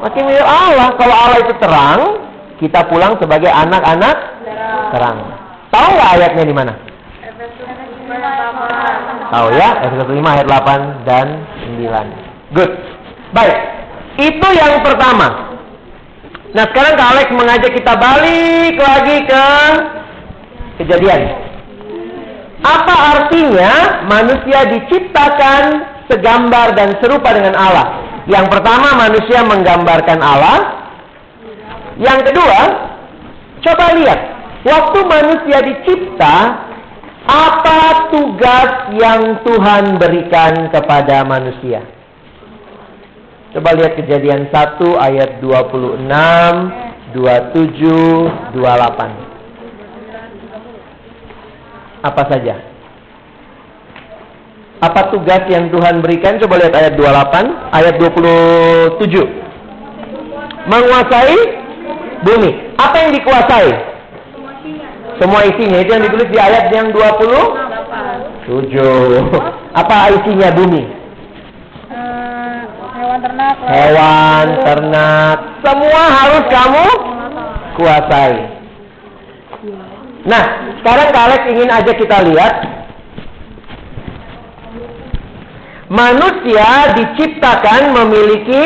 Makin 0.07 0.23
mirip 0.31 0.47
Allah. 0.47 0.95
Kalau 0.95 1.17
Allah 1.27 1.39
itu 1.43 1.55
terang, 1.59 2.01
kita 2.63 2.87
pulang 2.87 3.19
sebagai 3.19 3.51
anak-anak 3.51 4.17
terang. 4.95 5.19
Tahu 5.75 5.89
nggak 5.99 6.11
ayatnya 6.19 6.45
di 6.47 6.55
mana? 6.55 6.73
Tahu 9.35 9.47
ya, 9.59 9.69
Efesus 9.83 10.09
5 10.15 10.23
ayat 10.23 10.47
8 10.47 11.09
dan 11.09 11.27
9. 11.75 12.55
Good. 12.55 12.71
Baik. 13.35 13.57
Itu 14.15 14.49
yang 14.55 14.79
pertama. 14.87 15.59
Nah 16.55 16.65
sekarang 16.71 16.95
Kak 16.95 17.09
Alex 17.19 17.27
mengajak 17.35 17.73
kita 17.75 17.93
balik 17.99 18.75
lagi 18.79 19.17
ke 19.27 19.45
kejadian. 20.79 21.21
Apa 22.63 22.95
artinya 23.19 24.07
manusia 24.07 24.63
diciptakan 24.71 25.63
segambar 26.07 26.79
dan 26.79 26.95
serupa 27.03 27.35
dengan 27.35 27.59
Allah? 27.59 27.87
Yang 28.31 28.55
pertama 28.55 28.95
manusia 28.95 29.43
menggambarkan 29.43 30.23
Allah. 30.23 30.84
Yang 31.99 32.21
kedua, 32.31 32.61
coba 33.63 33.95
lihat. 33.95 34.21
Waktu 34.65 34.99
manusia 35.05 35.61
dicipta, 35.61 36.57
apa 37.29 38.09
tugas 38.11 38.71
yang 38.97 39.45
Tuhan 39.45 39.99
berikan 40.01 40.73
kepada 40.73 41.25
manusia? 41.25 41.81
Coba 43.55 43.71
lihat 43.79 43.95
kejadian 43.95 44.51
1 44.51 44.99
ayat 44.99 45.39
26, 45.39 46.11
27, 47.15 48.59
28. 48.59 49.15
Apa 52.03 52.23
saja? 52.27 52.59
Apa 54.83 55.15
tugas 55.15 55.47
yang 55.49 55.71
Tuhan 55.71 56.03
berikan? 56.03 56.43
Coba 56.43 56.59
lihat 56.61 56.75
ayat 56.75 56.99
28, 56.99 57.71
ayat 57.73 57.95
27. 57.97 58.99
Menguasai 60.69 61.64
bumi. 62.25 62.51
Apa 62.81 62.97
yang 63.05 63.13
dikuasai? 63.15 63.71
Semua 65.21 65.47
isinya. 65.47 65.79
Itu 65.79 65.91
yang 65.95 66.05
ditulis 66.09 66.29
di 66.33 66.39
ayat 66.41 66.73
yang 66.75 66.91
27. 66.91 68.51
Apa 69.81 70.11
isinya 70.17 70.51
bumi? 70.57 71.05
hewan 73.05 73.21
ternak 73.21 73.57
hewan, 73.69 74.47
ternak, 74.65 75.39
semua 75.63 76.03
harus 76.09 76.45
kamu 76.51 76.87
kuasai. 77.79 78.37
Nah, 80.25 80.45
sekarang 80.81 81.09
Alex 81.13 81.41
ingin 81.53 81.71
aja 81.71 81.93
kita 81.95 82.17
lihat 82.27 82.55
manusia 85.93 86.97
diciptakan 86.97 87.93
memiliki 87.93 88.63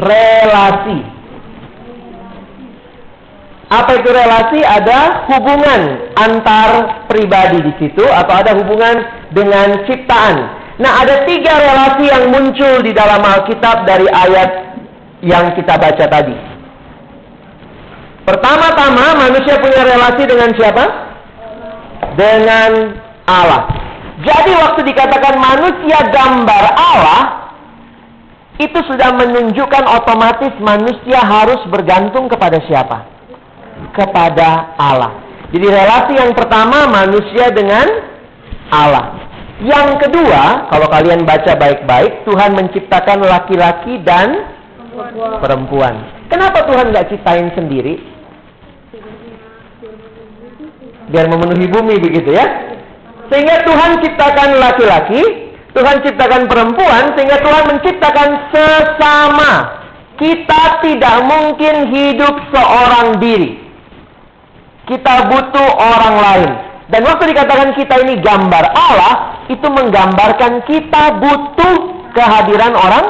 relasi. 0.00 1.11
Apa 3.72 4.04
itu 4.04 4.12
relasi? 4.12 4.60
Ada 4.60 5.32
hubungan 5.32 6.12
antar 6.12 6.70
pribadi 7.08 7.64
di 7.64 7.72
situ 7.80 8.04
atau 8.04 8.34
ada 8.36 8.52
hubungan 8.52 9.00
dengan 9.32 9.88
ciptaan. 9.88 10.60
Nah, 10.76 11.00
ada 11.00 11.24
tiga 11.24 11.56
relasi 11.56 12.04
yang 12.04 12.28
muncul 12.28 12.84
di 12.84 12.92
dalam 12.92 13.24
Alkitab 13.24 13.88
dari 13.88 14.04
ayat 14.12 14.50
yang 15.24 15.56
kita 15.56 15.80
baca 15.80 16.04
tadi. 16.04 16.36
Pertama-tama, 18.28 19.16
manusia 19.16 19.56
punya 19.56 19.88
relasi 19.88 20.22
dengan 20.28 20.50
siapa? 20.52 20.84
Dengan 22.12 22.70
Allah. 23.24 23.72
Jadi, 24.20 24.52
waktu 24.52 24.80
dikatakan 24.84 25.40
manusia 25.40 25.98
gambar 26.12 26.64
Allah, 26.76 27.22
itu 28.60 28.78
sudah 28.84 29.16
menunjukkan 29.16 29.84
otomatis 29.88 30.52
manusia 30.60 31.24
harus 31.24 31.60
bergantung 31.72 32.28
kepada 32.28 32.60
siapa? 32.68 33.11
Kepada 33.90 34.78
Allah. 34.78 35.18
Jadi, 35.50 35.66
relasi 35.66 36.12
yang 36.16 36.32
pertama, 36.32 36.86
manusia 36.86 37.50
dengan 37.50 37.84
Allah. 38.70 39.20
Yang 39.62 40.08
kedua, 40.08 40.66
kalau 40.72 40.88
kalian 40.90 41.22
baca 41.22 41.52
baik-baik, 41.54 42.26
Tuhan 42.26 42.56
menciptakan 42.56 43.22
laki-laki 43.22 44.00
dan 44.02 44.48
perempuan. 45.38 46.02
Kenapa 46.26 46.64
Tuhan 46.66 46.90
nggak 46.90 47.12
ciptain 47.12 47.52
sendiri? 47.52 48.00
Biar 51.12 51.28
memenuhi 51.28 51.68
bumi 51.68 52.00
begitu 52.00 52.32
ya. 52.32 52.72
Sehingga 53.28 53.62
Tuhan 53.68 54.00
ciptakan 54.00 54.56
laki-laki, 54.56 55.20
Tuhan 55.76 56.00
ciptakan 56.04 56.48
perempuan, 56.48 57.12
sehingga 57.16 57.38
Tuhan 57.40 57.64
menciptakan 57.76 58.28
sesama. 58.50 59.52
Kita 60.16 60.84
tidak 60.84 61.16
mungkin 61.28 61.92
hidup 61.92 62.34
seorang 62.52 63.20
diri. 63.20 63.62
Kita 64.86 65.30
butuh 65.30 65.68
orang 65.78 66.16
lain. 66.18 66.50
Dan 66.90 67.08
waktu 67.08 67.32
dikatakan 67.32 67.72
kita 67.78 67.94
ini 68.04 68.20
gambar 68.20 68.64
Allah, 68.76 69.46
itu 69.48 69.64
menggambarkan 69.64 70.66
kita 70.68 71.22
butuh 71.22 71.74
kehadiran 72.12 72.76
orang 72.76 73.06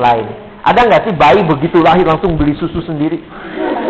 lain. 0.00 0.26
Ada 0.60 0.80
nggak 0.84 1.02
sih 1.08 1.14
bayi 1.16 1.40
begitu 1.46 1.80
lahir 1.80 2.04
langsung 2.04 2.36
beli 2.36 2.52
susu 2.58 2.84
sendiri? 2.84 3.16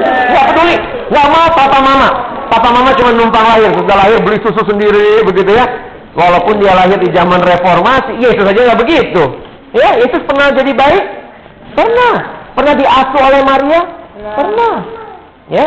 Nggak 0.01 0.45
peduli, 0.55 0.77
nggak 1.11 1.27
mau 1.33 1.47
papa 1.51 1.79
mama. 1.83 2.09
Papa 2.51 2.69
mama 2.71 2.91
cuma 2.95 3.11
numpang 3.15 3.47
lahir, 3.47 3.71
sudah 3.75 3.97
lahir 3.97 4.19
beli 4.23 4.39
susu 4.43 4.63
sendiri 4.67 5.23
begitu 5.27 5.51
ya. 5.55 5.67
Walaupun 6.15 6.59
dia 6.59 6.75
lahir 6.75 6.99
di 6.99 7.11
zaman 7.15 7.39
reformasi, 7.43 8.19
Yesus 8.19 8.43
saja 8.43 8.61
nggak 8.67 8.81
begitu. 8.83 9.23
Ya, 9.71 10.03
Yesus 10.03 10.27
pernah 10.27 10.51
jadi 10.51 10.75
bayi? 10.75 11.01
Pernah. 11.79 12.15
Pernah 12.59 12.75
diasuh 12.75 13.21
oleh 13.23 13.41
Maria? 13.47 13.81
Pernah. 14.35 14.75
Ya. 15.47 15.67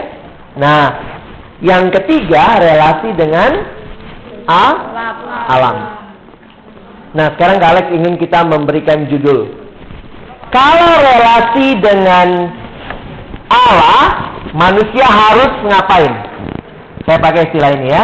Nah, 0.60 0.84
yang 1.64 1.88
ketiga 1.96 2.60
relasi 2.60 3.16
dengan 3.16 3.52
A, 4.44 4.66
alam. 5.48 5.78
Nah, 7.16 7.32
sekarang 7.40 7.64
Kak 7.64 7.88
ingin 7.96 8.20
kita 8.20 8.44
memberikan 8.44 9.08
judul. 9.08 9.48
Kalau 10.52 10.92
relasi 11.00 11.80
dengan 11.80 12.52
Allah, 13.48 14.02
manusia 14.52 15.08
harus 15.08 15.54
ngapain? 15.64 16.14
Saya 17.08 17.18
pakai 17.24 17.48
istilah 17.48 17.72
ini 17.80 17.88
ya. 17.88 18.04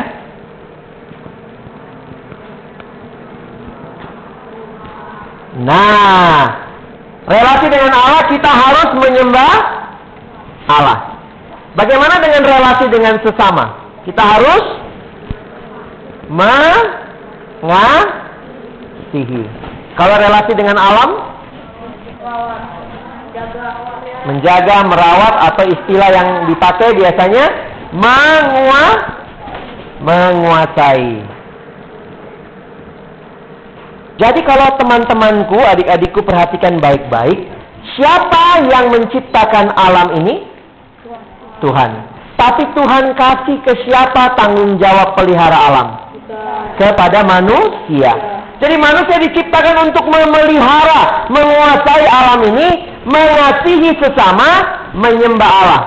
Nah, 5.59 6.39
relasi 7.27 7.67
dengan 7.67 7.91
Allah 7.91 8.23
kita 8.31 8.47
harus 8.47 8.89
menyembah 9.03 9.55
Allah. 10.71 11.18
Bagaimana 11.79 12.19
dengan 12.19 12.43
relasi 12.43 12.91
dengan 12.91 13.15
sesama? 13.23 13.95
Kita 14.03 14.19
harus 14.19 14.63
mengasihi. 17.63 18.03
Kalau 19.95 20.15
relasi 20.19 20.51
dengan 20.59 20.75
alam, 20.75 21.09
menjaga, 24.27 24.83
merawat 24.91 25.55
atau 25.55 25.63
istilah 25.71 26.09
yang 26.11 26.51
dipakai 26.51 26.99
biasanya 26.99 27.45
mengua 27.95 28.83
menguasai. 30.03 31.23
Jadi 34.19 34.43
kalau 34.43 34.75
teman-temanku, 34.75 35.55
adik-adikku 35.55 36.27
perhatikan 36.27 36.75
baik-baik, 36.83 37.39
siapa 37.95 38.67
yang 38.67 38.91
menciptakan 38.91 39.71
alam 39.79 40.19
ini? 40.19 40.58
Tuhan. 41.61 41.91
Tapi 42.39 42.63
Tuhan 42.71 43.11
kasih 43.19 43.57
ke 43.67 43.73
siapa 43.83 44.35
tanggung 44.39 44.79
jawab 44.79 45.15
pelihara 45.19 45.59
alam? 45.59 45.87
Kepada 46.79 47.19
manusia. 47.27 48.15
Jadi 48.59 48.75
manusia 48.75 49.19
diciptakan 49.23 49.91
untuk 49.91 50.07
memelihara, 50.07 51.31
menguasai 51.31 52.05
alam 52.07 52.39
ini, 52.47 52.67
mengasihi 53.07 53.95
sesama, 53.99 54.47
menyembah 54.95 55.51
Allah. 55.63 55.83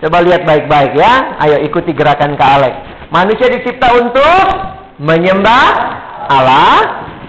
Coba 0.00 0.24
lihat 0.24 0.44
baik-baik 0.44 0.96
ya. 0.96 1.36
Ayo 1.40 1.60
ikuti 1.64 1.92
gerakan 1.92 2.36
ke 2.36 2.44
Alex. 2.44 2.74
Manusia 3.12 3.48
dicipta 3.48 3.92
untuk 3.96 4.44
menyembah 5.00 5.64
Allah, 6.32 6.76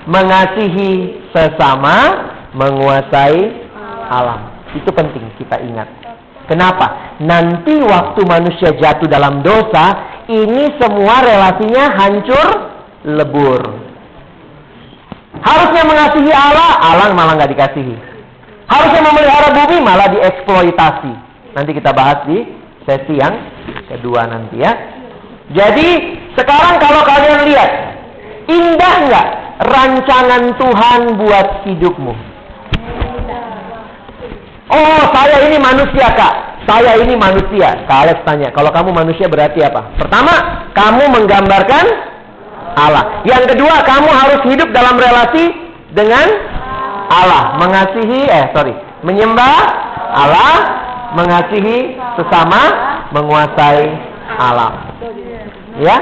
mengasihi 0.08 1.24
sesama, 1.36 2.32
menguasai 2.56 3.68
alam. 4.10 4.52
Itu 4.74 4.90
penting 4.96 5.28
kita 5.38 5.60
ingat. 5.60 6.03
Kenapa? 6.48 7.18
Nanti 7.24 7.80
waktu 7.84 8.22
manusia 8.28 8.76
jatuh 8.76 9.08
dalam 9.08 9.40
dosa, 9.40 9.96
ini 10.28 10.76
semua 10.76 11.24
relasinya 11.24 11.86
hancur 11.96 12.48
lebur. 13.08 13.62
Harusnya 15.44 15.84
mengasihi 15.84 16.32
Allah, 16.32 16.72
Allah 16.80 17.08
malah 17.16 17.36
nggak 17.36 17.52
dikasihi. 17.52 17.96
Harusnya 18.68 19.02
memelihara 19.04 19.50
bumi, 19.52 19.78
malah 19.84 20.08
dieksploitasi. 20.12 21.14
Nanti 21.54 21.72
kita 21.76 21.92
bahas 21.92 22.24
di 22.28 22.44
sesi 22.88 23.20
yang 23.20 23.36
kedua 23.92 24.28
nanti 24.28 24.64
ya. 24.64 24.72
Jadi 25.52 25.90
sekarang 26.34 26.80
kalau 26.80 27.04
kalian 27.04 27.42
lihat, 27.52 27.72
indah 28.48 28.96
nggak 29.08 29.28
rancangan 29.64 30.44
Tuhan 30.56 31.02
buat 31.20 31.48
hidupmu? 31.68 32.33
Oh, 34.74 35.02
saya 35.14 35.38
ini 35.46 35.62
manusia, 35.62 36.10
Kak. 36.18 36.66
Saya 36.66 36.98
ini 36.98 37.14
manusia. 37.14 37.86
Kak 37.86 38.10
Alex 38.10 38.18
tanya, 38.26 38.50
kalau 38.50 38.74
kamu 38.74 38.90
manusia 38.90 39.30
berarti 39.30 39.62
apa? 39.62 39.94
Pertama, 40.02 40.66
kamu 40.74 41.04
menggambarkan 41.14 41.86
Allah. 42.74 43.22
Yang 43.22 43.54
kedua, 43.54 43.86
kamu 43.86 44.10
harus 44.10 44.42
hidup 44.50 44.74
dalam 44.74 44.98
relasi 44.98 45.54
dengan 45.94 46.26
Allah. 47.14 47.62
Mengasihi, 47.62 48.26
eh 48.26 48.46
sorry, 48.56 48.74
menyembah 49.06 49.58
Allah, 50.10 50.54
mengasihi 51.14 51.94
sesama, 52.18 52.62
menguasai 53.14 53.86
alam. 54.42 54.74
Ya? 55.78 55.98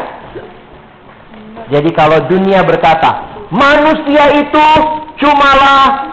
Jadi 1.71 1.89
kalau 1.91 2.23
dunia 2.27 2.63
berkata, 2.63 3.27
manusia 3.51 4.39
itu 4.39 4.67
cumalah 5.19 6.11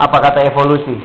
apa 0.00 0.16
kata 0.16 0.48
evolusi? 0.48 0.96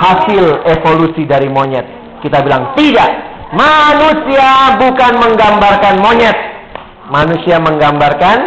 Hasil 0.00 0.64
evolusi 0.64 1.28
dari 1.28 1.52
monyet. 1.52 1.84
Kita 2.24 2.40
bilang 2.40 2.72
tidak. 2.72 3.10
Manusia 3.52 4.80
bukan 4.80 5.12
menggambarkan 5.20 6.00
monyet. 6.00 6.36
Manusia 7.12 7.60
menggambarkan 7.60 8.38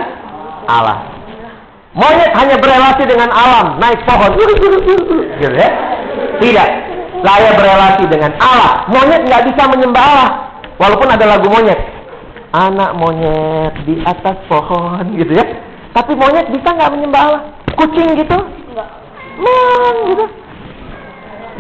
Allah. 0.66 1.14
Monyet 1.94 2.34
hanya 2.34 2.58
berelasi 2.58 3.06
dengan 3.06 3.30
alam, 3.30 3.78
naik 3.78 4.02
pohon, 4.10 4.34
gitu 4.34 5.46
ya. 5.54 5.70
Tidak. 6.42 6.70
Saya 7.22 7.50
berelasi 7.54 8.10
dengan 8.10 8.34
Allah. 8.42 8.90
Monyet 8.90 9.30
nggak 9.30 9.46
bisa 9.54 9.70
menyembah 9.70 10.02
Allah. 10.02 10.30
Walaupun 10.82 11.06
ada 11.06 11.38
lagu 11.38 11.46
monyet. 11.54 11.78
Anak 12.50 12.98
monyet 12.98 13.74
di 13.86 14.02
atas 14.02 14.42
pohon, 14.50 15.06
gitu 15.14 15.38
ya. 15.38 15.46
Tapi 15.94 16.18
monyet 16.18 16.50
bisa 16.50 16.74
nggak 16.74 16.92
menyembah 16.98 17.22
Allah? 17.22 17.42
Kucing 17.78 18.18
gitu? 18.18 18.38
Men, 19.38 19.96
gitu. 20.14 20.26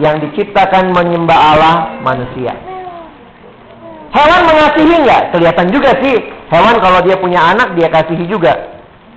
Yang 0.01 0.15
diciptakan 0.29 0.93
menyembah 0.93 1.39
Allah 1.53 1.75
manusia. 2.01 2.53
Hewan 4.13 4.41
mengasihi 4.45 4.95
nggak? 5.01 5.23
Kelihatan 5.33 5.67
juga 5.73 5.97
sih. 6.01 6.17
Hewan 6.53 6.77
kalau 6.81 7.01
dia 7.01 7.17
punya 7.17 7.41
anak 7.49 7.73
dia 7.73 7.89
kasihi 7.89 8.29
juga. 8.29 8.53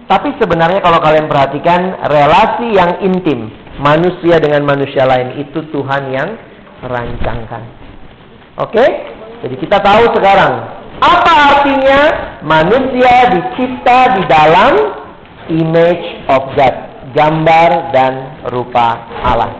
Tapi 0.07 0.33
sebenarnya 0.41 0.81
kalau 0.81 1.03
kalian 1.03 1.27
perhatikan 1.27 2.01
relasi 2.07 2.73
yang 2.73 2.97
intim 3.03 3.51
manusia 3.83 4.41
dengan 4.41 4.65
manusia 4.65 5.05
lain 5.05 5.37
itu 5.37 5.67
Tuhan 5.69 6.03
yang 6.15 6.29
rancangkan. 6.81 7.63
Oke? 8.57 8.85
Jadi 9.45 9.55
kita 9.61 9.83
tahu 9.85 10.17
sekarang 10.17 10.53
apa 10.97 11.33
artinya 11.53 12.01
manusia 12.41 13.37
dicipta 13.37 14.17
di 14.17 14.23
dalam 14.33 14.73
image 15.53 16.07
of 16.33 16.57
God, 16.57 16.75
gambar 17.17 17.97
dan 17.97 18.13
rupa 18.53 19.01
Allah. 19.25 19.51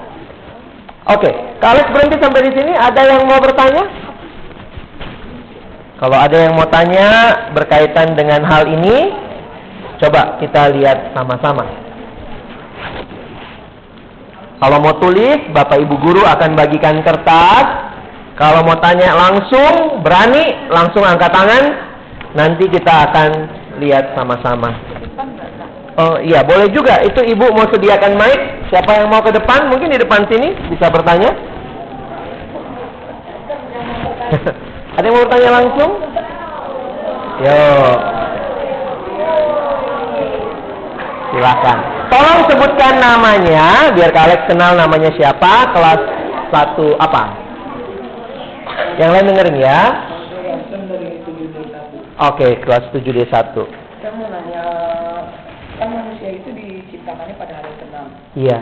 Oke, 1.09 1.31
kalau 1.63 1.81
berhenti 1.97 2.21
sampai 2.21 2.45
di 2.45 2.53
sini, 2.53 2.77
ada 2.77 3.01
yang 3.09 3.25
mau 3.25 3.41
bertanya? 3.41 3.85
Kalau 5.97 6.19
ada 6.21 6.37
yang 6.37 6.53
mau 6.53 6.69
tanya 6.69 7.09
berkaitan 7.57 8.13
dengan 8.13 8.45
hal 8.45 8.69
ini, 8.69 9.17
coba 9.97 10.37
kita 10.45 10.77
lihat 10.77 11.17
sama-sama. 11.17 11.65
Kalau 14.57 14.81
mau 14.81 14.97
tulis, 15.01 15.41
Bapak 15.53 15.81
Ibu 15.81 15.97
guru 16.01 16.23
akan 16.25 16.53
bagikan 16.57 17.01
kertas. 17.01 17.67
Kalau 18.37 18.65
mau 18.65 18.77
tanya 18.81 19.17
langsung, 19.17 20.05
berani, 20.05 20.69
langsung 20.69 21.05
angkat 21.05 21.33
tangan. 21.33 21.65
Nanti 22.37 22.69
kita 22.69 23.09
akan 23.09 23.31
lihat 23.81 24.13
sama-sama. 24.13 24.96
Oh 25.97 26.21
iya, 26.21 26.45
boleh 26.45 26.69
juga. 26.73 27.01
Itu 27.05 27.25
ibu 27.25 27.49
mau 27.57 27.65
sediakan 27.73 28.21
mic. 28.21 28.41
Siapa 28.69 29.01
yang 29.01 29.09
mau 29.09 29.25
ke 29.25 29.33
depan? 29.33 29.73
Mungkin 29.73 29.89
di 29.93 29.99
depan 30.01 30.29
sini 30.29 30.53
bisa 30.69 30.93
bertanya. 30.93 31.33
Ada 34.97 35.05
yang 35.05 35.15
mau 35.17 35.25
bertanya 35.25 35.51
langsung? 35.57 35.91
Yo. 37.41 37.65
Silakan. 41.37 41.79
Tolong 42.07 42.41
sebutkan 42.49 42.95
namanya 43.03 43.93
biar 43.93 44.15
Kak 44.15 44.49
kenal 44.49 44.79
namanya 44.79 45.11
siapa, 45.19 45.75
kelas 45.75 46.01
satu 46.55 46.97
apa? 46.97 47.35
Yang 48.97 49.11
lain 49.13 49.29
dengerin 49.29 49.59
ya. 49.61 49.81
Oke, 52.17 52.57
kelas 52.65 52.89
7 52.97 53.05
D1. 53.13 53.29
Saya 53.29 54.11
mau 54.17 54.25
nanya, 54.33 54.65
kan 55.77 55.89
manusia 55.93 56.33
itu 56.33 56.49
diciptakannya 56.49 57.37
pada 57.37 57.61
hari 57.61 57.77
ke-6. 57.77 58.26
Iya. 58.37 58.61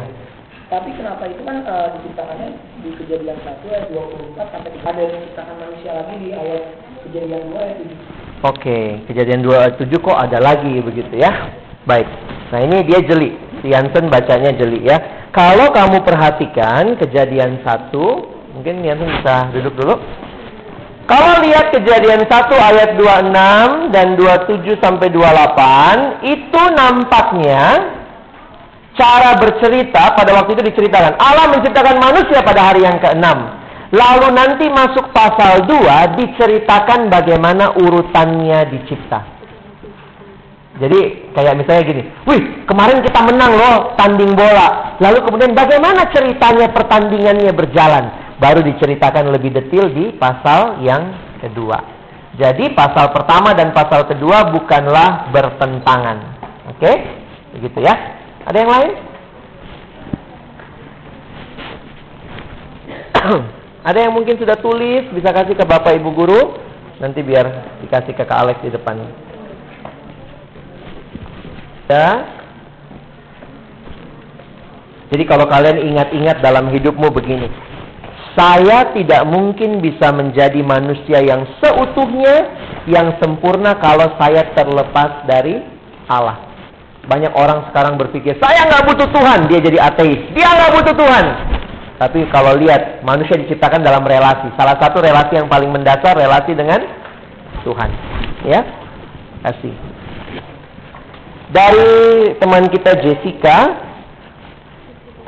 Tapi 0.70 0.90
kenapa 0.94 1.26
itu 1.26 1.42
kan 1.42 1.66
eh, 1.66 1.88
diciptakannya 1.98 2.48
di 2.86 2.90
kejadian 2.94 3.38
1 3.42 3.74
ayat 3.74 3.86
24 3.90 4.54
sampai 4.54 4.70
ada 4.86 5.00
yang 5.02 5.14
diciptakan 5.18 5.56
manusia 5.60 5.90
lagi 5.92 6.14
di 6.22 6.28
ayat 6.30 6.62
kejadian 7.10 7.42
2 7.50 7.58
ayat 7.58 7.76
7. 7.82 8.48
Oke, 8.54 8.80
kejadian 9.10 9.40
27 9.42 9.98
kok 9.98 10.18
ada 10.18 10.38
lagi 10.38 10.74
begitu 10.78 11.14
ya. 11.18 11.52
Baik. 11.84 12.08
Nah, 12.54 12.60
ini 12.62 12.86
dia 12.86 13.02
jeli. 13.02 13.34
Yansen 13.64 14.12
bacanya 14.12 14.52
jeli 14.54 14.84
ya. 14.84 15.28
Kalau 15.34 15.72
kamu 15.74 16.06
perhatikan 16.06 16.94
kejadian 17.00 17.58
1, 17.64 18.54
mungkin 18.54 18.84
Yansen 18.84 19.10
bisa 19.10 19.50
duduk 19.50 19.74
dulu. 19.74 19.94
Kalau 21.04 21.44
lihat 21.44 21.74
kejadian 21.74 22.24
1 22.24 22.30
ayat 22.56 22.96
26 22.96 23.92
dan 23.92 24.16
27 24.16 24.80
sampai 24.80 25.12
28, 25.12 26.24
itu 26.24 26.62
nampaknya 26.72 27.64
cara 28.94 29.34
bercerita 29.38 30.14
pada 30.14 30.30
waktu 30.34 30.54
itu 30.58 30.62
diceritakan. 30.70 31.18
Allah 31.18 31.50
menciptakan 31.54 31.98
manusia 31.98 32.40
pada 32.42 32.72
hari 32.72 32.86
yang 32.86 32.98
ke-6. 33.02 33.26
Lalu 33.94 34.28
nanti 34.34 34.66
masuk 34.70 35.14
pasal 35.14 35.70
2 35.70 36.18
diceritakan 36.18 37.10
bagaimana 37.10 37.78
urutannya 37.78 38.66
dicipta. 38.74 39.22
Jadi 40.74 41.30
kayak 41.30 41.54
misalnya 41.54 41.82
gini, 41.86 42.02
wih 42.26 42.66
kemarin 42.66 42.98
kita 43.06 43.22
menang 43.22 43.54
loh 43.54 43.94
tanding 43.94 44.34
bola. 44.34 44.98
Lalu 44.98 45.22
kemudian 45.22 45.54
bagaimana 45.54 46.10
ceritanya 46.10 46.66
pertandingannya 46.74 47.54
berjalan? 47.54 48.04
Baru 48.42 48.66
diceritakan 48.66 49.30
lebih 49.30 49.54
detail 49.54 49.86
di 49.94 50.10
pasal 50.18 50.82
yang 50.82 51.14
kedua. 51.38 51.78
Jadi 52.34 52.74
pasal 52.74 53.14
pertama 53.14 53.54
dan 53.54 53.70
pasal 53.70 54.10
kedua 54.10 54.50
bukanlah 54.50 55.30
bertentangan. 55.30 56.18
Oke? 56.74 56.92
Begitu 57.54 57.78
ya. 57.78 57.94
Ada 58.44 58.56
yang 58.60 58.72
lain? 58.72 58.92
Ada 63.88 63.98
yang 64.08 64.12
mungkin 64.12 64.36
sudah 64.36 64.56
tulis, 64.60 65.08
bisa 65.12 65.32
kasih 65.32 65.56
ke 65.56 65.64
Bapak 65.64 65.96
Ibu 65.96 66.10
guru. 66.12 66.42
Nanti 67.00 67.24
biar 67.24 67.76
dikasih 67.84 68.14
ke 68.14 68.24
Kak 68.24 68.38
Alex 68.38 68.56
di 68.60 68.70
depan. 68.70 68.96
Ya. 71.88 72.08
Jadi 75.12 75.24
kalau 75.28 75.44
kalian 75.44 75.84
ingat-ingat 75.94 76.40
dalam 76.40 76.72
hidupmu 76.72 77.12
begini. 77.12 77.48
Saya 78.34 78.90
tidak 78.90 79.22
mungkin 79.30 79.78
bisa 79.78 80.10
menjadi 80.10 80.58
manusia 80.58 81.22
yang 81.22 81.46
seutuhnya, 81.62 82.50
yang 82.90 83.14
sempurna 83.22 83.78
kalau 83.78 84.10
saya 84.18 84.50
terlepas 84.58 85.22
dari 85.28 85.62
Allah. 86.10 86.53
Banyak 87.04 87.32
orang 87.36 87.68
sekarang 87.68 88.00
berpikir, 88.00 88.40
saya 88.40 88.64
nggak 88.64 88.84
butuh 88.88 89.08
Tuhan, 89.12 89.40
dia 89.52 89.60
jadi 89.60 89.78
ateis. 89.92 90.20
Dia 90.32 90.48
nggak 90.48 90.72
butuh 90.80 90.94
Tuhan. 90.96 91.24
Tapi 92.00 92.20
kalau 92.32 92.56
lihat, 92.58 93.04
manusia 93.04 93.36
diciptakan 93.38 93.84
dalam 93.84 94.02
relasi. 94.02 94.48
Salah 94.56 94.80
satu 94.80 95.04
relasi 95.04 95.36
yang 95.36 95.46
paling 95.46 95.68
mendasar, 95.68 96.16
relasi 96.16 96.56
dengan 96.56 96.80
Tuhan. 97.62 97.90
Ya, 98.44 98.60
kasih 99.44 99.94
dari 101.54 102.34
teman 102.42 102.66
kita 102.66 102.98
Jessica 102.98 103.56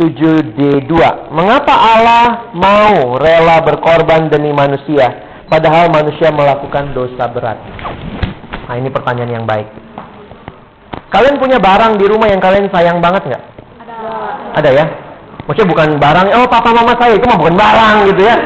7D2. 0.02 0.92
Mengapa 1.30 1.72
Allah 1.72 2.50
mau 2.50 3.14
rela 3.22 3.62
berkorban 3.62 4.26
demi 4.26 4.50
manusia 4.50 5.38
padahal 5.46 5.88
manusia 5.94 6.34
melakukan 6.34 6.90
dosa 6.90 7.30
berat? 7.30 7.62
Nah, 8.66 8.74
ini 8.74 8.90
pertanyaan 8.90 9.40
yang 9.40 9.46
baik. 9.46 9.85
Kalian 11.10 11.36
punya 11.38 11.58
barang 11.62 11.96
di 11.96 12.04
rumah 12.10 12.28
yang 12.28 12.42
kalian 12.42 12.66
sayang 12.74 12.98
banget 12.98 13.22
nggak? 13.30 13.42
Ada. 13.82 13.96
Ada 14.58 14.70
ya? 14.74 14.84
Maksudnya 15.46 15.70
bukan 15.70 15.88
barang, 16.02 16.26
oh 16.34 16.48
papa 16.50 16.70
mama 16.74 16.92
saya 16.98 17.14
itu 17.14 17.24
mah 17.24 17.38
bukan 17.38 17.54
barang 17.54 17.96
gitu 18.10 18.22
ya. 18.26 18.36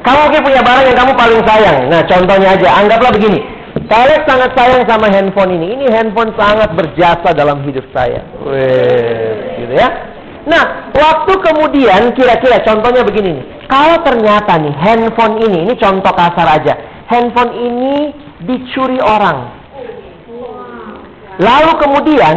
Kamu 0.00 0.18
mungkin 0.28 0.42
punya 0.44 0.60
barang 0.64 0.84
yang 0.84 0.96
kamu 0.96 1.12
paling 1.12 1.40
sayang. 1.44 1.76
Nah, 1.92 2.00
contohnya 2.08 2.48
aja, 2.56 2.68
anggaplah 2.80 3.12
begini. 3.12 3.40
Saya 3.88 4.16
sangat 4.24 4.50
sayang 4.56 4.82
sama 4.88 5.12
handphone 5.12 5.60
ini. 5.60 5.76
Ini 5.76 5.86
handphone 5.92 6.32
sangat 6.36 6.72
berjasa 6.72 7.36
dalam 7.36 7.60
hidup 7.68 7.84
saya. 7.92 8.24
Wih, 8.48 9.60
gitu 9.60 9.74
ya. 9.76 9.88
Nah, 10.48 10.92
waktu 10.96 11.32
kemudian 11.36 12.16
kira-kira 12.16 12.64
contohnya 12.64 13.04
begini 13.04 13.40
nih. 13.40 13.46
Kalau 13.68 14.00
ternyata 14.00 14.56
nih 14.56 14.72
handphone 14.72 15.36
ini, 15.44 15.68
ini 15.68 15.74
contoh 15.76 16.12
kasar 16.16 16.48
aja. 16.48 16.74
Handphone 17.06 17.52
ini 17.60 17.94
dicuri 18.44 18.98
orang. 19.04 19.59
Lalu 21.40 21.72
kemudian 21.80 22.36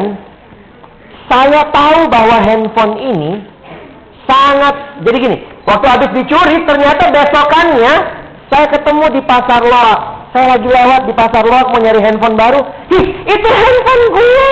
saya 1.27 1.67
tahu 1.75 2.07
bahwa 2.07 2.39
handphone 2.39 2.95
ini 3.03 3.31
sangat 4.23 5.03
jadi 5.03 5.17
gini. 5.19 5.37
Waktu 5.67 5.85
habis 5.87 6.09
dicuri 6.15 6.63
ternyata 6.63 7.11
besokannya 7.11 7.93
saya 8.47 8.65
ketemu 8.71 9.19
di 9.19 9.21
pasar 9.23 9.63
loak 9.63 9.99
saya 10.33 10.57
lagi 10.57 10.65
lewat 10.65 11.01
di 11.05 11.13
pasar 11.13 11.45
loak 11.45 11.69
mau 11.69 11.77
nyari 11.77 12.01
handphone 12.01 12.33
baru. 12.33 12.57
Ih, 12.89 13.05
itu 13.21 13.49
handphone 13.53 14.05
gue. 14.09 14.51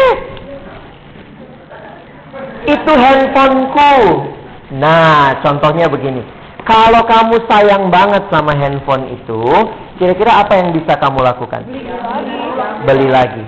Itu 2.69 2.93
handphoneku. 2.93 3.93
Nah, 4.77 5.41
contohnya 5.41 5.89
begini. 5.89 6.21
Kalau 6.61 7.01
kamu 7.09 7.49
sayang 7.49 7.89
banget 7.89 8.29
sama 8.29 8.53
handphone 8.53 9.09
itu, 9.09 9.41
kira-kira 9.97 10.45
apa 10.45 10.53
yang 10.61 10.69
bisa 10.69 10.93
kamu 11.01 11.25
lakukan? 11.25 11.65
Beli 12.85 13.09
lagi. 13.09 13.41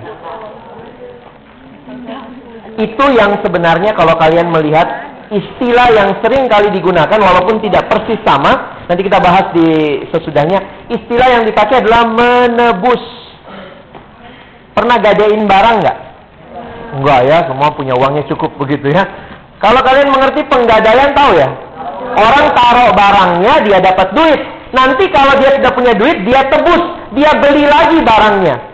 Itu 2.74 3.04
yang 3.14 3.38
sebenarnya 3.42 3.94
kalau 3.94 4.18
kalian 4.18 4.50
melihat 4.50 4.86
istilah 5.30 5.88
yang 5.94 6.10
sering 6.20 6.50
kali 6.50 6.74
digunakan 6.74 7.16
walaupun 7.18 7.62
tidak 7.62 7.86
persis 7.90 8.18
sama, 8.26 8.74
Nanti 8.84 9.00
kita 9.00 9.16
bahas 9.16 9.48
di 9.56 9.68
sesudahnya. 10.12 10.88
Istilah 10.92 11.28
yang 11.40 11.44
dipakai 11.48 11.80
adalah 11.80 12.04
menebus. 12.04 13.00
Pernah 14.76 15.00
gadein 15.00 15.48
barang 15.48 15.76
nggak? 15.80 15.98
Enggak 17.00 17.20
ya, 17.26 17.38
semua 17.48 17.72
punya 17.72 17.96
uangnya 17.96 18.28
cukup 18.28 18.52
begitu 18.60 18.92
ya. 18.92 19.08
Kalau 19.62 19.80
kalian 19.80 20.12
mengerti 20.12 20.44
penggadaian 20.46 21.16
tahu 21.16 21.32
ya? 21.40 21.48
Orang 22.14 22.52
taruh 22.52 22.90
barangnya, 22.92 23.54
dia 23.64 23.78
dapat 23.80 24.12
duit. 24.12 24.40
Nanti 24.74 25.08
kalau 25.08 25.38
dia 25.40 25.56
sudah 25.56 25.72
punya 25.72 25.94
duit, 25.96 26.20
dia 26.26 26.44
tebus, 26.50 26.82
dia 27.16 27.30
beli 27.40 27.64
lagi 27.64 27.98
barangnya. 28.04 28.73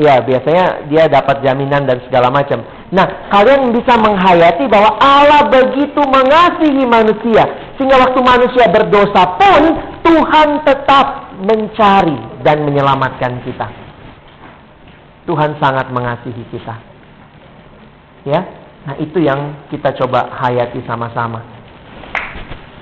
Ya, 0.00 0.24
biasanya 0.24 0.88
dia 0.88 1.04
dapat 1.04 1.44
jaminan 1.44 1.84
dan 1.84 2.00
segala 2.08 2.32
macam. 2.32 2.64
Nah, 2.92 3.28
kalian 3.28 3.76
bisa 3.76 3.92
menghayati 4.00 4.64
bahwa 4.64 4.96
Allah 4.96 5.52
begitu 5.52 6.00
mengasihi 6.00 6.84
manusia 6.88 7.44
sehingga 7.76 8.00
waktu 8.00 8.20
manusia 8.24 8.72
berdosa 8.72 9.36
pun 9.36 9.62
Tuhan 10.00 10.64
tetap 10.64 11.36
mencari 11.44 12.16
dan 12.40 12.64
menyelamatkan 12.64 13.44
kita. 13.44 13.68
Tuhan 15.28 15.60
sangat 15.60 15.92
mengasihi 15.92 16.44
kita. 16.48 16.74
Ya. 18.24 18.40
Nah, 18.82 18.96
itu 18.98 19.22
yang 19.22 19.68
kita 19.70 19.94
coba 19.94 20.32
hayati 20.42 20.82
sama-sama. 20.88 21.44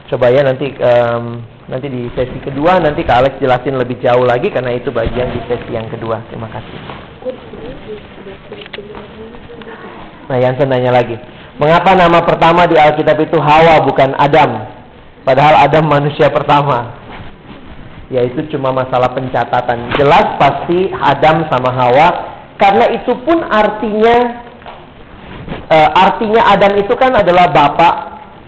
Coba 0.09 0.33
ya 0.33 0.43
nanti 0.43 0.73
um, 0.81 1.45
nanti 1.71 1.87
di 1.87 2.11
sesi 2.19 2.37
kedua 2.43 2.83
nanti 2.83 3.07
Kak 3.07 3.17
Alex 3.23 3.33
jelasin 3.39 3.79
lebih 3.79 4.03
jauh 4.03 4.27
lagi 4.27 4.51
karena 4.51 4.75
itu 4.75 4.91
bagian 4.91 5.31
di 5.31 5.41
sesi 5.47 5.71
yang 5.71 5.87
kedua. 5.87 6.19
Terima 6.27 6.51
kasih. 6.51 6.79
Nah, 10.31 10.39
yang 10.39 10.55
nanya 10.59 10.91
lagi. 10.95 11.19
Mengapa 11.59 11.95
nama 11.95 12.23
pertama 12.23 12.67
di 12.67 12.79
Alkitab 12.79 13.19
itu 13.23 13.39
Hawa 13.39 13.83
bukan 13.83 14.15
Adam? 14.19 14.67
Padahal 15.27 15.63
Adam 15.63 15.87
manusia 15.87 16.31
pertama. 16.31 16.99
Yaitu 18.11 18.47
cuma 18.51 18.75
masalah 18.75 19.15
pencatatan. 19.15 19.95
Jelas 19.95 20.39
pasti 20.39 20.91
Adam 20.91 21.47
sama 21.51 21.71
Hawa 21.71 22.09
karena 22.59 22.95
itu 22.95 23.15
pun 23.23 23.43
artinya 23.47 24.17
e, 25.71 25.77
artinya 25.95 26.43
Adam 26.51 26.73
itu 26.79 26.95
kan 26.99 27.15
adalah 27.15 27.47
bapak 27.51 27.95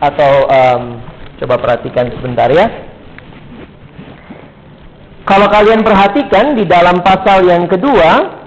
atau 0.02 0.32
um, 0.50 0.82
coba 1.38 1.54
perhatikan 1.62 2.10
sebentar 2.18 2.50
ya. 2.50 2.91
Kalau 5.22 5.46
kalian 5.46 5.86
perhatikan 5.86 6.58
di 6.58 6.66
dalam 6.66 6.98
pasal 6.98 7.46
yang 7.46 7.70
kedua, 7.70 8.42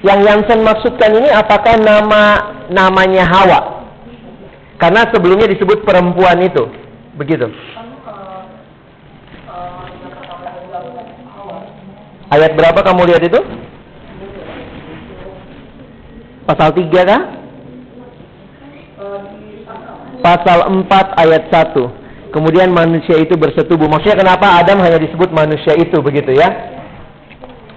yang 0.00 0.24
Yansen 0.24 0.64
maksudkan 0.64 1.12
ini 1.12 1.28
apakah 1.28 1.76
nama 1.76 2.56
namanya 2.72 3.28
Hawa? 3.28 3.84
Karena 4.80 5.04
sebelumnya 5.12 5.52
disebut 5.52 5.84
perempuan 5.84 6.40
itu. 6.40 6.64
Begitu. 7.20 7.52
Ayat 12.32 12.56
berapa 12.56 12.80
kamu 12.80 13.12
lihat 13.12 13.22
itu? 13.28 13.40
Pasal 16.48 16.72
3 16.72 16.88
kah? 17.04 17.22
Pasal 20.24 20.58
4 20.64 21.20
ayat 21.20 21.44
1. 21.52 21.99
Kemudian 22.30 22.70
manusia 22.70 23.18
itu 23.18 23.34
bersetubuh. 23.34 23.90
Maksudnya 23.90 24.22
kenapa 24.22 24.62
Adam 24.62 24.78
hanya 24.86 25.02
disebut 25.02 25.34
manusia 25.34 25.74
itu 25.74 25.98
begitu 25.98 26.34
ya? 26.34 26.48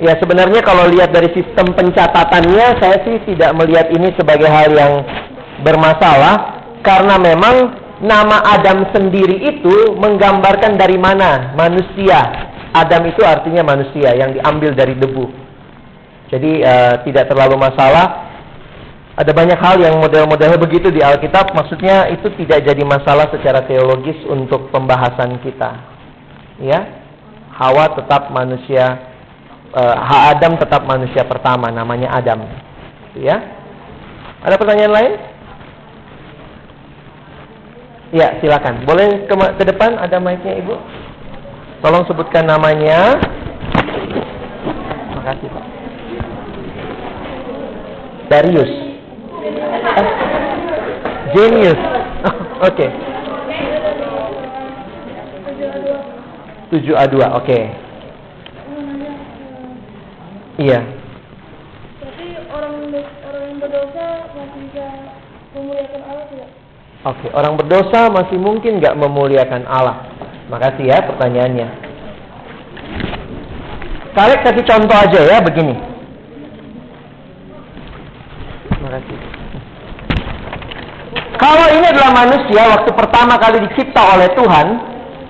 Ya 0.02 0.14
sebenarnya 0.18 0.62
kalau 0.66 0.90
lihat 0.90 1.14
dari 1.14 1.30
sistem 1.34 1.74
pencatatannya 1.74 2.82
saya 2.82 2.98
sih 3.06 3.18
tidak 3.30 3.54
melihat 3.58 3.88
ini 3.94 4.10
sebagai 4.18 4.50
hal 4.50 4.74
yang 4.74 5.06
bermasalah 5.62 6.66
karena 6.82 7.16
memang 7.18 7.56
nama 8.04 8.44
Adam 8.58 8.90
sendiri 8.92 9.38
itu 9.42 9.96
menggambarkan 9.96 10.76
dari 10.76 11.00
mana 11.00 11.56
manusia. 11.56 12.52
Adam 12.74 13.06
itu 13.06 13.22
artinya 13.22 13.62
manusia 13.62 14.18
yang 14.18 14.34
diambil 14.34 14.74
dari 14.74 14.98
debu. 14.98 15.30
Jadi 16.34 16.66
uh, 16.66 17.06
tidak 17.06 17.30
terlalu 17.30 17.62
masalah. 17.62 18.33
Ada 19.14 19.30
banyak 19.30 19.60
hal 19.62 19.78
yang 19.78 20.02
model-model 20.02 20.58
begitu 20.58 20.90
di 20.90 20.98
Alkitab. 20.98 21.54
Maksudnya 21.54 22.10
itu 22.10 22.34
tidak 22.34 22.66
jadi 22.66 22.82
masalah 22.82 23.30
secara 23.30 23.62
teologis 23.62 24.18
untuk 24.26 24.74
pembahasan 24.74 25.38
kita. 25.46 25.70
Ya, 26.58 26.82
Hawa 27.54 27.94
tetap 27.94 28.34
manusia. 28.34 29.14
Uh, 29.74 29.98
Adam 30.34 30.58
tetap 30.58 30.86
manusia 30.86 31.26
pertama, 31.26 31.70
namanya 31.70 32.14
Adam. 32.14 32.46
Ya. 33.18 33.42
Ada 34.42 34.58
pertanyaan 34.58 34.94
lain? 34.94 35.14
Ya, 38.14 38.38
silakan. 38.38 38.86
Boleh 38.86 39.26
ke, 39.26 39.34
ke 39.34 39.64
depan 39.66 39.98
ada 39.98 40.22
mic-nya, 40.22 40.58
Ibu? 40.62 40.76
Tolong 41.82 42.06
sebutkan 42.06 42.46
namanya. 42.46 43.18
Makasih 45.18 45.50
Pak. 45.50 45.66
Darius. 48.30 48.83
Genius. 51.34 51.80
Oke. 52.64 52.88
7A2, 56.74 57.16
oke. 57.38 57.60
Iya. 60.58 60.80
Tapi 62.02 62.26
orang 62.50 62.74
orang 63.26 63.44
yang 63.46 63.58
berdosa 63.62 64.06
masih 64.34 64.60
bisa 64.70 64.86
memuliakan 65.54 66.02
Allah 66.10 66.26
tidak? 66.30 66.50
Oke, 67.04 67.28
orang 67.34 67.54
berdosa 67.58 68.02
masih 68.10 68.38
mungkin 68.42 68.82
nggak 68.82 68.98
memuliakan 68.98 69.66
Allah. 69.70 70.08
Makasih 70.50 70.86
ya 70.90 71.02
pertanyaannya. 71.06 71.68
Kalian 74.14 74.42
kasih 74.46 74.64
contoh 74.66 74.98
aja 74.98 75.20
ya 75.26 75.38
begini. 75.42 75.76
Makasih. 78.82 79.18
Kalau 81.44 81.68
ini 81.76 81.84
adalah 81.92 82.16
manusia 82.16 82.62
waktu 82.72 82.92
pertama 82.96 83.36
kali 83.36 83.68
dicipta 83.68 84.16
oleh 84.16 84.32
Tuhan, 84.32 84.68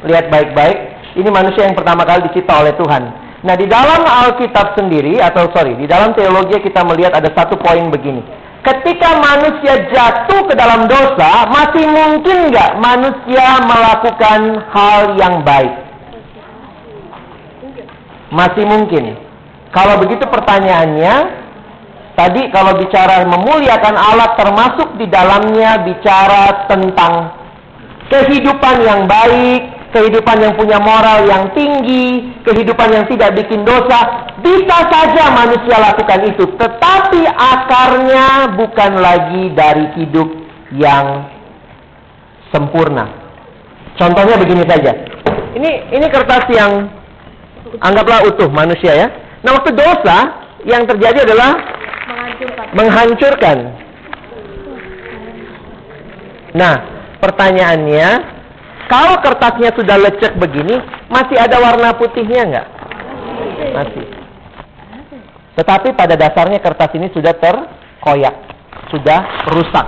lihat 0.05 0.29
baik-baik, 0.29 0.77
ini 1.17 1.25
manusia 1.33 1.65
yang 1.65 1.73
pertama 1.73 2.05
kali 2.05 2.29
dicipta 2.29 2.61
oleh 2.61 2.69
Tuhan. 2.77 3.03
Nah, 3.41 3.55
di 3.57 3.65
dalam 3.65 4.05
Alkitab 4.05 4.77
sendiri 4.77 5.17
atau 5.17 5.49
sorry, 5.57 5.73
di 5.73 5.89
dalam 5.89 6.13
teologi 6.13 6.61
kita 6.61 6.85
melihat 6.85 7.17
ada 7.17 7.33
satu 7.33 7.57
poin 7.57 7.89
begini. 7.89 8.21
Ketika 8.61 9.09
manusia 9.17 9.89
jatuh 9.89 10.45
ke 10.45 10.53
dalam 10.53 10.85
dosa, 10.85 11.49
masih 11.49 11.81
mungkin 11.89 12.53
nggak 12.53 12.71
manusia 12.77 13.47
melakukan 13.65 14.39
hal 14.69 15.17
yang 15.17 15.41
baik? 15.41 15.73
Masih 18.29 18.69
mungkin. 18.69 19.17
Kalau 19.73 19.97
begitu 19.97 20.29
pertanyaannya, 20.29 21.42
tadi 22.13 22.49
kalau 22.53 22.77
bicara 22.77 23.25
memuliakan 23.25 23.95
Allah 23.97 24.37
termasuk 24.37 24.97
di 25.01 25.09
dalamnya 25.09 25.81
bicara 25.81 26.69
tentang 26.69 27.33
kehidupan 28.09 28.75
yang 28.85 29.01
baik, 29.09 29.91
kehidupan 29.93 30.37
yang 30.41 30.53
punya 30.57 30.77
moral 30.81 31.25
yang 31.25 31.49
tinggi, 31.53 32.37
kehidupan 32.45 32.89
yang 32.93 33.05
tidak 33.09 33.33
bikin 33.37 33.65
dosa, 33.65 34.29
bisa 34.41 34.77
saja 34.89 35.33
manusia 35.33 35.77
lakukan 35.77 36.21
itu, 36.29 36.45
tetapi 36.57 37.21
akarnya 37.29 38.53
bukan 38.57 38.91
lagi 39.01 39.43
dari 39.53 39.85
hidup 40.01 40.29
yang 40.73 41.29
sempurna. 42.53 43.09
Contohnya 43.97 44.37
begini 44.41 44.65
saja. 44.65 44.93
Ini 45.53 45.93
ini 45.93 46.05
kertas 46.09 46.49
yang 46.49 46.89
anggaplah 47.77 48.25
utuh 48.25 48.49
manusia 48.49 48.93
ya. 48.93 49.07
Nah, 49.45 49.53
waktu 49.57 49.73
dosa 49.77 50.17
yang 50.65 50.89
terjadi 50.89 51.29
adalah 51.29 51.82
Menghancurkan. 52.73 53.57
Nah, 56.53 56.75
pertanyaannya, 57.17 58.09
kalau 58.89 59.17
kertasnya 59.21 59.73
sudah 59.73 59.97
lecek 59.97 60.37
begini, 60.37 60.77
masih 61.09 61.37
ada 61.37 61.57
warna 61.57 61.97
putihnya 61.97 62.41
nggak? 62.45 62.67
Masih. 63.73 64.05
Tetapi 65.53 65.93
pada 65.93 66.17
dasarnya 66.17 66.61
kertas 66.61 66.93
ini 66.97 67.09
sudah 67.13 67.33
terkoyak, 67.37 68.35
sudah 68.89 69.49
rusak. 69.53 69.87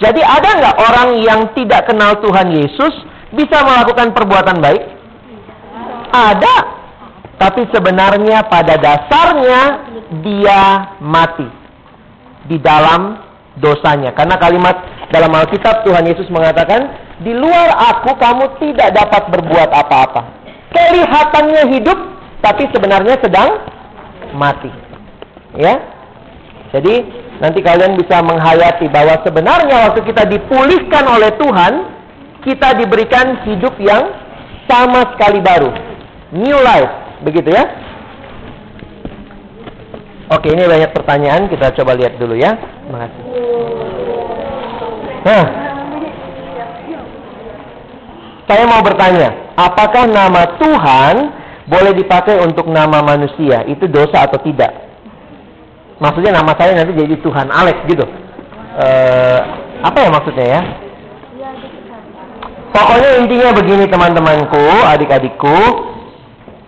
Jadi 0.00 0.20
ada 0.24 0.48
nggak 0.60 0.76
orang 0.76 1.08
yang 1.20 1.40
tidak 1.56 1.88
kenal 1.88 2.16
Tuhan 2.20 2.52
Yesus 2.52 2.94
bisa 3.32 3.64
melakukan 3.64 4.12
perbuatan 4.12 4.60
baik? 4.60 4.82
Ada. 6.12 6.56
Tapi 7.40 7.64
sebenarnya 7.72 8.44
pada 8.46 8.76
dasarnya 8.76 9.62
dia 10.20 10.94
mati 11.00 11.61
di 12.46 12.56
dalam 12.58 13.18
dosanya. 13.58 14.16
Karena 14.16 14.38
kalimat 14.40 14.76
dalam 15.12 15.32
Alkitab 15.32 15.84
Tuhan 15.84 16.08
Yesus 16.08 16.28
mengatakan, 16.32 16.88
di 17.20 17.36
luar 17.36 17.70
aku 17.94 18.16
kamu 18.16 18.44
tidak 18.58 18.96
dapat 18.96 19.28
berbuat 19.28 19.70
apa-apa. 19.70 20.22
Kelihatannya 20.72 21.62
hidup, 21.76 21.98
tapi 22.40 22.66
sebenarnya 22.72 23.20
sedang 23.20 23.60
mati. 24.34 24.72
Ya. 25.54 25.78
Jadi 26.72 27.04
nanti 27.44 27.60
kalian 27.60 28.00
bisa 28.00 28.24
menghayati 28.24 28.88
bahwa 28.88 29.20
sebenarnya 29.20 29.92
waktu 29.92 30.00
kita 30.08 30.24
dipulihkan 30.24 31.04
oleh 31.04 31.30
Tuhan, 31.36 31.72
kita 32.42 32.80
diberikan 32.80 33.44
hidup 33.44 33.76
yang 33.76 34.08
sama 34.64 35.04
sekali 35.14 35.44
baru. 35.44 35.68
New 36.32 36.58
life, 36.64 37.20
begitu 37.20 37.52
ya? 37.52 37.68
Oke, 40.32 40.48
ini 40.48 40.64
banyak 40.64 40.96
pertanyaan, 40.96 41.44
kita 41.52 41.76
coba 41.76 41.92
lihat 41.92 42.16
dulu 42.16 42.32
ya. 42.32 42.56
Terima 42.56 43.04
kasih. 43.04 43.22
Nah, 45.22 45.44
saya 48.48 48.64
mau 48.64 48.80
bertanya, 48.80 49.28
apakah 49.60 50.08
nama 50.08 50.56
Tuhan 50.56 51.14
boleh 51.68 51.92
dipakai 52.00 52.40
untuk 52.40 52.64
nama 52.72 53.04
manusia? 53.04 53.60
Itu 53.68 53.84
dosa 53.92 54.24
atau 54.24 54.40
tidak? 54.40 54.72
Maksudnya 56.00 56.34
nama 56.34 56.56
saya 56.56 56.80
nanti 56.80 56.96
jadi 56.96 57.14
Tuhan 57.20 57.52
Alex 57.52 57.76
gitu. 57.86 58.02
Eh, 58.80 59.40
apa 59.84 59.98
ya 60.00 60.08
maksudnya 60.10 60.46
ya? 60.48 60.62
Pokoknya 62.72 63.10
intinya 63.20 63.52
begini 63.52 63.84
teman-temanku, 63.84 64.64
adik-adikku, 64.88 65.58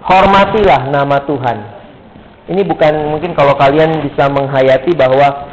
hormatilah 0.04 0.92
nama 0.92 1.16
Tuhan. 1.24 1.73
Ini 2.44 2.60
bukan 2.68 3.08
mungkin 3.08 3.32
kalau 3.32 3.56
kalian 3.56 4.04
bisa 4.04 4.28
menghayati 4.28 4.92
bahwa 4.92 5.48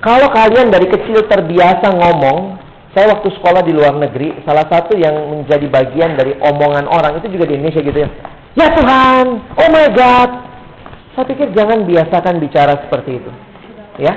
kalau 0.00 0.28
kalian 0.32 0.72
dari 0.72 0.88
kecil 0.88 1.28
terbiasa 1.28 1.92
ngomong, 1.92 2.60
saya 2.96 3.12
waktu 3.12 3.28
sekolah 3.36 3.64
di 3.64 3.72
luar 3.72 3.96
negeri, 3.96 4.36
salah 4.44 4.64
satu 4.68 4.96
yang 4.96 5.16
menjadi 5.32 5.66
bagian 5.68 6.16
dari 6.16 6.36
omongan 6.40 6.88
orang 6.88 7.20
itu 7.20 7.32
juga 7.32 7.48
di 7.48 7.60
Indonesia 7.60 7.84
gitu 7.84 7.98
ya. 8.04 8.08
Ya 8.54 8.70
Tuhan, 8.70 9.26
oh 9.58 9.68
my 9.72 9.88
God. 9.92 10.30
Saya 11.14 11.24
pikir 11.26 11.50
jangan 11.52 11.84
biasakan 11.84 12.38
bicara 12.38 12.74
seperti 12.86 13.18
itu. 13.18 13.30
Ya. 13.98 14.14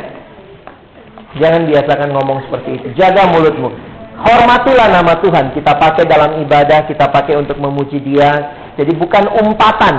Jangan 1.37 1.69
biasakan 1.69 2.09
ngomong 2.13 2.47
seperti 2.49 2.69
itu. 2.81 2.87
Jaga 2.97 3.29
mulutmu. 3.33 3.69
Hormatilah 4.17 4.89
nama 4.89 5.13
Tuhan. 5.21 5.53
Kita 5.53 5.77
pakai 5.77 6.09
dalam 6.09 6.41
ibadah, 6.41 6.89
kita 6.89 7.09
pakai 7.13 7.37
untuk 7.37 7.61
memuji 7.61 8.01
Dia. 8.01 8.33
Jadi 8.73 8.93
bukan 8.97 9.29
umpatan. 9.29 9.95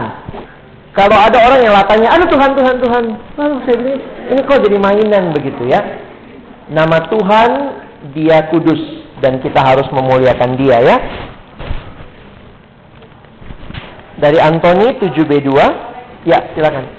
Kalau 0.98 1.14
ada 1.14 1.38
orang 1.46 1.62
yang 1.62 1.74
latanya, 1.78 2.10
aduh 2.10 2.26
Tuhan, 2.26 2.58
Tuhan, 2.58 2.76
Tuhan. 2.82 3.04
Lalu 3.38 3.54
saya 3.62 3.76
bilang, 3.78 4.02
ini 4.34 4.40
kok 4.42 4.58
jadi 4.66 4.78
mainan 4.82 5.24
begitu 5.30 5.62
ya. 5.70 5.78
Nama 6.74 7.06
Tuhan, 7.06 7.50
dia 8.18 8.50
kudus. 8.50 8.82
Dan 9.22 9.38
kita 9.38 9.62
harus 9.62 9.86
memuliakan 9.94 10.58
dia 10.58 10.78
ya. 10.82 10.96
Dari 14.18 14.42
Antoni 14.42 14.98
7B2. 14.98 15.50
Ya, 16.26 16.42
silakan. 16.58 16.90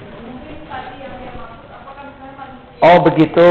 Oh, 2.80 3.04
begitu. 3.04 3.48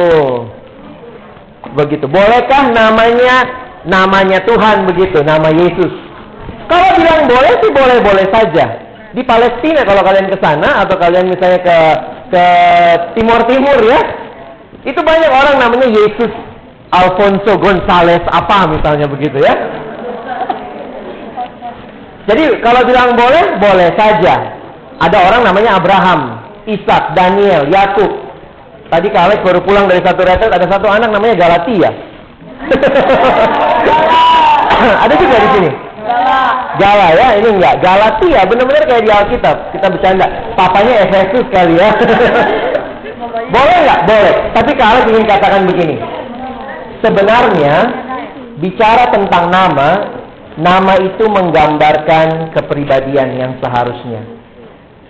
Begitu. 1.78 2.10
Bolehkah 2.10 2.74
namanya 2.74 3.45
namanya 3.86 4.41
Tuhan 4.50 4.89
begitu, 4.89 5.22
nama 5.22 5.54
Yesus? 5.54 5.93
Kalau 6.66 6.89
bilang 6.97 7.30
boleh 7.30 7.54
sih 7.62 7.70
boleh-boleh 7.70 8.26
saja. 8.34 8.89
Di 9.10 9.26
Palestina 9.26 9.82
kalau 9.82 10.05
kalian 10.05 10.30
ke 10.30 10.38
sana 10.38 10.86
atau 10.86 10.93
kalian 11.01 11.34
misalnya 11.34 11.60
ke 11.66 11.78
ke 12.30 12.45
Timur 13.18 13.41
Timur 13.49 13.78
ya, 13.82 13.99
itu 14.86 15.01
banyak 15.01 15.32
orang 15.34 15.55
namanya 15.57 15.89
Yesus 15.89 16.30
Alfonso 16.93 17.57
Gonzales 17.57 18.22
apa 18.30 18.70
misalnya 18.70 19.10
begitu 19.10 19.41
ya. 19.41 19.53
Jadi 22.30 22.62
kalau 22.62 22.86
bilang 22.86 23.18
boleh, 23.18 23.57
boleh 23.57 23.89
saja. 23.97 24.62
Ada 25.01 25.18
orang 25.18 25.41
namanya 25.41 25.82
Abraham, 25.82 26.45
Ishak, 26.70 27.18
Daniel, 27.18 27.66
Yakub. 27.66 28.30
Tadi 28.89 29.07
Kak 29.10 29.41
baru 29.41 29.62
pulang 29.66 29.89
dari 29.89 30.01
satu 30.05 30.22
retret, 30.22 30.53
ada 30.53 30.66
satu 30.70 30.86
anak 30.89 31.10
namanya 31.10 31.34
Galatia. 31.38 31.89
ada 35.04 35.14
juga 35.18 35.36
di 35.38 35.50
sini. 35.58 35.72
Gala 36.80 37.08
ya, 37.14 37.28
ini 37.38 37.50
enggak. 37.60 37.84
Galatia, 37.84 38.42
benar-benar 38.48 38.84
kayak 38.88 39.04
di 39.04 39.12
Alkitab. 39.12 39.56
Kita 39.76 39.88
bercanda. 39.92 40.26
Papanya 40.56 41.06
Efesus 41.06 41.46
kali 41.52 41.78
ya. 41.78 41.90
Boleh 43.54 43.78
nggak? 43.86 44.00
Boleh. 44.08 44.36
Tapi 44.56 44.72
kalau 44.80 45.00
ingin 45.10 45.26
katakan 45.28 45.68
begini. 45.68 45.98
Sebenarnya, 47.00 47.76
bicara 48.60 49.08
tentang 49.12 49.50
nama, 49.50 49.90
nama 50.60 50.94
itu 51.00 51.26
menggambarkan 51.28 52.52
kepribadian 52.58 53.40
yang 53.40 53.52
seharusnya. 53.64 54.40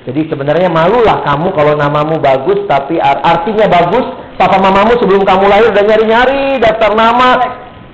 Jadi 0.07 0.26
sebenarnya 0.32 0.72
malulah 0.72 1.22
kamu 1.28 1.53
kalau 1.53 1.74
namamu 1.76 2.18
bagus, 2.18 2.66
tapi 2.66 2.97
artinya 3.01 3.68
bagus. 3.68 4.05
Papa 4.39 4.55
mamamu 4.55 4.95
sebelum 4.97 5.28
kamu 5.28 5.45
lahir 5.51 5.68
udah 5.70 5.84
nyari-nyari 5.84 6.64
daftar 6.64 6.95
nama. 6.95 7.30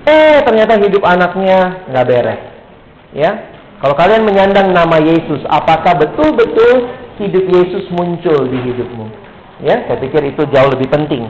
Eh, 0.06 0.38
ternyata 0.46 0.78
hidup 0.78 1.02
anaknya 1.02 1.82
nggak 1.90 2.06
beres. 2.06 2.40
Ya, 3.10 3.30
kalau 3.82 3.98
kalian 3.98 4.22
menyandang 4.22 4.70
nama 4.70 5.02
Yesus, 5.02 5.42
apakah 5.50 5.98
betul-betul 5.98 6.88
hidup 7.18 7.44
Yesus 7.50 7.84
muncul 7.90 8.46
di 8.46 8.58
hidupmu. 8.70 9.06
Ya, 9.66 9.82
saya 9.88 9.98
pikir 9.98 10.22
itu 10.30 10.46
jauh 10.52 10.70
lebih 10.70 10.86
penting. 10.88 11.26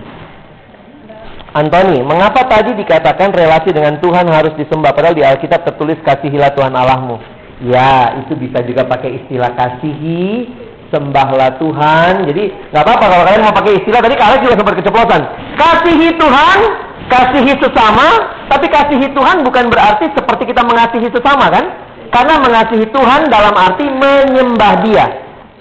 Antoni, 1.56 2.04
mengapa 2.04 2.44
tadi 2.44 2.76
dikatakan 2.76 3.32
relasi 3.32 3.72
dengan 3.72 3.96
Tuhan 3.96 4.28
harus 4.28 4.52
disembah 4.60 4.92
padahal 4.92 5.16
di 5.16 5.24
Alkitab 5.24 5.64
tertulis 5.64 5.96
kasihilah 6.04 6.52
Tuhan 6.52 6.74
Allahmu? 6.76 7.16
Ya, 7.64 8.12
itu 8.20 8.36
bisa 8.36 8.60
juga 8.60 8.84
pakai 8.84 9.24
istilah 9.24 9.56
kasihi, 9.56 10.52
sembahlah 10.92 11.56
Tuhan. 11.56 12.28
Jadi 12.28 12.44
nggak 12.70 12.82
apa-apa 12.84 13.04
kalau 13.08 13.24
kalian 13.24 13.42
mau 13.46 13.56
pakai 13.56 13.72
istilah 13.80 14.00
tadi 14.04 14.14
kalian 14.20 14.40
juga 14.44 14.54
sempat 14.60 14.74
keceplosan. 14.84 15.22
Kasihi 15.56 16.08
Tuhan, 16.20 16.58
kasihi 17.06 17.54
sesama, 17.58 18.06
tapi 18.50 18.66
kasihi 18.70 19.06
Tuhan 19.14 19.46
bukan 19.46 19.70
berarti 19.70 20.10
seperti 20.14 20.50
kita 20.50 20.62
mengasihi 20.66 21.08
sesama 21.10 21.50
kan? 21.50 21.64
Karena 22.10 22.38
mengasihi 22.38 22.86
Tuhan 22.90 23.30
dalam 23.30 23.54
arti 23.54 23.86
menyembah 23.86 24.74
Dia. 24.86 25.06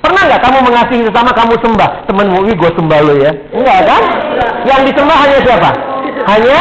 Pernah 0.05 0.21
nggak 0.29 0.41
kamu 0.45 0.59
mengasihi 0.69 1.03
sesama 1.09 1.33
kamu 1.33 1.57
sembah? 1.65 1.89
Temenmu, 2.05 2.45
gue 2.45 2.71
sembah 2.77 2.99
lo 3.01 3.13
ya. 3.17 3.31
Enggak 3.49 3.79
kan? 3.89 4.03
Yang 4.69 4.93
disembah 4.93 5.17
hanya 5.17 5.37
siapa? 5.41 5.69
Hanya 6.29 6.59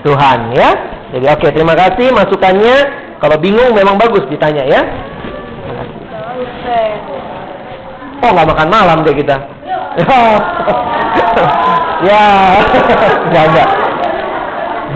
Tuhan 0.00 0.38
ya. 0.56 0.70
Jadi 1.12 1.26
oke, 1.28 1.46
terima 1.52 1.74
kasih 1.76 2.08
masukannya. 2.08 2.76
Kalau 3.20 3.36
bingung 3.36 3.76
memang 3.76 4.00
bagus 4.00 4.24
ditanya 4.32 4.64
ya. 4.64 4.80
Oh 8.20 8.32
nggak 8.32 8.48
makan 8.48 8.68
malam 8.72 9.04
deh 9.04 9.12
kita. 9.12 9.36
ya, 12.08 12.24
nggak 13.28 13.44
nggak. 13.52 13.89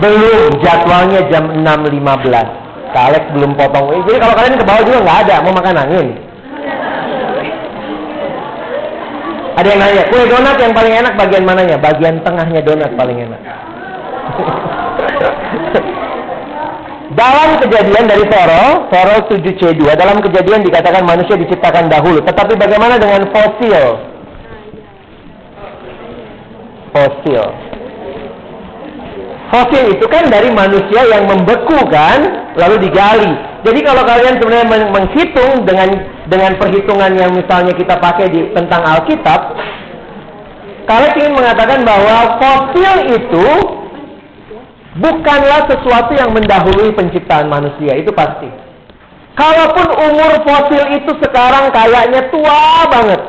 Belum 0.03 0.51
jadwalnya 0.59 1.21
jam 1.31 1.63
6.15. 1.63 2.91
Kak 2.95 3.03
Alex 3.11 3.23
belum 3.35 3.51
potong. 3.59 3.91
Jadi 4.07 4.17
kalau 4.23 4.35
kalian 4.35 4.59
ke 4.59 4.65
bawah 4.65 4.83
juga 4.87 4.99
nggak 5.03 5.19
ada 5.27 5.35
mau 5.43 5.53
makan 5.55 5.81
angin. 5.83 6.07
Ada 9.55 9.67
yang 9.71 9.79
nanya, 9.79 10.03
kue 10.11 10.19
donat 10.27 10.59
yang 10.59 10.75
paling 10.75 10.93
enak 10.99 11.15
bagian 11.15 11.47
mananya? 11.47 11.79
Bagian 11.79 12.19
tengahnya 12.27 12.59
donat 12.59 12.91
paling 12.99 13.23
enak. 13.23 13.39
dalam 17.15 17.55
kejadian 17.63 18.05
dari 18.05 18.25
Fero, 18.27 18.91
Fero 18.91 19.15
7C2, 19.31 19.95
dalam 19.95 20.19
kejadian 20.19 20.67
dikatakan 20.67 21.07
manusia 21.07 21.39
diciptakan 21.39 21.87
dahulu. 21.87 22.19
Tetapi 22.21 22.53
bagaimana 22.59 22.99
dengan 22.99 23.23
fosil? 23.31 23.85
Fosil. 26.91 27.43
Fosil 29.53 29.93
itu 29.93 30.05
kan 30.09 30.25
dari 30.27 30.49
manusia 30.49 31.05
yang 31.05 31.29
membeku 31.29 31.77
kan, 31.87 32.49
lalu 32.57 32.89
digali. 32.89 33.33
Jadi 33.61 33.79
kalau 33.85 34.01
kalian 34.05 34.41
sebenarnya 34.41 34.67
menghitung 34.89 35.65
dengan 35.65 35.89
dengan 36.25 36.51
perhitungan 36.57 37.11
yang 37.13 37.31
misalnya 37.33 37.73
kita 37.77 37.97
pakai 38.01 38.29
di 38.33 38.49
tentang 38.57 38.81
Alkitab, 38.81 39.41
kalian 40.89 41.13
ingin 41.17 41.33
mengatakan 41.37 41.85
bahwa 41.85 42.41
fosil 42.41 42.95
itu 43.13 43.47
bukanlah 44.97 45.69
sesuatu 45.69 46.11
yang 46.17 46.33
mendahului 46.33 46.93
penciptaan 46.97 47.45
manusia, 47.45 47.93
itu 47.97 48.09
pasti. 48.13 48.49
Kalaupun 49.35 49.87
umur 49.93 50.31
fosil 50.47 50.83
itu 50.95 51.11
sekarang 51.21 51.69
kayaknya 51.69 52.31
tua 52.31 52.87
banget. 52.87 53.21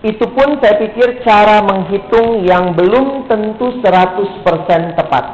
Itu 0.00 0.24
pun 0.32 0.56
saya 0.64 0.80
pikir 0.80 1.20
cara 1.20 1.60
menghitung 1.60 2.40
yang 2.48 2.72
belum 2.72 3.28
tentu 3.28 3.84
100% 3.84 4.96
tepat. 4.96 5.24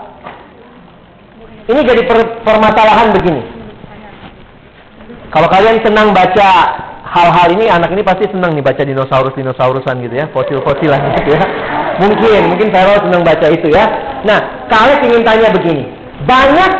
Ini 1.70 1.80
jadi 1.86 2.02
permasalahan 2.42 3.14
begini. 3.14 3.42
Kalau 5.30 5.46
kalian 5.50 5.82
senang 5.86 6.10
baca 6.10 6.48
hal-hal 7.06 7.48
ini, 7.54 7.70
anak 7.70 7.94
ini 7.94 8.02
pasti 8.02 8.26
senang 8.30 8.58
nih 8.58 8.62
baca 8.62 8.82
dinosaurus-dinosaurusan 8.82 10.02
gitu 10.02 10.14
ya, 10.14 10.26
fosil-fosilan 10.34 11.00
gitu 11.22 11.30
ya. 11.34 11.42
Mungkin, 12.02 12.40
mungkin 12.50 12.68
Farol 12.74 12.98
senang 13.06 13.22
baca 13.22 13.46
itu 13.50 13.70
ya. 13.70 13.86
Nah, 14.26 14.66
kalian 14.66 14.98
ingin 15.06 15.22
tanya 15.22 15.48
begini, 15.54 15.84
banyak 16.26 16.72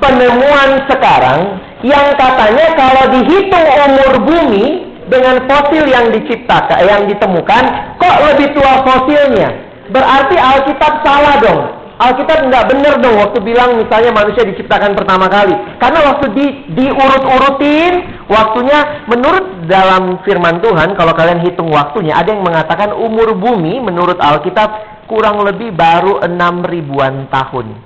penemuan 0.00 0.70
sekarang 0.88 1.60
yang 1.84 2.16
katanya 2.16 2.66
kalau 2.72 3.04
dihitung 3.12 3.66
umur 3.68 4.12
bumi 4.24 4.93
dengan 5.08 5.44
fosil 5.44 5.84
yang 5.88 6.08
diciptakan, 6.12 6.80
yang 6.84 7.02
ditemukan, 7.08 7.62
kok 8.00 8.16
lebih 8.30 8.52
tua 8.56 8.84
fosilnya? 8.84 9.48
Berarti 9.92 10.36
Alkitab 10.40 11.04
salah 11.04 11.36
dong. 11.40 11.60
Alkitab 11.94 12.50
nggak 12.50 12.74
benar 12.74 12.94
dong 12.98 13.22
waktu 13.22 13.38
bilang 13.38 13.78
misalnya 13.78 14.10
manusia 14.10 14.42
diciptakan 14.42 14.98
pertama 14.98 15.30
kali. 15.30 15.54
Karena 15.78 16.02
waktu 16.10 16.26
di, 16.34 16.46
diurut-urutin 16.74 18.26
waktunya 18.26 19.06
menurut 19.06 19.70
dalam 19.70 20.18
firman 20.26 20.58
Tuhan 20.58 20.98
kalau 20.98 21.14
kalian 21.14 21.46
hitung 21.46 21.70
waktunya 21.70 22.18
ada 22.18 22.34
yang 22.34 22.42
mengatakan 22.42 22.90
umur 22.98 23.38
bumi 23.38 23.78
menurut 23.78 24.18
Alkitab 24.18 25.06
kurang 25.06 25.46
lebih 25.46 25.70
baru 25.70 26.24
6 26.26 26.34
ribuan 26.66 27.30
tahun. 27.30 27.76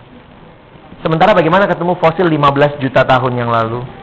Sementara 1.05 1.37
bagaimana 1.37 1.69
ketemu 1.69 1.95
fosil 2.01 2.27
15 2.27 2.83
juta 2.83 3.05
tahun 3.05 3.33
yang 3.39 3.51
lalu? 3.53 3.97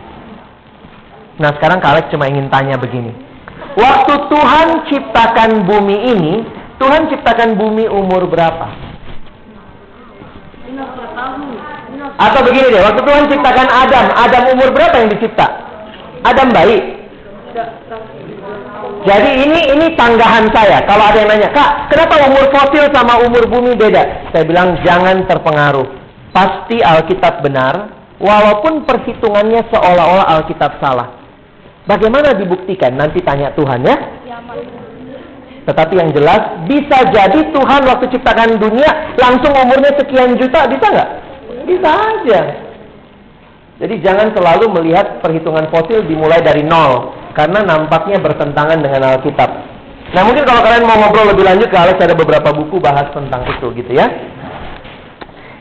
Nah 1.36 1.52
sekarang 1.60 1.84
Kalek 1.84 2.08
cuma 2.12 2.32
ingin 2.32 2.48
tanya 2.48 2.80
begini. 2.80 3.12
Waktu 3.76 4.14
Tuhan 4.32 4.68
ciptakan 4.88 5.68
bumi 5.68 5.98
ini, 6.16 6.34
Tuhan 6.80 7.12
ciptakan 7.12 7.60
bumi 7.60 7.92
umur 7.92 8.24
berapa? 8.32 8.72
Atau 12.16 12.40
begini 12.48 12.72
deh, 12.72 12.84
waktu 12.84 13.02
Tuhan 13.04 13.24
ciptakan 13.28 13.68
Adam, 13.68 14.06
Adam 14.16 14.44
umur 14.56 14.72
berapa 14.72 14.96
yang 14.96 15.12
dicipta? 15.12 15.48
Adam 16.24 16.56
bayi. 16.56 17.04
Jadi 19.06 19.30
ini 19.44 19.60
ini 19.76 19.88
tanggahan 19.94 20.50
saya. 20.50 20.82
Kalau 20.88 21.04
ada 21.04 21.18
yang 21.20 21.30
nanya, 21.30 21.52
Kak, 21.52 21.92
kenapa 21.94 22.26
umur 22.26 22.50
fosil 22.50 22.90
sama 22.96 23.22
umur 23.22 23.44
bumi 23.46 23.76
beda? 23.76 24.32
Saya 24.32 24.44
bilang 24.48 24.80
jangan 24.82 25.28
terpengaruh. 25.28 25.86
Pasti 26.32 26.82
Alkitab 26.82 27.44
benar, 27.44 27.92
walaupun 28.20 28.84
perhitungannya 28.88 29.68
seolah-olah 29.72 30.28
Alkitab 30.40 30.80
salah. 30.80 31.25
Bagaimana 31.86 32.34
dibuktikan? 32.34 32.98
Nanti 32.98 33.22
tanya 33.22 33.54
Tuhan 33.54 33.86
ya. 33.86 33.98
Tetapi 35.66 35.94
yang 35.98 36.14
jelas, 36.14 36.66
bisa 36.70 36.98
jadi 37.10 37.40
Tuhan 37.50 37.82
waktu 37.90 38.06
ciptakan 38.14 38.62
dunia 38.62 39.18
langsung 39.18 39.50
umurnya 39.54 39.98
sekian 39.98 40.38
juta, 40.38 40.70
bisa 40.70 40.86
nggak? 40.94 41.10
Bisa 41.66 41.90
aja. 41.90 42.42
Jadi 43.82 43.96
jangan 44.06 44.30
selalu 44.32 44.72
melihat 44.78 45.20
perhitungan 45.26 45.68
fosil 45.74 46.06
dimulai 46.06 46.40
dari 46.46 46.62
nol. 46.62 47.18
Karena 47.34 47.66
nampaknya 47.66 48.22
bertentangan 48.22 48.80
dengan 48.80 49.18
Alkitab. 49.18 49.50
Nah 50.16 50.22
mungkin 50.24 50.48
kalau 50.48 50.62
kalian 50.64 50.86
mau 50.88 50.96
ngobrol 51.02 51.34
lebih 51.34 51.44
lanjut, 51.44 51.68
Alex 51.74 51.98
ada 52.00 52.16
beberapa 52.16 52.54
buku 52.56 52.80
bahas 52.80 53.12
tentang 53.12 53.44
itu 53.50 53.68
gitu 53.76 53.92
ya. 53.92 54.08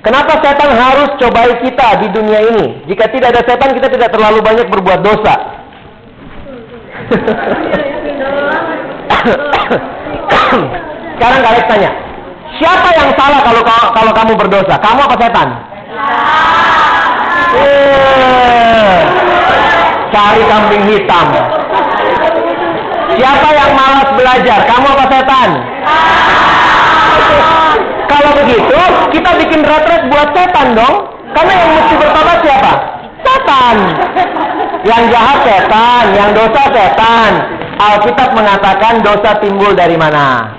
Kenapa 0.05 0.37
setan 0.45 0.69
harus 0.69 1.17
cobai 1.17 1.65
kita 1.65 1.89
di 2.05 2.09
dunia 2.13 2.41
ini? 2.53 2.67
Jika 2.87 3.09
tidak 3.09 3.35
ada 3.35 3.43
setan, 3.43 3.73
kita 3.73 3.89
tidak 3.89 4.13
terlalu 4.13 4.45
banyak 4.45 4.69
berbuat 4.69 5.01
dosa. 5.01 5.64
Sekarang 11.15 11.41
kalian 11.41 11.67
tanya, 11.69 11.91
siapa 12.59 12.89
yang 12.97 13.11
salah 13.17 13.41
kalau 13.45 13.63
kalau 13.93 14.13
kamu 14.13 14.33
berdosa? 14.37 14.79
Kamu 14.81 15.01
apa 15.05 15.17
setan? 15.21 15.49
Eh, 17.55 18.99
cari 20.11 20.43
kambing 20.49 20.85
hitam. 20.91 21.29
Siapa 23.15 23.49
yang 23.55 23.71
malas 23.79 24.11
belajar? 24.19 24.67
Kamu 24.67 24.87
apa 24.91 25.05
setan? 25.07 25.51
Kalau 28.11 28.31
begitu, 28.43 28.81
kita 29.15 29.31
bikin 29.39 29.63
retret 29.63 30.03
buat 30.11 30.35
setan 30.35 30.75
dong. 30.75 31.15
Karena 31.35 31.53
yang 31.59 31.71
mesti 31.79 31.95
bertobat 31.99 32.39
siapa? 32.47 32.73
Setan. 33.23 33.77
Yang 34.85 35.17
jahat 35.17 35.39
setan, 35.49 36.05
yang 36.13 36.31
dosa 36.37 36.63
setan. 36.69 37.33
Alkitab 37.75 38.37
mengatakan 38.37 39.01
dosa 39.01 39.41
timbul 39.41 39.73
dari 39.73 39.97
mana? 39.97 40.53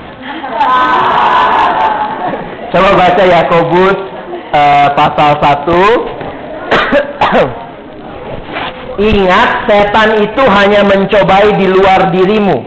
Coba 2.76 2.91
baca 2.91 3.23
Yakobus 3.23 3.97
uh, 4.51 4.88
pasal 4.99 5.32
1 5.39 5.63
Ingat 9.15 9.49
setan 9.63 10.09
itu 10.19 10.43
hanya 10.43 10.84
mencobai 10.84 11.55
di 11.55 11.71
luar 11.71 12.11
dirimu 12.11 12.57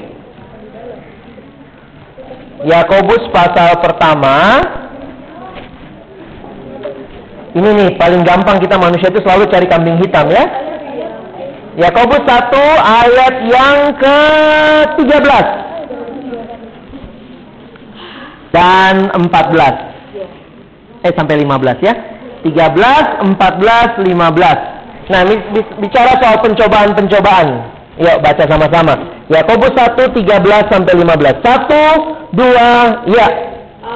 Yakobus 2.65 3.29
pasal 3.37 3.85
pertama 3.85 4.65
Ini 7.53 7.69
nih 7.69 7.91
paling 8.01 8.25
gampang 8.25 8.65
kita 8.65 8.81
manusia 8.81 9.13
itu 9.13 9.21
selalu 9.21 9.45
cari 9.53 9.69
kambing 9.69 10.01
hitam 10.01 10.33
ya 10.33 10.45
Yakobus 11.79 12.27
1 12.27 12.59
ayat 12.83 13.35
yang 13.47 13.79
ke-13 14.03 15.47
dan 18.51 19.15
14 19.15 21.07
eh 21.07 21.13
sampai 21.15 21.39
15 21.47 21.79
ya. 21.79 21.95
13, 22.43 23.31
14, 23.31 24.03
15. 24.03 24.59
Nah, 25.07 25.23
bicara 25.79 26.13
soal 26.19 26.37
pencobaan-pencobaan. 26.43 27.49
Yuk 27.99 28.17
baca 28.23 28.45
sama-sama. 28.47 28.95
Yakobus 29.31 29.75
1 29.75 30.19
13 30.19 30.75
sampai 30.75 30.93
15. 30.99 31.47
Satu, 31.47 31.85
dua, 32.35 33.07
ya. 33.07 33.29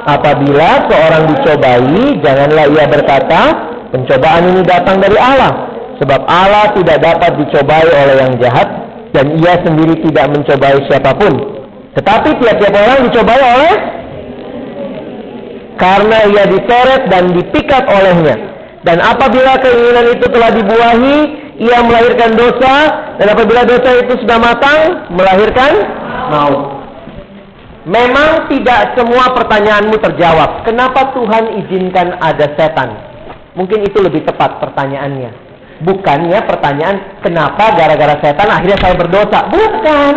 Apabila 0.07 0.87
seorang 0.87 1.23
dicobai, 1.35 2.19
janganlah 2.19 2.65
ia 2.67 2.85
berkata, 2.87 3.41
pencobaan 3.91 4.55
ini 4.55 4.61
datang 4.63 4.99
dari 5.03 5.15
Allah. 5.19 5.72
Sebab 6.01 6.21
Allah 6.25 6.73
tidak 6.73 6.97
dapat 7.05 7.31
dicobai 7.37 7.85
oleh 7.85 8.15
yang 8.17 8.33
jahat 8.41 8.69
dan 9.13 9.29
ia 9.37 9.53
sendiri 9.61 9.93
tidak 10.09 10.25
mencobai 10.33 10.77
siapa 10.89 11.13
pun. 11.13 11.33
Tetapi 11.93 12.29
tiap-tiap 12.41 12.73
orang 12.73 12.99
dicobai 13.05 13.41
oleh 13.41 13.75
karena 15.77 16.17
ia 16.29 16.43
diseret 16.49 17.09
dan 17.09 17.33
dipikat 17.33 17.83
olehnya. 17.89 18.35
Dan 18.83 18.99
apabila 18.99 19.55
keinginan 19.63 20.11
itu 20.11 20.25
telah 20.27 20.51
dibuahi, 20.51 21.17
ia 21.55 21.79
melahirkan 21.87 22.35
dosa, 22.35 22.75
dan 23.15 23.27
apabila 23.31 23.63
dosa 23.63 23.89
itu 23.95 24.19
sudah 24.19 24.37
matang, 24.43 25.07
melahirkan 25.13 25.71
maut. 26.27 26.83
Memang 27.83 28.47
tidak 28.47 28.95
semua 28.95 29.31
pertanyaanmu 29.35 29.95
terjawab. 29.99 30.63
Kenapa 30.67 31.11
Tuhan 31.15 31.63
izinkan 31.63 32.15
ada 32.19 32.47
setan? 32.55 32.95
Mungkin 33.59 33.83
itu 33.83 33.99
lebih 33.99 34.23
tepat 34.23 34.63
pertanyaannya. 34.63 35.42
Bukannya 35.83 36.39
pertanyaan 36.47 37.19
kenapa 37.19 37.75
gara-gara 37.75 38.15
setan 38.23 38.47
akhirnya 38.47 38.79
saya 38.79 38.95
berdosa. 38.95 39.39
Bukan. 39.51 40.13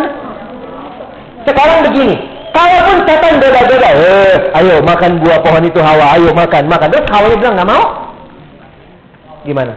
Sekarang 1.43 1.79
begini, 1.91 2.15
kalaupun 2.55 3.03
setan 3.07 3.43
beda-beda, 3.43 3.91
eh, 3.95 4.37
ayo 4.63 4.83
makan 4.83 5.23
buah 5.23 5.39
pohon 5.43 5.67
itu 5.67 5.79
Hawa, 5.83 6.15
ayo 6.19 6.31
makan, 6.31 6.71
makan. 6.71 6.91
Terus 6.91 7.11
Hawa 7.11 7.35
bilang 7.35 7.55
nggak 7.59 7.71
mau, 7.71 7.85
gimana? 9.43 9.75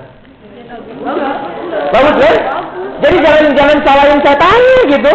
Bagus 1.90 2.16
ya? 2.22 2.34
Jadi 3.00 3.18
jangan 3.24 3.44
jangan 3.56 3.78
salahin 3.82 4.20
setan 4.22 4.62
gitu. 4.94 5.14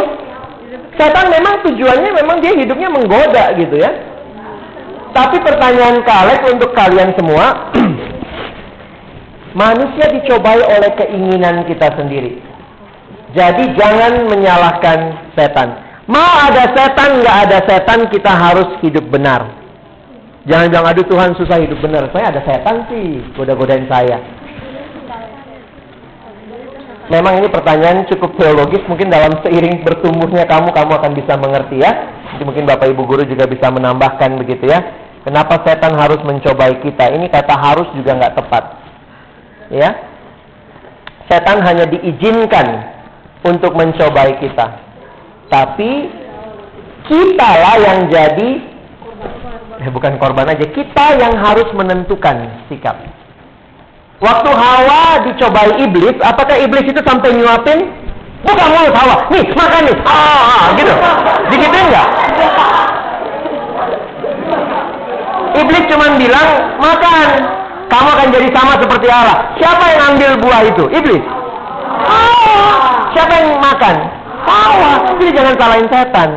Setan 0.95 1.27
memang 1.31 1.55
tujuannya 1.67 2.11
memang 2.23 2.37
dia 2.43 2.55
hidupnya 2.55 2.89
menggoda 2.91 3.45
gitu 3.59 3.77
ya. 3.79 3.91
Tapi 5.15 5.39
pertanyaan 5.39 6.03
Kalek 6.03 6.43
untuk 6.51 6.75
kalian 6.75 7.15
semua, 7.15 7.71
manusia 9.55 10.11
dicobai 10.11 10.61
oleh 10.61 10.91
keinginan 10.99 11.65
kita 11.65 11.95
sendiri. 11.95 12.43
Jadi 13.35 13.75
jangan 13.79 14.31
menyalahkan 14.31 14.99
setan. 15.35 15.79
Mau 16.07 16.33
ada 16.39 16.71
setan, 16.75 17.25
nggak 17.25 17.39
ada 17.49 17.59
setan, 17.65 18.07
kita 18.13 18.31
harus 18.31 18.69
hidup 18.85 19.09
benar. 19.09 19.49
Jangan 20.45 20.69
bilang, 20.69 20.87
aduh 20.93 21.07
Tuhan 21.09 21.33
susah 21.41 21.57
hidup 21.65 21.81
benar. 21.81 22.13
Saya 22.13 22.31
ada 22.31 22.45
setan 22.45 22.85
sih, 22.93 23.25
goda-godain 23.33 23.89
saya. 23.89 24.21
Memang 27.09 27.41
ini 27.41 27.49
pertanyaan 27.49 28.05
cukup 28.09 28.37
teologis, 28.37 28.85
mungkin 28.89 29.09
dalam 29.09 29.41
seiring 29.45 29.85
bertumbuhnya 29.85 30.45
kamu, 30.45 30.73
kamu 30.73 30.93
akan 31.01 31.13
bisa 31.17 31.37
mengerti 31.37 31.81
ya. 31.81 31.93
Jadi 32.37 32.43
mungkin 32.45 32.65
Bapak 32.69 32.91
Ibu 32.93 33.03
Guru 33.07 33.23
juga 33.25 33.49
bisa 33.49 33.73
menambahkan 33.73 34.37
begitu 34.41 34.69
ya. 34.69 34.81
Kenapa 35.25 35.65
setan 35.65 35.97
harus 35.97 36.21
mencobai 36.21 36.81
kita? 36.85 37.13
Ini 37.17 37.33
kata 37.33 37.55
harus 37.57 37.89
juga 37.97 38.13
nggak 38.13 38.37
tepat. 38.37 38.65
Ya, 39.73 39.97
setan 41.29 41.65
hanya 41.65 41.89
diizinkan 41.89 42.67
untuk 43.45 43.73
mencobai 43.73 44.37
kita. 44.41 44.67
Tapi 45.49 46.09
kita 47.05 47.51
lah 47.61 47.77
yang 47.81 47.99
jadi, 48.09 48.51
eh, 49.81 49.89
bukan 49.93 50.17
korban 50.21 50.49
aja, 50.53 50.65
kita 50.69 51.07
yang 51.21 51.37
harus 51.41 51.69
menentukan 51.77 52.65
sikap. 52.69 52.97
Waktu 54.25 54.51
Hawa 54.53 55.27
dicobai 55.29 55.85
iblis, 55.85 56.17
apakah 56.25 56.57
iblis 56.57 56.89
itu 56.89 57.01
sampai 57.05 57.37
nyuapin? 57.37 57.93
Bukan 58.45 58.69
mulut 58.73 58.93
Hawa, 58.93 59.17
nih 59.33 59.45
makan 59.57 59.83
nih, 59.89 59.97
ah, 60.05 60.45
ah 60.45 60.65
gitu. 60.77 60.95
Digituin 61.49 61.87
nggak? 61.89 62.09
Iblis 65.55 65.85
cuma 65.89 66.07
bilang 66.21 66.49
makan, 66.83 67.29
kamu 67.95 68.09
akan 68.11 68.29
jadi 68.35 68.49
sama 68.51 68.75
seperti 68.83 69.07
Allah. 69.07 69.37
Siapa 69.55 69.85
yang 69.87 70.01
ambil 70.11 70.31
buah 70.43 70.61
itu? 70.67 70.85
Iblis. 70.91 71.25
Siapa 73.15 73.33
yang 73.39 73.49
makan? 73.63 73.95
Hawa. 74.43 74.93
Jadi 75.15 75.31
jangan 75.31 75.55
salahin 75.55 75.87
setan. 75.87 76.31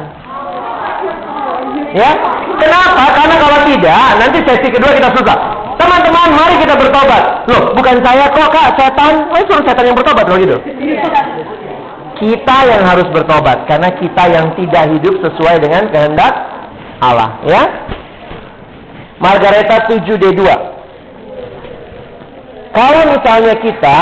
Ya, 1.98 2.14
kenapa? 2.62 3.04
Karena 3.10 3.36
kalau 3.42 3.60
tidak, 3.66 4.06
nanti 4.22 4.38
sesi 4.46 4.68
kedua 4.70 4.92
kita 4.94 5.10
susah. 5.18 5.38
Teman-teman, 5.82 6.30
mari 6.38 6.56
kita 6.62 6.78
bertobat. 6.78 7.24
Loh, 7.50 7.74
bukan 7.74 8.06
saya 8.06 8.30
kok 8.30 8.50
kak, 8.54 8.78
setan. 8.78 9.14
Oh, 9.34 9.42
suruh 9.50 9.66
setan 9.66 9.86
yang 9.90 9.98
bertobat 9.98 10.30
loh 10.30 10.38
gitu. 10.38 10.58
Kita 12.22 12.58
yang 12.70 12.82
harus 12.86 13.08
bertobat 13.10 13.66
karena 13.66 13.90
kita 13.98 14.24
yang 14.30 14.54
tidak 14.58 14.84
hidup 14.94 15.16
sesuai 15.26 15.58
dengan 15.58 15.90
kehendak 15.90 16.34
Allah, 17.02 17.34
ya. 17.50 17.66
Margareta 19.18 19.90
7D2. 19.90 20.77
Kalau 22.78 23.04
misalnya 23.10 23.58
kita 23.58 24.00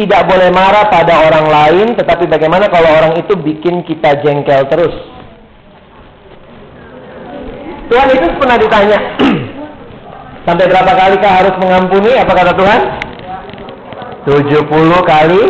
tidak 0.00 0.24
boleh 0.24 0.48
marah 0.48 0.88
pada 0.88 1.28
orang 1.28 1.46
lain, 1.52 1.86
tetapi 2.00 2.24
bagaimana 2.24 2.72
kalau 2.72 2.88
orang 2.88 3.20
itu 3.20 3.36
bikin 3.36 3.84
kita 3.84 4.24
jengkel 4.24 4.64
terus? 4.72 4.96
Tuhan 7.92 8.08
itu 8.16 8.26
pernah 8.40 8.56
ditanya, 8.56 8.98
Sampai 10.46 10.70
berapa 10.70 10.92
kali 10.94 11.18
kah 11.18 11.42
harus 11.42 11.58
mengampuni? 11.58 12.14
Apa 12.14 12.30
kata 12.30 12.54
Tuhan? 12.54 12.80
70 14.30 14.70
kali 15.02 15.42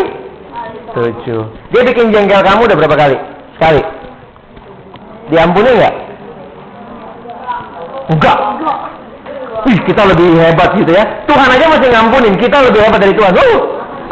7. 0.97 1.77
Dia 1.77 1.83
bikin 1.85 2.17
jengkel 2.17 2.41
kamu 2.41 2.64
udah 2.64 2.77
berapa 2.81 2.97
kali? 2.97 3.17
Sekali. 3.61 3.83
Diampuni 5.29 5.69
nggak? 5.77 5.95
Enggak. 8.17 8.39
Wih, 9.64 9.78
kita 9.88 10.02
lebih 10.04 10.36
hebat 10.36 10.76
gitu 10.76 10.92
ya. 10.92 11.04
Tuhan 11.24 11.48
aja 11.48 11.64
masih 11.72 11.88
ngampunin, 11.88 12.34
kita 12.36 12.57
lebih 12.66 12.80
hebat 12.84 13.00
dari 13.00 13.14
Tuhan. 13.16 13.32
Uh, 13.32 13.59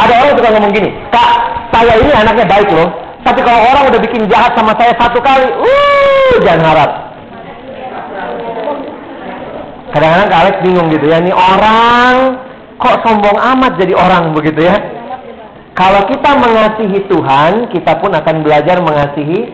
ada 0.00 0.12
orang 0.24 0.34
suka 0.38 0.48
ngomong 0.56 0.72
gini, 0.72 0.90
Kak, 1.12 1.30
saya 1.70 1.94
ini 2.00 2.10
anaknya 2.10 2.46
baik 2.48 2.68
loh. 2.72 2.88
Tapi 3.24 3.40
kalau 3.40 3.60
orang 3.60 3.84
udah 3.92 4.00
bikin 4.04 4.28
jahat 4.28 4.52
sama 4.56 4.72
saya 4.80 4.92
satu 4.96 5.18
kali, 5.20 5.46
uh, 5.48 6.34
jangan 6.40 6.64
harap. 6.72 6.90
Kadang-kadang 9.94 10.28
Kak 10.32 10.40
Alex 10.42 10.56
bingung 10.66 10.88
gitu 10.90 11.06
ya, 11.06 11.22
ini 11.22 11.30
orang 11.30 12.40
kok 12.82 12.96
sombong 13.06 13.38
amat 13.38 13.72
jadi 13.78 13.94
orang 13.94 14.34
begitu 14.34 14.66
ya. 14.66 14.76
Kalau 15.74 16.06
kita 16.06 16.30
mengasihi 16.38 16.98
Tuhan, 17.10 17.52
kita 17.74 17.98
pun 17.98 18.14
akan 18.14 18.46
belajar 18.46 18.78
mengasihi 18.78 19.50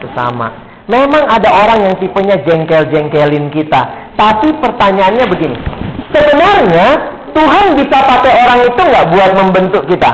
sesama. 0.00 0.52
Memang 0.88 1.28
ada 1.28 1.52
orang 1.52 1.84
yang 1.84 1.94
tipenya 2.00 2.40
jengkel-jengkelin 2.48 3.52
kita. 3.52 4.07
Tapi 4.18 4.48
pertanyaannya 4.58 5.24
begini. 5.30 5.56
Sebenarnya 6.10 6.86
Tuhan 7.30 7.78
bisa 7.78 7.98
pakai 8.02 8.32
orang 8.34 8.60
itu 8.66 8.80
nggak 8.82 9.06
buat 9.14 9.30
membentuk 9.38 9.82
kita? 9.86 10.10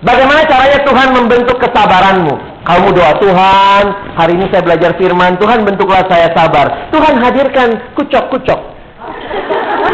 Bagaimana 0.00 0.48
caranya 0.48 0.80
Tuhan 0.80 1.08
membentuk 1.12 1.60
kesabaranmu? 1.60 2.34
Kamu 2.64 2.88
doa 2.96 3.12
Tuhan, 3.20 3.84
hari 4.16 4.32
ini 4.40 4.48
saya 4.48 4.64
belajar 4.64 4.96
firman, 4.96 5.36
Tuhan 5.36 5.60
bentuklah 5.60 6.08
saya 6.08 6.32
sabar. 6.32 6.88
Tuhan 6.88 7.20
hadirkan 7.20 7.68
kucok-kucok. 8.00 8.60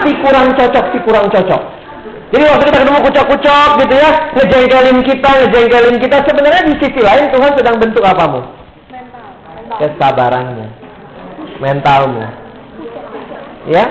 Si 0.07 0.11
kurang 0.23 0.55
cocok, 0.55 0.85
si 0.95 0.99
kurang 1.03 1.27
cocok. 1.27 1.63
Jadi 2.31 2.43
waktu 2.47 2.65
kita 2.71 2.79
ketemu 2.87 3.01
kucok-kucok 3.03 3.69
gitu 3.83 3.95
ya, 3.99 4.11
ngejengkelin 4.39 4.99
kita, 5.03 5.31
ngejengkelin 5.43 5.97
kita, 5.99 6.17
sebenarnya 6.23 6.63
di 6.71 6.75
sisi 6.79 7.01
lain 7.03 7.27
Tuhan 7.35 7.51
sedang 7.59 7.77
bentuk 7.83 8.03
apamu? 8.07 8.47
Mental. 8.91 9.27
Mentalmu. 11.61 12.25
Ya? 13.67 13.85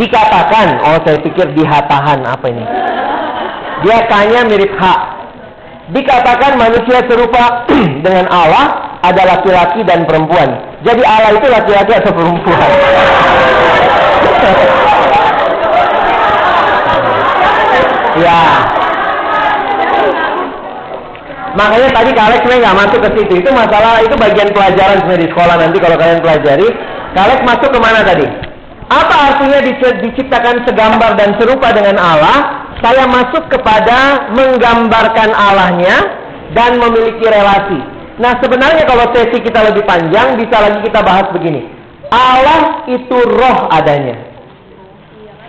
Dikatakan, 0.00 0.80
oh 0.80 0.96
saya 1.04 1.20
pikir 1.20 1.52
dihatahan 1.52 2.24
apa 2.24 2.46
ini? 2.48 2.64
Dia 3.84 4.00
tanya 4.08 4.48
mirip 4.48 4.72
hak. 4.80 5.00
Dikatakan 5.92 6.56
manusia 6.56 7.04
serupa 7.04 7.68
dengan 8.04 8.24
Allah 8.32 8.96
ada 9.04 9.36
laki-laki 9.36 9.84
dan 9.84 10.08
perempuan. 10.08 10.56
Jadi 10.80 11.04
Allah 11.04 11.36
itu 11.36 11.44
laki-laki 11.52 11.92
atau 12.00 12.12
perempuan? 12.16 12.70
ya. 18.24 18.79
Makanya 21.58 21.88
tadi 21.90 22.10
Kalek 22.14 22.40
sebenarnya 22.42 22.62
nggak 22.66 22.78
masuk 22.86 22.98
ke 23.02 23.10
situ. 23.18 23.32
Itu 23.42 23.50
masalah 23.50 24.02
itu 24.02 24.14
bagian 24.14 24.50
pelajaran 24.54 24.96
sebenarnya 25.02 25.24
di 25.24 25.30
sekolah 25.32 25.54
nanti 25.58 25.76
kalau 25.82 25.96
kalian 25.98 26.20
pelajari. 26.22 26.68
Kalek 27.14 27.40
masuk 27.42 27.68
ke 27.74 27.78
mana 27.82 28.00
tadi? 28.06 28.26
Apa 28.90 29.16
artinya 29.34 29.58
diciptakan 30.02 30.66
segambar 30.66 31.14
dan 31.14 31.38
serupa 31.38 31.70
dengan 31.70 31.94
Allah? 31.98 32.60
saya 32.80 33.04
masuk 33.06 33.44
kepada 33.52 34.32
menggambarkan 34.32 35.30
Allahnya 35.36 35.96
dan 36.56 36.80
memiliki 36.80 37.24
relasi. 37.28 37.80
Nah 38.20 38.36
sebenarnya 38.40 38.84
kalau 38.88 39.12
sesi 39.12 39.40
kita 39.40 39.60
lebih 39.72 39.84
panjang 39.84 40.36
bisa 40.40 40.56
lagi 40.60 40.80
kita 40.84 41.00
bahas 41.04 41.28
begini. 41.32 41.64
Allah 42.10 42.84
itu 42.90 43.16
roh 43.16 43.70
adanya. 43.70 44.16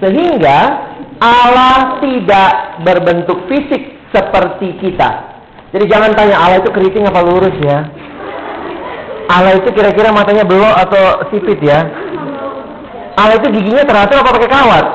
Sehingga 0.03 0.59
Allah 1.23 1.99
tidak 2.03 2.83
berbentuk 2.85 3.47
fisik 3.47 3.97
seperti 4.11 4.77
kita. 4.83 5.30
Jadi 5.71 5.85
jangan 5.87 6.11
tanya 6.11 6.35
Allah 6.35 6.59
itu 6.59 6.69
keriting 6.75 7.07
apa 7.07 7.23
lurus 7.23 7.55
ya. 7.63 7.87
Allah 9.31 9.55
itu 9.55 9.71
kira-kira 9.71 10.11
matanya 10.11 10.43
belok 10.43 10.75
atau 10.75 11.23
sipit 11.31 11.63
ya. 11.63 11.87
Allah 13.15 13.39
itu 13.39 13.47
giginya 13.55 13.87
teratur 13.87 14.19
apa 14.19 14.35
pakai 14.35 14.51
kawat? 14.51 14.85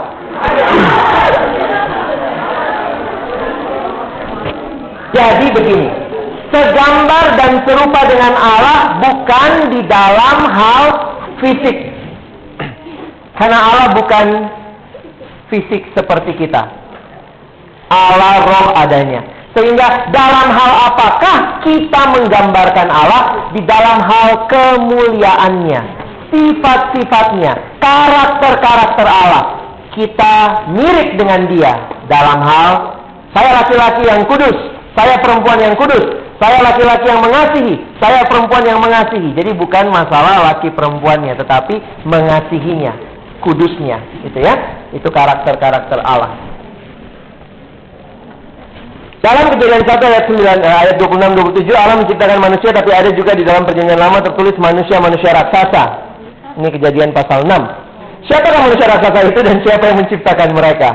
Jadi 5.16 5.46
begini, 5.48 5.88
segambar 6.52 7.24
dan 7.40 7.64
serupa 7.64 8.00
dengan 8.04 8.36
Allah 8.36 9.00
bukan 9.00 9.50
di 9.72 9.80
dalam 9.88 10.38
hal 10.52 10.84
fisik. 11.40 11.76
Karena 13.40 13.58
Allah 13.64 13.86
bukan 13.96 14.26
fisik 15.48 15.88
seperti 15.96 16.36
kita. 16.36 16.68
Allah 17.88 18.44
roh 18.44 18.68
adanya. 18.76 19.35
Sehingga 19.56 20.12
dalam 20.12 20.52
hal 20.52 20.72
apakah 20.92 21.64
kita 21.64 22.00
menggambarkan 22.12 22.92
Allah 22.92 23.22
di 23.56 23.64
dalam 23.64 24.04
hal 24.04 24.44
kemuliaannya, 24.52 25.80
sifat-sifatnya, 26.28 27.80
karakter-karakter 27.80 29.06
Allah. 29.08 29.44
Kita 29.96 30.68
mirip 30.76 31.16
dengan 31.16 31.48
dia 31.48 31.72
dalam 32.04 32.44
hal 32.44 33.00
saya 33.32 33.64
laki-laki 33.64 34.04
yang 34.04 34.28
kudus, 34.28 34.56
saya 34.92 35.16
perempuan 35.24 35.56
yang 35.56 35.72
kudus, 35.72 36.04
saya 36.36 36.60
laki-laki 36.60 37.08
yang 37.08 37.24
mengasihi, 37.24 37.80
saya 37.96 38.28
perempuan 38.28 38.60
yang 38.64 38.76
mengasihi. 38.76 39.32
Jadi 39.32 39.56
bukan 39.56 39.88
masalah 39.88 40.52
laki 40.52 40.68
perempuannya, 40.72 41.32
tetapi 41.40 41.80
mengasihinya, 42.04 42.92
kudusnya, 43.40 44.04
itu 44.20 44.36
ya. 44.36 44.84
Itu 44.92 45.08
karakter-karakter 45.08 46.00
Allah. 46.04 46.55
Dalam 49.24 49.48
kejadian 49.56 49.82
1 49.82 49.96
ayat 49.96 50.24
9 50.28 50.44
eh, 50.44 50.76
ayat 50.86 50.96
26 51.00 51.64
27 51.64 51.72
Allah 51.72 51.96
menciptakan 52.04 52.38
manusia 52.38 52.70
tapi 52.70 52.90
ada 52.92 53.10
juga 53.16 53.32
di 53.32 53.44
dalam 53.48 53.64
perjanjian 53.64 53.96
lama 53.96 54.20
tertulis 54.20 54.56
manusia-manusia 54.60 55.30
raksasa. 55.32 55.84
Ini 56.60 56.68
kejadian 56.72 57.10
pasal 57.16 57.44
6. 57.48 58.28
Siapakah 58.28 58.60
manusia 58.68 58.86
raksasa 58.90 59.18
itu 59.28 59.40
dan 59.40 59.56
siapa 59.64 59.84
yang 59.88 59.98
menciptakan 60.04 60.50
mereka? 60.52 60.90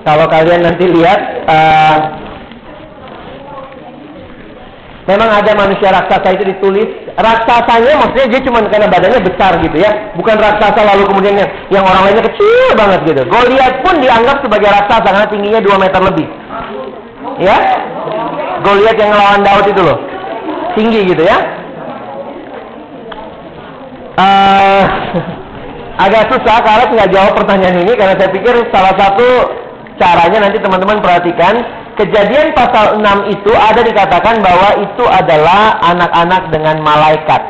Kalau 0.00 0.26
kalian 0.32 0.64
nanti 0.64 0.84
lihat 0.88 1.20
uh, 1.44 1.96
memang 5.06 5.30
ada 5.30 5.52
manusia 5.54 5.92
raksasa 5.92 6.28
itu 6.40 6.44
ditulis 6.56 6.90
raksasanya 7.18 7.94
maksudnya 7.98 8.28
dia 8.30 8.40
cuma 8.46 8.58
karena 8.68 8.86
badannya 8.86 9.20
besar 9.24 9.58
gitu 9.62 9.76
ya. 9.80 9.90
Bukan 10.14 10.36
raksasa 10.38 10.80
lalu 10.84 11.08
kemudian 11.08 11.34
yang, 11.40 11.50
yang 11.72 11.84
orang 11.86 12.10
lainnya 12.10 12.24
kecil 12.28 12.68
banget 12.76 13.00
gitu. 13.08 13.22
Goliat 13.26 13.74
pun 13.82 13.94
dianggap 13.98 14.36
sebagai 14.44 14.68
raksasa 14.68 15.08
karena 15.10 15.26
tingginya 15.30 15.60
2 15.62 15.82
meter 15.82 16.00
lebih. 16.02 16.26
Ya? 17.40 17.58
Goliat 18.60 18.96
yang 19.00 19.10
ngelawan 19.14 19.40
Daud 19.42 19.66
itu 19.66 19.82
loh. 19.82 19.98
Tinggi 20.76 21.00
gitu 21.10 21.22
ya. 21.24 21.38
Uh, 24.20 24.84
agak 26.04 26.32
susah 26.32 26.56
kalau 26.64 26.84
nggak 26.92 27.12
jawab 27.12 27.32
pertanyaan 27.36 27.84
ini 27.84 27.92
karena 27.96 28.14
saya 28.16 28.30
pikir 28.32 28.54
salah 28.72 28.94
satu 28.96 29.28
caranya 30.00 30.48
nanti 30.48 30.56
teman-teman 30.56 31.04
perhatikan 31.04 31.60
Kejadian 32.00 32.56
pasal 32.56 32.96
6 32.96 33.28
itu 33.28 33.52
ada 33.52 33.84
dikatakan 33.84 34.40
bahwa 34.40 34.72
itu 34.88 35.04
adalah 35.04 35.76
anak-anak 35.84 36.48
dengan 36.48 36.80
malaikat. 36.80 37.42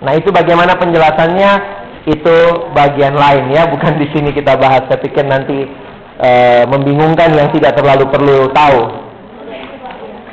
Nah, 0.00 0.16
itu 0.16 0.32
bagaimana 0.32 0.72
penjelasannya? 0.80 1.84
Itu 2.08 2.32
bagian 2.72 3.12
lain 3.12 3.52
ya, 3.52 3.68
bukan 3.68 4.00
di 4.00 4.08
sini 4.08 4.32
kita 4.32 4.56
bahas. 4.56 4.88
Saya 4.88 5.04
pikir 5.04 5.28
nanti 5.28 5.68
e, 6.16 6.30
membingungkan 6.64 7.28
yang 7.36 7.52
tidak 7.52 7.76
terlalu 7.76 8.08
perlu 8.08 8.48
tahu. 8.56 8.80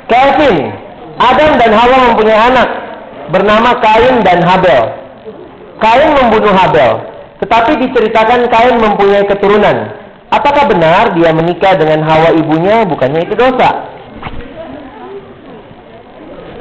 Kevin, 0.08 0.72
Adam 1.20 1.60
dan 1.60 1.70
Hawa 1.76 1.96
mempunyai 2.08 2.40
anak 2.40 2.68
bernama 3.28 3.76
Kain 3.84 4.24
dan 4.24 4.40
Habel. 4.48 4.96
Kain 5.76 6.10
membunuh 6.16 6.56
Habel, 6.56 7.04
tetapi 7.44 7.84
diceritakan 7.84 8.48
Kain 8.48 8.80
mempunyai 8.80 9.28
keturunan. 9.28 9.99
Apakah 10.30 10.70
benar 10.70 11.10
dia 11.18 11.34
menikah 11.34 11.74
dengan 11.74 12.06
Hawa 12.06 12.30
ibunya? 12.38 12.86
Bukannya 12.86 13.26
itu 13.26 13.34
dosa. 13.34 13.90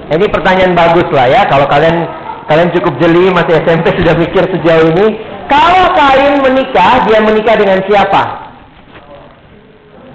Ini 0.09 0.25
pertanyaan 0.25 0.73
bagus 0.73 1.05
lah 1.13 1.29
ya. 1.29 1.45
Kalau 1.45 1.69
kalian 1.69 2.01
kalian 2.49 2.73
cukup 2.73 2.97
jeli 2.97 3.29
masih 3.29 3.61
SMP 3.61 3.93
sudah 4.01 4.17
mikir 4.17 4.41
sejauh 4.49 4.89
ini. 4.89 5.21
Kalau 5.45 5.93
kalian 5.93 6.41
menikah, 6.45 7.05
dia 7.09 7.21
menikah 7.21 7.57
dengan 7.57 7.81
siapa? 7.85 8.21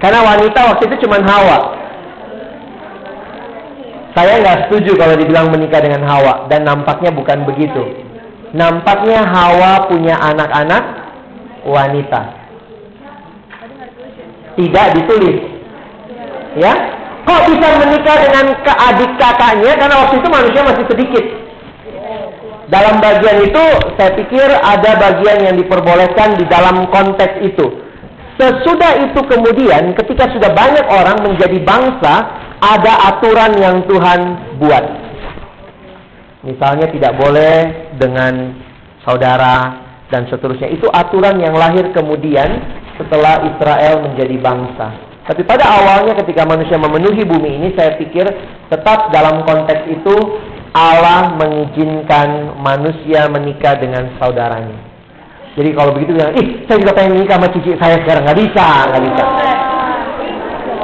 Karena 0.03 0.23
wanita 0.23 0.61
waktu 0.75 0.83
itu 0.91 1.07
cuma 1.07 1.23
Hawa. 1.23 1.59
Saya 4.15 4.39
nggak 4.43 4.59
setuju 4.67 4.95
kalau 4.95 5.15
dibilang 5.19 5.51
menikah 5.51 5.83
dengan 5.83 6.07
Hawa 6.07 6.47
dan 6.51 6.67
nampaknya 6.67 7.11
bukan 7.15 7.47
begitu. 7.47 7.83
Nampaknya 8.55 9.27
Hawa 9.27 9.91
punya 9.91 10.15
anak-anak 10.23 10.83
wanita 11.67 12.44
tidak 14.55 14.87
ditulis. 14.99 15.39
Ya, 16.55 16.73
kok 17.27 17.41
bisa 17.51 17.67
menikah 17.83 18.17
dengan 18.23 18.47
ke 18.63 18.73
adik 18.73 19.13
kakaknya 19.19 19.73
karena 19.75 19.97
waktu 20.07 20.15
itu 20.23 20.29
manusia 20.31 20.61
masih 20.63 20.85
sedikit. 20.87 21.25
Dalam 22.71 22.97
bagian 23.03 23.45
itu 23.45 23.65
saya 24.01 24.17
pikir 24.17 24.49
ada 24.49 24.97
bagian 24.97 25.39
yang 25.45 25.55
diperbolehkan 25.61 26.41
di 26.41 26.45
dalam 26.49 26.89
konteks 26.89 27.45
itu. 27.45 27.85
Sesudah 28.35 28.99
itu 28.99 29.21
kemudian 29.31 29.95
ketika 29.95 30.27
sudah 30.35 30.51
banyak 30.51 30.87
orang 30.91 31.23
menjadi 31.23 31.59
bangsa, 31.63 32.15
ada 32.59 33.15
aturan 33.15 33.53
yang 33.61 33.77
Tuhan 33.87 34.21
buat. 34.59 34.85
Misalnya 36.43 36.91
tidak 36.91 37.15
boleh 37.15 37.57
dengan 37.95 38.59
saudara 39.07 39.85
dan 40.11 40.27
seterusnya. 40.29 40.73
Itu 40.73 40.91
aturan 40.91 41.39
yang 41.41 41.55
lahir 41.55 41.95
kemudian 41.95 42.59
setelah 42.99 43.43
Israel 43.49 44.07
menjadi 44.07 44.37
bangsa. 44.39 44.87
Tapi 45.25 45.41
pada 45.49 45.65
awalnya 45.65 46.21
ketika 46.21 46.45
manusia 46.45 46.77
memenuhi 46.77 47.25
bumi 47.25 47.57
ini, 47.57 47.69
saya 47.73 47.97
pikir 47.97 48.29
tetap 48.69 49.09
dalam 49.09 49.41
konteks 49.49 49.89
itu 49.89 50.15
Allah 50.77 51.33
mengizinkan 51.39 52.61
manusia 52.61 53.25
menikah 53.33 53.79
dengan 53.81 54.13
saudaranya. 54.21 54.77
Jadi 55.55 55.71
kalau 55.71 55.95
begitu 55.95 56.19
bilang, 56.19 56.35
ih 56.35 56.67
saya 56.67 56.83
juga 56.83 56.93
pengen 56.99 57.15
menikah 57.15 57.39
sama 57.39 57.49
cici 57.55 57.73
saya 57.79 57.97
sekarang 58.03 58.27
nggak 58.27 58.41
bisa, 58.43 58.67
nggak 58.91 59.03
bisa. 59.07 59.25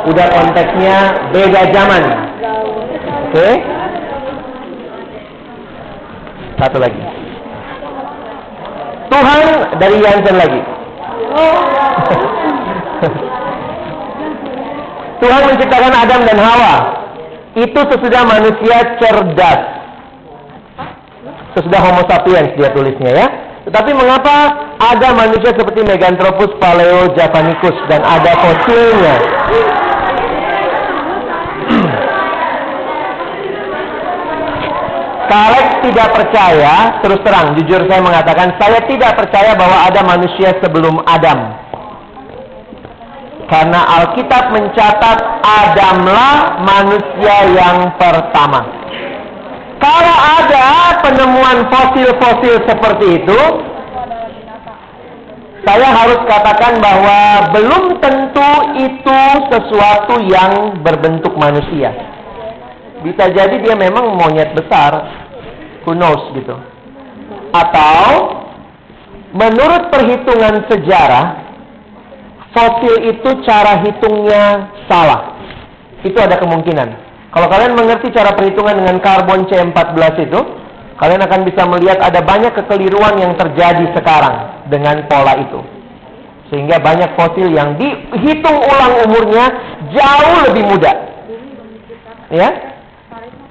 Udah 0.09 0.27
konteksnya 0.33 0.97
beda 1.35 1.61
zaman. 1.75 2.03
Oke? 3.29 3.35
Okay? 3.35 3.55
Satu 6.57 6.79
lagi. 6.81 7.03
Tuhan 9.11 9.45
dari 9.83 9.97
Yansen 10.01 10.37
lagi. 10.39 10.80
Tuhan 15.21 15.53
menciptakan 15.53 15.93
Adam 15.93 16.25
dan 16.27 16.39
Hawa. 16.41 16.75
Itu 17.55 17.77
sesudah 17.77 18.25
manusia 18.25 18.97
cerdas. 19.03 19.61
Sesudah 21.59 21.81
Homo 21.83 22.07
sapiens 22.07 22.55
dia 22.55 22.71
tulisnya 22.73 23.11
ya. 23.11 23.27
Tetapi 23.69 23.93
mengapa 23.93 24.57
ada 24.81 25.13
manusia 25.13 25.53
seperti 25.53 25.85
Meganthropus 25.85 26.57
paleo 26.57 27.13
javanicus 27.13 27.77
dan 27.93 28.01
ada 28.01 28.33
fosilnya? 28.41 29.17
Kalek 35.31 35.87
tidak 35.87 36.11
percaya, 36.11 36.99
terus 37.07 37.23
terang, 37.23 37.55
jujur 37.55 37.87
saya 37.87 38.03
mengatakan, 38.03 38.51
saya 38.59 38.83
tidak 38.91 39.15
percaya 39.15 39.55
bahwa 39.55 39.79
ada 39.87 40.03
manusia 40.03 40.51
sebelum 40.59 40.99
Adam. 41.07 41.55
Karena 43.47 43.81
Alkitab 44.03 44.51
mencatat 44.51 45.19
Adamlah 45.47 46.67
manusia 46.67 47.37
yang 47.55 47.95
pertama. 47.95 48.67
Kalau 49.79 50.17
ada 50.19 50.99
penemuan 50.99 51.63
fosil-fosil 51.71 52.67
seperti 52.67 53.23
itu, 53.23 53.41
saya 55.63 55.89
harus 55.95 56.21
katakan 56.27 56.83
bahwa 56.83 57.19
belum 57.55 58.03
tentu 58.03 58.51
itu 58.83 59.21
sesuatu 59.47 60.27
yang 60.27 60.83
berbentuk 60.83 61.39
manusia. 61.39 61.95
Bisa 63.01 63.33
jadi 63.33 63.57
dia 63.65 63.75
memang 63.77 64.13
monyet 64.17 64.53
besar, 64.53 64.93
who 65.89 65.97
knows 65.97 66.21
gitu. 66.37 66.53
Atau 67.51 68.07
menurut 69.33 69.89
perhitungan 69.89 70.69
sejarah, 70.69 71.27
fosil 72.53 73.09
itu 73.09 73.31
cara 73.47 73.81
hitungnya 73.83 74.69
salah. 74.85 75.41
Itu 76.05 76.17
ada 76.21 76.37
kemungkinan. 76.37 76.89
Kalau 77.31 77.47
kalian 77.47 77.79
mengerti 77.79 78.11
cara 78.11 78.35
perhitungan 78.35 78.75
dengan 78.75 78.99
karbon 78.99 79.47
C14 79.47 80.27
itu, 80.27 80.41
kalian 80.99 81.23
akan 81.25 81.41
bisa 81.47 81.63
melihat 81.65 82.03
ada 82.03 82.21
banyak 82.21 82.53
kekeliruan 82.53 83.17
yang 83.17 83.33
terjadi 83.39 83.87
sekarang 83.97 84.67
dengan 84.69 85.07
pola 85.07 85.39
itu. 85.39 85.61
Sehingga 86.51 86.83
banyak 86.83 87.15
fosil 87.15 87.47
yang 87.55 87.79
dihitung 87.79 88.59
ulang 88.59 89.07
umurnya 89.07 89.47
jauh 89.95 90.37
lebih 90.51 90.65
muda. 90.67 90.93
Ya? 92.35 92.70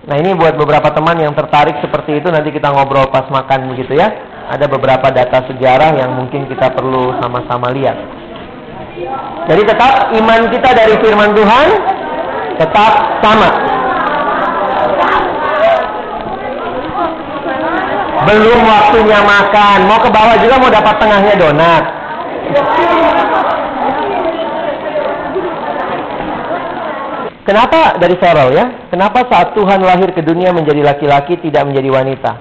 Nah 0.09 0.17
ini 0.17 0.33
buat 0.33 0.57
beberapa 0.57 0.89
teman 0.89 1.21
yang 1.21 1.37
tertarik 1.37 1.77
seperti 1.85 2.17
itu 2.17 2.33
nanti 2.33 2.49
kita 2.49 2.73
ngobrol 2.73 3.13
pas 3.13 3.29
makan 3.29 3.69
begitu 3.77 3.93
ya. 3.93 4.09
Ada 4.49 4.65
beberapa 4.65 5.13
data 5.13 5.45
sejarah 5.45 5.93
yang 6.01 6.17
mungkin 6.17 6.49
kita 6.49 6.73
perlu 6.73 7.13
sama-sama 7.21 7.69
lihat. 7.69 7.93
Jadi 9.45 9.61
tetap 9.69 10.09
iman 10.17 10.49
kita 10.49 10.69
dari 10.73 10.97
firman 10.97 11.37
Tuhan 11.37 11.67
tetap 12.57 13.21
sama. 13.21 13.49
Belum 18.25 18.59
waktunya 18.65 19.19
makan. 19.21 19.77
Mau 19.85 20.01
ke 20.01 20.09
bawah 20.09 20.35
juga 20.41 20.55
mau 20.57 20.73
dapat 20.73 20.95
tengahnya 20.97 21.33
donat. 21.37 21.83
Kenapa 27.49 27.97
dari 27.97 28.13
Farol 28.21 28.53
ya? 28.53 28.85
Kenapa 28.93 29.25
saat 29.25 29.57
Tuhan 29.57 29.81
lahir 29.81 30.13
ke 30.13 30.21
dunia 30.21 30.53
menjadi 30.53 30.85
laki-laki 30.85 31.33
tidak 31.41 31.65
menjadi 31.65 31.89
wanita? 31.89 32.31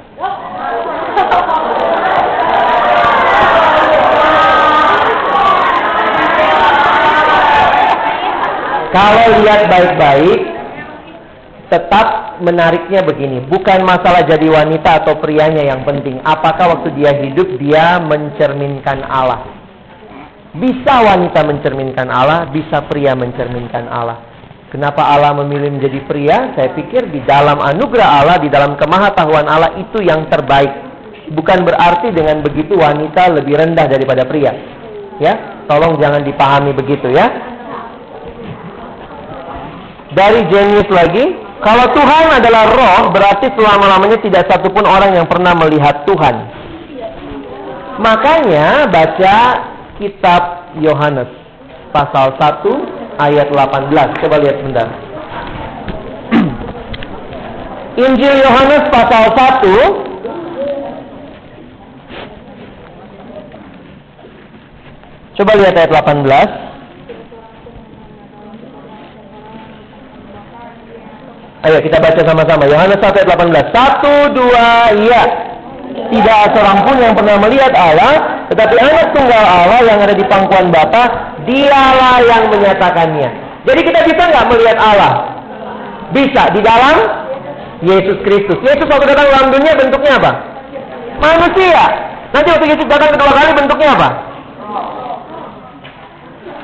Kalau 8.92 9.24
lihat 9.40 9.60
baik-baik, 9.72 10.40
tetap 11.72 12.36
menariknya 12.44 13.00
begini. 13.00 13.48
Bukan 13.48 13.88
masalah 13.88 14.28
jadi 14.28 14.44
wanita 14.44 15.08
atau 15.08 15.16
prianya 15.16 15.72
yang 15.72 15.88
penting. 15.88 16.20
Apakah 16.20 16.76
waktu 16.76 16.92
dia 16.92 17.16
hidup 17.16 17.56
dia 17.56 17.96
mencerminkan 17.96 19.00
Allah? 19.08 19.56
Bisa 20.52 21.00
wanita 21.00 21.48
mencerminkan 21.48 22.12
Allah, 22.12 22.44
bisa 22.52 22.84
pria 22.84 23.16
mencerminkan 23.16 23.88
Allah. 23.88 24.36
Kenapa 24.68 25.00
Allah 25.00 25.32
memilih 25.32 25.80
menjadi 25.80 26.04
pria? 26.04 26.52
Saya 26.52 26.76
pikir 26.76 27.08
di 27.08 27.24
dalam 27.24 27.56
anugerah 27.56 28.08
Allah, 28.20 28.36
di 28.36 28.52
dalam 28.52 28.76
kemahatauan 28.76 29.48
Allah 29.48 29.80
itu 29.80 30.04
yang 30.04 30.28
terbaik. 30.28 30.68
Bukan 31.32 31.64
berarti 31.64 32.12
dengan 32.12 32.44
begitu 32.44 32.76
wanita 32.76 33.32
lebih 33.32 33.56
rendah 33.56 33.88
daripada 33.88 34.28
pria. 34.28 34.52
Ya, 35.24 35.64
tolong 35.64 35.96
jangan 35.96 36.20
dipahami 36.20 36.76
begitu 36.76 37.08
ya. 37.08 37.26
Dari 40.12 40.40
Genius 40.52 40.88
lagi, 40.92 41.24
kalau 41.64 41.88
Tuhan 41.96 42.38
adalah 42.38 42.64
roh, 42.68 43.02
berarti 43.08 43.48
selama-lamanya 43.56 44.20
tidak 44.20 44.52
satupun 44.52 44.84
orang 44.84 45.16
yang 45.16 45.24
pernah 45.24 45.56
melihat 45.56 46.04
Tuhan. 46.04 46.36
Makanya 47.98 48.86
baca 48.92 49.36
kitab 49.96 50.70
Yohanes 50.78 51.28
pasal 51.90 52.36
1 52.36 52.97
ayat 53.18 53.50
18. 53.50 54.22
Coba 54.22 54.36
lihat 54.38 54.56
sebentar. 54.62 54.88
Injil 58.06 58.34
Yohanes 58.46 58.84
pasal 58.94 59.34
1 59.34 60.16
Coba 65.38 65.54
lihat 65.54 65.74
ayat 65.74 65.90
18. 65.94 66.26
Ayo 71.58 71.78
kita 71.82 71.98
baca 71.98 72.22
sama-sama. 72.22 72.70
Yohanes 72.70 73.02
1 73.02 73.18
ayat 73.18 73.34
18. 73.34 73.74
Satu, 73.74 74.14
dua, 74.34 74.94
iya. 74.98 75.22
Tidak 76.08 76.40
seorang 76.56 76.78
pun 76.86 76.96
yang 76.96 77.12
pernah 77.12 77.36
melihat 77.42 77.72
Allah, 77.76 78.46
tetapi 78.48 78.74
anak 78.80 79.12
tunggal 79.12 79.44
Allah 79.44 79.80
yang 79.84 79.98
ada 80.00 80.14
di 80.16 80.24
pangkuan 80.24 80.72
Bapa, 80.72 81.34
dialah 81.44 82.22
yang 82.24 82.48
menyatakannya. 82.48 83.28
Jadi 83.68 83.80
kita 83.84 84.00
bisa 84.06 84.22
nggak 84.30 84.46
melihat 84.48 84.78
Allah? 84.80 85.12
Bisa. 86.14 86.42
Di 86.56 86.60
dalam 86.64 86.96
Yesus 87.84 88.18
Kristus. 88.24 88.58
Yesus 88.64 88.88
waktu 88.88 89.06
datang 89.12 89.28
dalam 89.28 89.48
dunia 89.52 89.72
bentuknya 89.76 90.12
apa? 90.16 90.30
Manusia. 91.20 91.84
Nanti 92.32 92.48
waktu 92.52 92.66
Yesus 92.72 92.86
datang 92.88 93.10
kedua 93.12 93.32
kali 93.34 93.50
bentuknya 93.52 93.88
apa? 93.92 94.08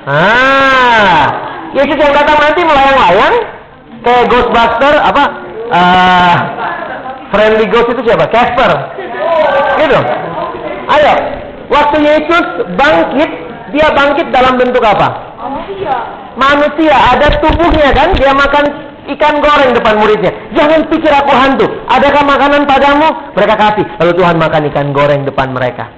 Ah, 0.04 1.24
Yesus 1.72 1.96
yang 1.96 2.12
datang 2.12 2.36
nanti 2.36 2.60
melayang-layang 2.60 3.34
kayak 4.04 4.24
Ghostbuster 4.28 4.94
apa 5.00 5.22
uh, 5.72 6.36
friendly 7.34 7.66
ghost 7.66 7.90
itu 7.90 8.02
siapa? 8.06 8.30
Casper. 8.30 8.70
Gitu. 9.82 9.98
Ayo. 10.86 11.14
Waktu 11.66 11.96
Yesus 11.98 12.44
bangkit. 12.78 13.30
Dia 13.74 13.90
bangkit 13.90 14.30
dalam 14.30 14.54
bentuk 14.54 14.86
apa? 14.86 15.34
Manusia. 15.34 15.94
manusia. 16.38 16.94
Ada 16.94 17.42
tubuhnya 17.42 17.90
kan? 17.90 18.14
Dia 18.14 18.30
makan 18.30 18.64
ikan 19.18 19.42
goreng 19.42 19.74
depan 19.74 19.98
muridnya. 19.98 20.30
Jangan 20.54 20.86
pikir 20.86 21.10
aku 21.10 21.34
hantu. 21.34 21.66
Adakah 21.90 22.22
makanan 22.22 22.70
padamu? 22.70 23.34
Mereka 23.34 23.54
kasih. 23.58 23.84
Lalu 23.98 24.12
Tuhan 24.14 24.36
makan 24.38 24.62
ikan 24.70 24.88
goreng 24.94 25.26
depan 25.26 25.50
mereka. 25.50 25.90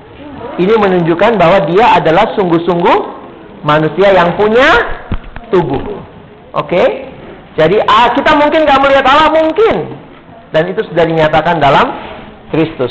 Ini 0.57 0.73
menunjukkan 0.73 1.37
bahwa 1.37 1.69
dia 1.69 2.01
adalah 2.01 2.33
sungguh-sungguh 2.33 2.99
manusia 3.61 4.09
yang 4.17 4.33
punya 4.41 4.73
tubuh. 5.53 5.85
Oke? 6.57 6.73
Okay? 6.73 6.89
Jadi 7.57 7.77
ah, 7.89 8.13
kita 8.13 8.37
mungkin 8.37 8.69
nggak 8.69 8.81
melihat 8.85 9.07
Allah 9.09 9.33
mungkin, 9.33 9.97
dan 10.57 10.73
itu 10.73 10.81
sudah 10.89 11.05
dinyatakan 11.05 11.61
dalam 11.61 11.85
Kristus. 12.49 12.89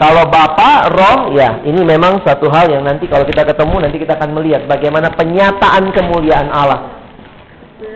Kalau 0.00 0.26
Bapa, 0.32 0.88
Roh, 0.88 1.36
ya 1.36 1.60
ini 1.68 1.84
memang 1.84 2.24
satu 2.24 2.48
hal 2.48 2.72
yang 2.72 2.82
nanti 2.82 3.04
kalau 3.04 3.28
kita 3.28 3.44
ketemu 3.44 3.84
nanti 3.84 4.00
kita 4.00 4.16
akan 4.16 4.32
melihat 4.32 4.64
bagaimana 4.64 5.12
penyataan 5.12 5.92
kemuliaan 5.92 6.48
Allah. 6.48 7.04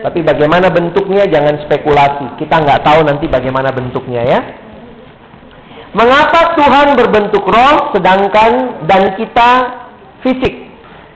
Tapi 0.05 0.21
bagaimana 0.21 0.69
bentuknya 0.69 1.25
jangan 1.27 1.59
spekulasi. 1.65 2.37
Kita 2.37 2.61
nggak 2.61 2.85
tahu 2.85 3.03
nanti 3.03 3.25
bagaimana 3.25 3.73
bentuknya 3.73 4.21
ya. 4.23 4.39
Mengapa 5.91 6.53
Tuhan 6.53 6.93
berbentuk 6.93 7.43
roh 7.43 7.91
sedangkan 7.97 8.85
dan 8.85 9.17
kita 9.17 9.49
fisik? 10.21 10.69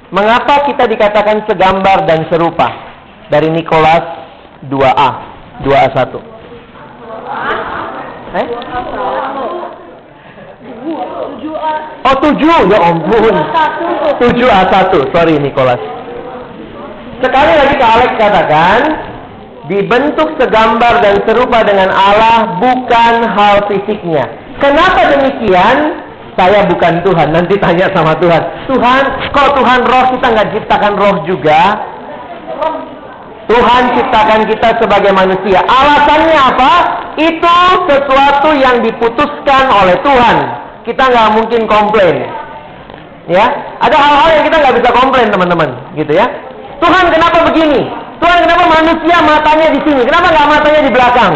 Mengapa 0.09 0.65
kita 0.65 0.89
dikatakan 0.89 1.45
segambar 1.45 2.09
dan 2.09 2.25
serupa? 2.27 2.93
dari 3.33 3.49
Nikolas 3.49 4.03
2A 4.67 5.09
2A1 5.65 6.32
eh? 8.37 8.47
Oh 12.03 12.15
7 12.19 12.71
ya 12.71 12.79
ampun. 12.81 13.35
7A1 14.19 14.93
sorry 15.11 15.35
Nikolas 15.39 15.79
Sekali 17.23 17.51
lagi 17.55 17.73
Kak 17.79 17.91
Alex 17.97 18.11
katakan 18.19 18.79
Dibentuk 19.63 20.35
segambar 20.35 20.99
dan 20.99 21.23
serupa 21.23 21.63
dengan 21.63 21.87
Allah 21.87 22.59
bukan 22.59 23.13
hal 23.31 23.63
fisiknya. 23.71 24.27
Kenapa 24.59 25.07
demikian? 25.15 26.03
Saya 26.35 26.67
bukan 26.67 26.99
Tuhan. 26.99 27.31
Nanti 27.31 27.55
tanya 27.61 27.87
sama 27.95 28.11
Tuhan. 28.19 28.43
Tuhan, 28.67 29.03
kok 29.31 29.49
Tuhan 29.55 29.79
roh 29.87 30.05
kita 30.17 30.27
nggak 30.35 30.49
ciptakan 30.51 30.93
roh 30.99 31.15
juga? 31.23 31.79
Tuhan 33.43 33.83
ciptakan 33.99 34.47
kita 34.47 34.69
sebagai 34.79 35.11
manusia. 35.11 35.59
Alasannya 35.67 36.37
apa? 36.39 36.73
Itu 37.19 37.57
sesuatu 37.91 38.49
yang 38.55 38.79
diputuskan 38.81 39.67
oleh 39.67 39.99
Tuhan. 39.99 40.37
Kita 40.87 41.03
nggak 41.11 41.29
mungkin 41.35 41.61
komplain. 41.67 42.23
Ya, 43.27 43.47
ada 43.79 43.95
hal-hal 43.95 44.29
yang 44.35 44.43
kita 44.51 44.57
nggak 44.59 44.75
bisa 44.83 44.89
komplain 44.91 45.31
teman-teman, 45.31 45.69
gitu 45.95 46.11
ya. 46.11 46.27
Tuhan 46.83 47.07
kenapa 47.07 47.39
begini? 47.47 47.87
Tuhan 48.19 48.39
kenapa 48.43 48.63
manusia 48.67 49.17
matanya 49.23 49.67
di 49.71 49.79
sini? 49.87 50.01
Kenapa 50.03 50.27
nggak 50.31 50.47
matanya 50.51 50.81
di 50.83 50.91
belakang? 50.91 51.33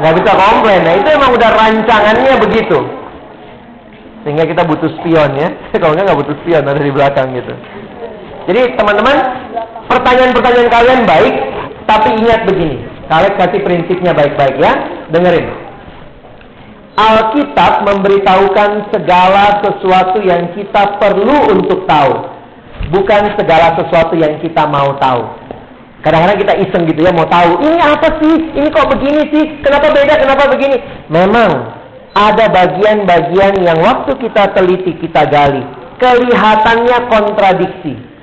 Nggak 0.00 0.14
bisa 0.20 0.30
komplain. 0.36 0.80
Nah 0.84 0.94
itu 0.96 1.08
emang 1.12 1.30
udah 1.36 1.50
rancangannya 1.52 2.32
begitu. 2.48 2.78
Sehingga 4.24 4.44
kita 4.44 4.62
butuh 4.64 4.88
spion 5.00 5.32
ya. 5.36 5.48
Kalau 5.80 5.92
nggak 5.96 6.16
butuh 6.16 6.36
spion 6.44 6.64
ada 6.64 6.80
di 6.80 6.92
belakang 6.92 7.32
gitu. 7.36 7.52
Jadi 8.46 8.60
teman-teman 8.78 9.16
Pertanyaan-pertanyaan 9.86 10.70
kalian 10.70 11.00
baik, 11.06 11.34
tapi 11.86 12.08
ingat 12.18 12.42
begini. 12.46 12.82
Kalian 13.06 13.34
kasih 13.38 13.60
prinsipnya 13.62 14.12
baik-baik 14.12 14.58
ya. 14.58 14.72
Dengerin. 15.14 15.46
Alkitab 16.96 17.84
memberitahukan 17.84 18.88
segala 18.90 19.60
sesuatu 19.62 20.18
yang 20.24 20.50
kita 20.56 20.96
perlu 20.96 21.54
untuk 21.54 21.84
tahu. 21.84 22.34
Bukan 22.88 23.36
segala 23.36 23.76
sesuatu 23.76 24.16
yang 24.16 24.40
kita 24.40 24.64
mau 24.66 24.96
tahu. 24.96 25.22
Kadang-kadang 26.00 26.38
kita 26.38 26.54
iseng 26.62 26.86
gitu 26.86 27.02
ya 27.02 27.12
mau 27.12 27.26
tahu. 27.26 27.66
Ini 27.66 27.78
apa 27.82 28.08
sih? 28.22 28.34
Ini 28.54 28.68
kok 28.70 28.88
begini 28.94 29.22
sih? 29.28 29.44
Kenapa 29.60 29.90
beda? 29.90 30.14
Kenapa 30.22 30.46
begini? 30.48 30.78
Memang 31.10 31.50
ada 32.16 32.46
bagian-bagian 32.48 33.60
yang 33.60 33.78
waktu 33.82 34.16
kita 34.16 34.56
teliti, 34.56 34.96
kita 35.02 35.28
gali. 35.28 35.66
Kelihatannya 36.00 37.12
kontradiksi. 37.12 38.15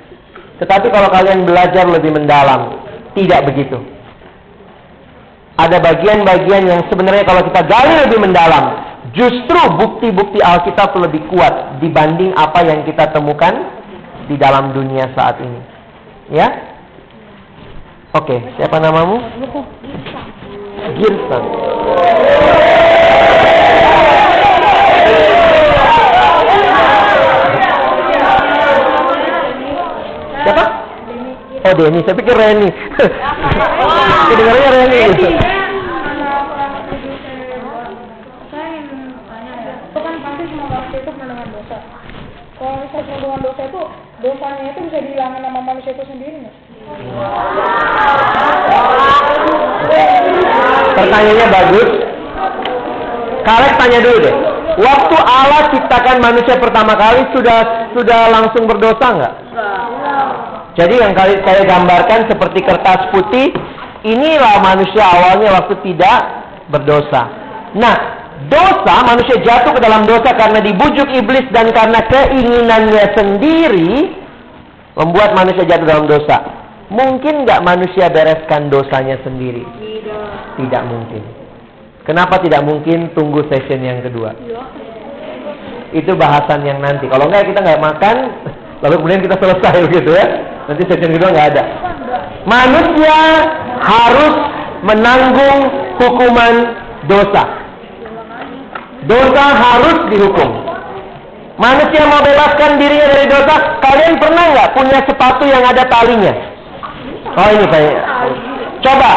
Tetapi 0.62 0.86
kalau 0.90 1.10
kalian 1.10 1.46
belajar 1.46 1.86
lebih 1.88 2.14
mendalam, 2.14 2.78
tidak 3.18 3.50
begitu. 3.50 3.78
Ada 5.54 5.78
bagian-bagian 5.78 6.66
yang 6.66 6.80
sebenarnya 6.90 7.22
kalau 7.26 7.42
kita 7.46 7.62
gali 7.66 7.94
lebih 8.06 8.18
mendalam, 8.22 8.94
Justru 9.14 9.60
bukti-bukti 9.78 10.42
Alkitab 10.42 10.90
lebih 10.98 11.22
kuat 11.30 11.78
dibanding 11.78 12.34
apa 12.34 12.66
yang 12.66 12.82
kita 12.82 13.14
temukan 13.14 13.52
di 14.26 14.34
dalam 14.34 14.74
dunia 14.74 15.06
saat 15.14 15.38
ini. 15.38 15.60
Ya? 16.34 16.50
Oke, 18.10 18.42
siapa 18.58 18.82
namamu? 18.82 19.22
Girsan. 20.98 21.44
Oh 31.64 31.72
Denny, 31.72 32.04
saya 32.04 32.12
pikir 32.12 32.36
Reni. 32.36 32.68
Kedengarannya 34.28 34.70
Reni. 34.84 35.00
Ya 39.94 40.00
kan 40.04 40.14
pasti 40.20 40.44
semua 40.44 40.68
manusia 40.68 40.98
itu 41.00 41.10
pernah 41.14 41.26
dengan 41.32 41.48
dosa 41.54 41.78
kalau 42.54 42.80
misalnya 42.80 43.04
pernah 43.04 43.20
dengan 43.20 43.40
dosa 43.44 43.62
itu 43.66 43.80
dosanya 44.24 44.64
itu 44.72 44.80
bisa 44.88 44.98
dihilangin 45.04 45.42
sama 45.44 45.60
manusia 45.60 45.92
itu 45.92 46.04
sendiri 46.04 46.36
nggak? 46.44 46.56
Pertanyaannya 50.94 51.46
bagus. 51.48 51.88
Kalek 53.44 53.74
tanya 53.76 53.98
dulu 54.00 54.18
deh. 54.24 54.36
Waktu 54.74 55.16
Allah 55.16 55.62
ciptakan 55.70 56.16
manusia 56.24 56.56
pertama 56.56 56.96
kali 56.96 57.24
sudah 57.36 57.90
sudah 57.92 58.20
langsung 58.32 58.64
berdosa 58.64 59.06
nggak? 59.12 59.43
Jadi 60.74 60.94
yang 60.98 61.14
kali 61.14 61.38
saya 61.46 61.62
gambarkan 61.62 62.26
seperti 62.26 62.58
kertas 62.66 63.14
putih, 63.14 63.54
inilah 64.02 64.58
manusia 64.58 65.06
awalnya 65.06 65.62
waktu 65.62 65.74
tidak 65.86 66.18
berdosa. 66.66 67.22
Nah, 67.78 67.96
dosa 68.50 68.94
manusia 69.06 69.38
jatuh 69.38 69.70
ke 69.70 69.80
dalam 69.80 70.02
dosa 70.02 70.34
karena 70.34 70.58
dibujuk 70.58 71.06
iblis 71.14 71.46
dan 71.54 71.70
karena 71.70 72.02
keinginannya 72.10 73.04
sendiri 73.14 73.92
membuat 74.98 75.38
manusia 75.38 75.62
jatuh 75.62 75.86
dalam 75.86 76.06
dosa. 76.10 76.42
Mungkin 76.90 77.46
nggak 77.46 77.64
manusia 77.64 78.10
bereskan 78.10 78.68
dosanya 78.68 79.18
sendiri? 79.22 79.62
Tidak 80.58 80.82
mungkin. 80.86 81.22
Kenapa 82.04 82.36
tidak 82.42 82.62
mungkin? 82.62 83.14
Tunggu 83.16 83.48
session 83.48 83.80
yang 83.80 84.04
kedua. 84.04 84.36
Itu 85.94 86.12
bahasan 86.18 86.66
yang 86.66 86.82
nanti. 86.82 87.08
Kalau 87.08 87.30
nggak 87.30 87.48
kita 87.48 87.64
nggak 87.64 87.82
makan, 87.82 88.16
lalu 88.84 88.94
kemudian 89.00 89.22
kita 89.24 89.36
selesai 89.40 89.76
begitu 89.88 90.10
ya. 90.12 90.26
Nanti 90.68 90.82
session 90.84 91.12
kedua 91.16 91.32
nggak 91.32 91.48
ada. 91.56 91.62
Manusia 92.44 93.18
harus 93.80 94.34
menanggung 94.84 95.60
hukuman 95.96 96.54
dosa. 97.08 97.42
Dosa 99.08 99.44
harus 99.56 99.96
dihukum. 100.12 100.50
Manusia 101.56 102.02
mau 102.08 102.20
bebaskan 102.20 102.76
dirinya 102.76 103.08
dari 103.08 103.26
dosa. 103.28 103.54
Kalian 103.80 104.20
pernah 104.20 104.44
nggak 104.52 104.72
punya 104.76 104.98
sepatu 105.08 105.44
yang 105.48 105.64
ada 105.64 105.84
talinya? 105.88 106.32
Oh 107.40 107.48
ini 107.56 107.66
Pak. 107.68 107.80
Coba. 108.84 109.12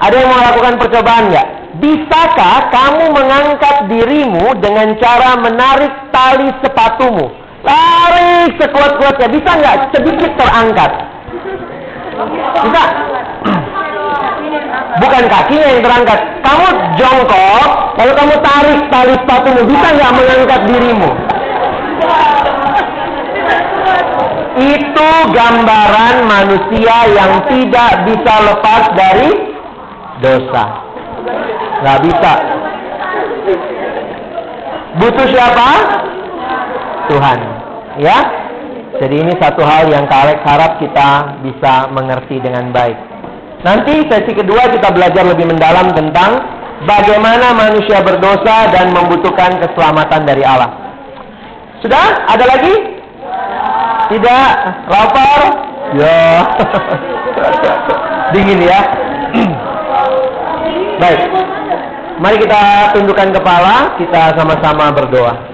Ada 0.00 0.14
yang 0.20 0.28
mau 0.32 0.42
lakukan 0.42 0.74
percobaan 0.80 1.32
nggak? 1.32 1.48
Bisakah 1.80 2.56
kamu 2.72 3.04
mengangkat 3.12 3.76
dirimu 3.88 4.46
dengan 4.60 4.96
cara 5.00 5.36
menarik 5.40 5.92
tali 6.12 6.48
sepatumu? 6.60 7.43
Lari 7.64 8.52
sekuat-kuatnya. 8.60 9.28
Bisa 9.32 9.50
nggak 9.56 9.76
sedikit 9.96 10.30
terangkat? 10.36 10.90
Bisa? 12.68 12.84
Bukan 14.94 15.22
kakinya 15.26 15.66
yang 15.72 15.82
terangkat. 15.82 16.18
Kamu 16.44 16.66
jongkok, 17.00 17.68
lalu 17.98 18.12
kamu 18.14 18.34
tarik 18.44 18.80
tali 18.92 19.14
sepatumu. 19.18 19.60
Bisa 19.66 19.86
nggak 19.96 20.12
mengangkat 20.12 20.60
dirimu? 20.70 21.10
Itu 24.54 25.10
gambaran 25.34 26.16
manusia 26.30 26.96
yang 27.10 27.32
tidak 27.50 27.92
bisa 28.06 28.34
lepas 28.54 28.82
dari 28.94 29.30
dosa. 30.22 30.64
Nggak 31.82 31.98
bisa. 32.06 32.32
Butuh 34.94 35.26
siapa? 35.26 35.70
Tuhan. 37.10 37.38
Ya. 38.00 38.18
Jadi 38.94 39.26
ini 39.26 39.34
satu 39.42 39.66
hal 39.66 39.90
yang 39.90 40.06
Kak 40.06 40.38
harap 40.46 40.78
kita 40.78 41.42
bisa 41.42 41.90
mengerti 41.90 42.38
dengan 42.38 42.70
baik. 42.70 42.94
Nanti 43.66 44.06
sesi 44.06 44.32
kedua 44.36 44.70
kita 44.70 44.94
belajar 44.94 45.26
lebih 45.26 45.50
mendalam 45.50 45.90
tentang 45.96 46.36
bagaimana 46.86 47.50
manusia 47.56 48.04
berdosa 48.06 48.70
dan 48.70 48.94
membutuhkan 48.94 49.58
keselamatan 49.58 50.22
dari 50.22 50.46
Allah. 50.46 50.70
Sudah? 51.82 52.28
Ada 52.28 52.44
lagi? 52.44 52.74
Tidak? 54.14 54.48
Lapar? 54.86 55.40
Ya. 55.98 56.22
Dingin 58.36 58.62
ya. 58.62 58.80
Baik. 61.02 61.20
Mari 62.14 62.36
kita 62.46 62.94
tundukkan 62.94 63.34
kepala, 63.34 63.98
kita 63.98 64.38
sama-sama 64.38 64.94
berdoa. 64.94 65.53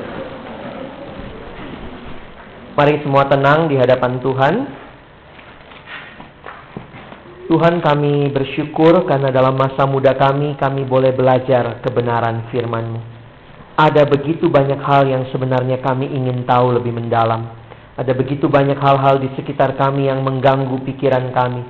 Mari 2.71 3.03
semua 3.03 3.27
tenang 3.27 3.67
di 3.67 3.75
hadapan 3.75 4.23
Tuhan. 4.23 4.55
Tuhan 7.51 7.83
kami 7.83 8.31
bersyukur 8.31 9.11
karena 9.11 9.35
dalam 9.35 9.59
masa 9.59 9.91
muda 9.91 10.15
kami, 10.15 10.55
kami 10.55 10.87
boleh 10.87 11.11
belajar 11.11 11.83
kebenaran 11.83 12.47
firman-Mu. 12.55 13.01
Ada 13.75 14.07
begitu 14.07 14.47
banyak 14.47 14.79
hal 14.87 15.03
yang 15.11 15.27
sebenarnya 15.35 15.83
kami 15.83 16.15
ingin 16.15 16.47
tahu 16.47 16.79
lebih 16.79 16.95
mendalam. 16.95 17.51
Ada 17.99 18.15
begitu 18.15 18.47
banyak 18.47 18.79
hal-hal 18.79 19.19
di 19.19 19.35
sekitar 19.35 19.75
kami 19.75 20.07
yang 20.07 20.23
mengganggu 20.23 20.79
pikiran 20.87 21.27
kami. 21.35 21.67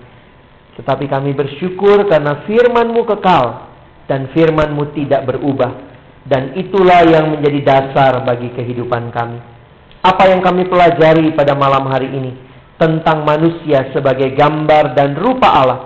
Tetapi 0.77 1.09
kami 1.09 1.33
bersyukur 1.33 2.13
karena 2.13 2.45
firman-Mu 2.45 3.09
kekal 3.09 3.73
dan 4.05 4.29
firman-Mu 4.37 4.93
tidak 4.93 5.25
berubah. 5.25 5.89
Dan 6.29 6.61
itulah 6.61 7.09
yang 7.09 7.33
menjadi 7.33 7.61
dasar 7.65 8.21
bagi 8.21 8.53
kehidupan 8.53 9.09
kami. 9.17 9.60
Apa 10.01 10.33
yang 10.33 10.41
kami 10.41 10.65
pelajari 10.65 11.37
pada 11.37 11.53
malam 11.53 11.85
hari 11.93 12.09
ini 12.09 12.33
tentang 12.81 13.21
manusia 13.29 13.93
sebagai 13.93 14.33
gambar 14.33 14.97
dan 14.97 15.13
rupa 15.13 15.49
Allah. 15.53 15.81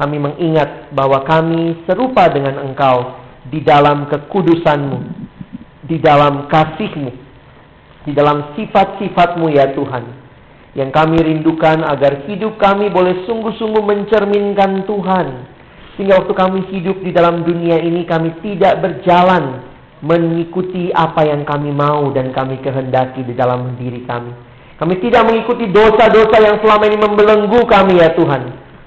Kami 0.00 0.16
mengingat 0.16 0.88
bahwa 0.96 1.20
kami 1.28 1.84
serupa 1.84 2.32
dengan 2.32 2.64
Engkau 2.64 3.18
di 3.52 3.60
dalam 3.60 4.08
kekudusan-Mu, 4.08 4.98
di 5.84 6.00
dalam 6.00 6.48
kasih-Mu, 6.48 7.12
di 8.08 8.12
dalam 8.16 8.56
sifat-sifat-Mu 8.56 9.52
ya 9.52 9.76
Tuhan. 9.76 10.04
Yang 10.72 10.90
kami 10.94 11.16
rindukan 11.20 11.84
agar 11.84 12.24
hidup 12.24 12.56
kami 12.56 12.88
boleh 12.88 13.26
sungguh-sungguh 13.28 13.84
mencerminkan 13.84 14.88
Tuhan. 14.88 15.26
Sehingga 15.98 16.24
waktu 16.24 16.32
kami 16.32 16.60
hidup 16.72 17.04
di 17.04 17.10
dalam 17.12 17.44
dunia 17.44 17.82
ini 17.82 18.06
kami 18.08 18.32
tidak 18.40 18.80
berjalan 18.80 19.67
mengikuti 19.98 20.94
apa 20.94 21.26
yang 21.26 21.42
kami 21.42 21.74
mau 21.74 22.14
dan 22.14 22.30
kami 22.30 22.62
kehendaki 22.62 23.26
di 23.26 23.34
dalam 23.34 23.74
diri 23.74 24.06
kami. 24.06 24.30
Kami 24.78 24.94
tidak 25.02 25.26
mengikuti 25.26 25.66
dosa-dosa 25.66 26.38
yang 26.38 26.56
selama 26.62 26.86
ini 26.86 26.98
membelenggu 27.02 27.66
kami 27.66 27.98
ya 27.98 28.14
Tuhan. 28.14 28.42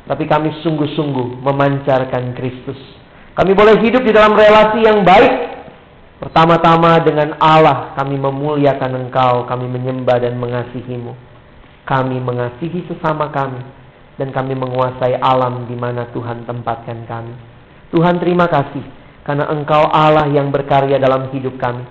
Tapi 0.08 0.24
kami 0.24 0.56
sungguh-sungguh 0.64 1.44
memancarkan 1.44 2.32
Kristus. 2.36 2.80
Kami 3.36 3.52
boleh 3.52 3.80
hidup 3.84 4.04
di 4.04 4.12
dalam 4.16 4.36
relasi 4.36 4.88
yang 4.88 5.04
baik. 5.04 5.52
Pertama-tama 6.24 7.02
dengan 7.04 7.36
Allah 7.42 7.92
kami 7.98 8.16
memuliakan 8.16 9.08
Engkau, 9.08 9.50
kami 9.50 9.68
menyembah 9.68 10.22
dan 10.22 10.40
mengasihimu. 10.40 11.12
Kami 11.84 12.18
mengasihi 12.24 12.88
sesama 12.88 13.34
kami 13.34 13.60
dan 14.16 14.30
kami 14.32 14.54
menguasai 14.54 15.18
alam 15.20 15.66
di 15.68 15.76
mana 15.76 16.08
Tuhan 16.14 16.48
tempatkan 16.48 17.04
kami. 17.10 17.36
Tuhan 17.92 18.22
terima 18.22 18.48
kasih 18.48 19.01
karena 19.22 19.46
Engkau 19.54 19.86
Allah 19.86 20.26
yang 20.30 20.50
berkarya 20.50 20.98
dalam 20.98 21.30
hidup 21.30 21.58
kami. 21.62 21.86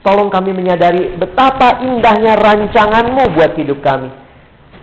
Tolong 0.00 0.32
kami 0.32 0.56
menyadari 0.56 1.12
betapa 1.20 1.84
indahnya 1.84 2.40
rancanganmu 2.40 3.36
buat 3.36 3.52
hidup 3.52 3.84
kami. 3.84 4.08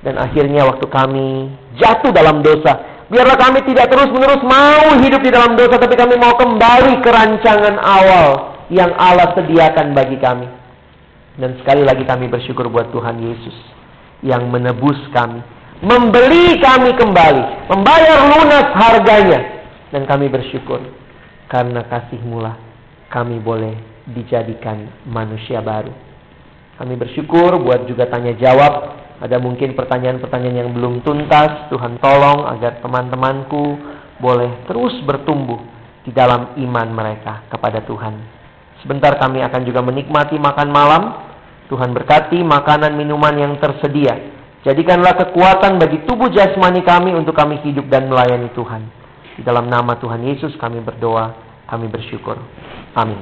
Dan 0.05 0.21
akhirnya 0.21 0.61
waktu 0.69 0.85
kami 0.93 1.49
jatuh 1.81 2.13
dalam 2.13 2.45
dosa, 2.45 3.01
biarlah 3.09 3.33
kami 3.33 3.65
tidak 3.65 3.89
terus-menerus 3.89 4.45
mau 4.45 5.01
hidup 5.01 5.25
di 5.25 5.33
dalam 5.33 5.57
dosa, 5.57 5.81
tapi 5.81 5.97
kami 5.97 6.21
mau 6.21 6.37
kembali 6.37 7.01
ke 7.01 7.09
rancangan 7.09 7.81
awal 7.81 8.53
yang 8.69 8.93
Allah 8.93 9.33
sediakan 9.33 9.97
bagi 9.97 10.21
kami. 10.21 10.45
Dan 11.41 11.57
sekali 11.65 11.81
lagi 11.81 12.05
kami 12.05 12.29
bersyukur 12.29 12.69
buat 12.69 12.93
Tuhan 12.93 13.17
Yesus 13.17 13.57
yang 14.21 14.53
menebus 14.53 15.01
kami, 15.17 15.41
membeli 15.81 16.61
kami 16.61 16.93
kembali, 16.93 17.73
membayar 17.73 18.21
lunas 18.37 18.69
harganya. 18.77 19.65
Dan 19.89 20.05
kami 20.05 20.29
bersyukur 20.29 20.83
karena 21.47 21.87
kasih-Mulah 21.87 22.55
kami 23.07 23.39
boleh 23.39 24.03
dijadikan 24.07 24.87
manusia 25.07 25.63
baru. 25.63 25.91
Kami 26.77 26.93
bersyukur 26.93 27.57
buat 27.63 27.87
juga 27.89 28.05
tanya 28.07 28.35
jawab. 28.37 29.03
Ada 29.17 29.41
mungkin 29.41 29.73
pertanyaan-pertanyaan 29.73 30.67
yang 30.67 30.71
belum 30.77 31.01
tuntas. 31.01 31.71
Tuhan 31.73 31.97
tolong 31.97 32.45
agar 32.53 32.83
teman-temanku 32.85 33.79
boleh 34.21 34.67
terus 34.69 34.93
bertumbuh 35.01 35.57
di 36.05 36.13
dalam 36.13 36.53
iman 36.55 36.87
mereka 36.93 37.47
kepada 37.49 37.81
Tuhan. 37.81 38.13
Sebentar 38.85 39.17
kami 39.17 39.41
akan 39.41 39.61
juga 39.65 39.81
menikmati 39.81 40.37
makan 40.37 40.69
malam. 40.69 41.03
Tuhan 41.67 41.91
berkati 41.91 42.39
makanan 42.45 42.95
minuman 42.95 43.35
yang 43.35 43.53
tersedia. 43.59 44.15
Jadikanlah 44.63 45.17
kekuatan 45.17 45.81
bagi 45.81 46.05
tubuh 46.05 46.29
jasmani 46.31 46.85
kami 46.85 47.11
untuk 47.15 47.33
kami 47.33 47.59
hidup 47.65 47.89
dan 47.89 48.07
melayani 48.07 48.53
Tuhan. 48.53 49.06
Di 49.37 49.45
dalam 49.45 49.69
nama 49.69 49.93
Tuhan 50.01 50.25
Yesus 50.25 50.57
kami 50.57 50.81
berdoa, 50.81 51.37
kami 51.69 51.85
bersyukur. 51.87 52.41
Amin. 52.97 53.21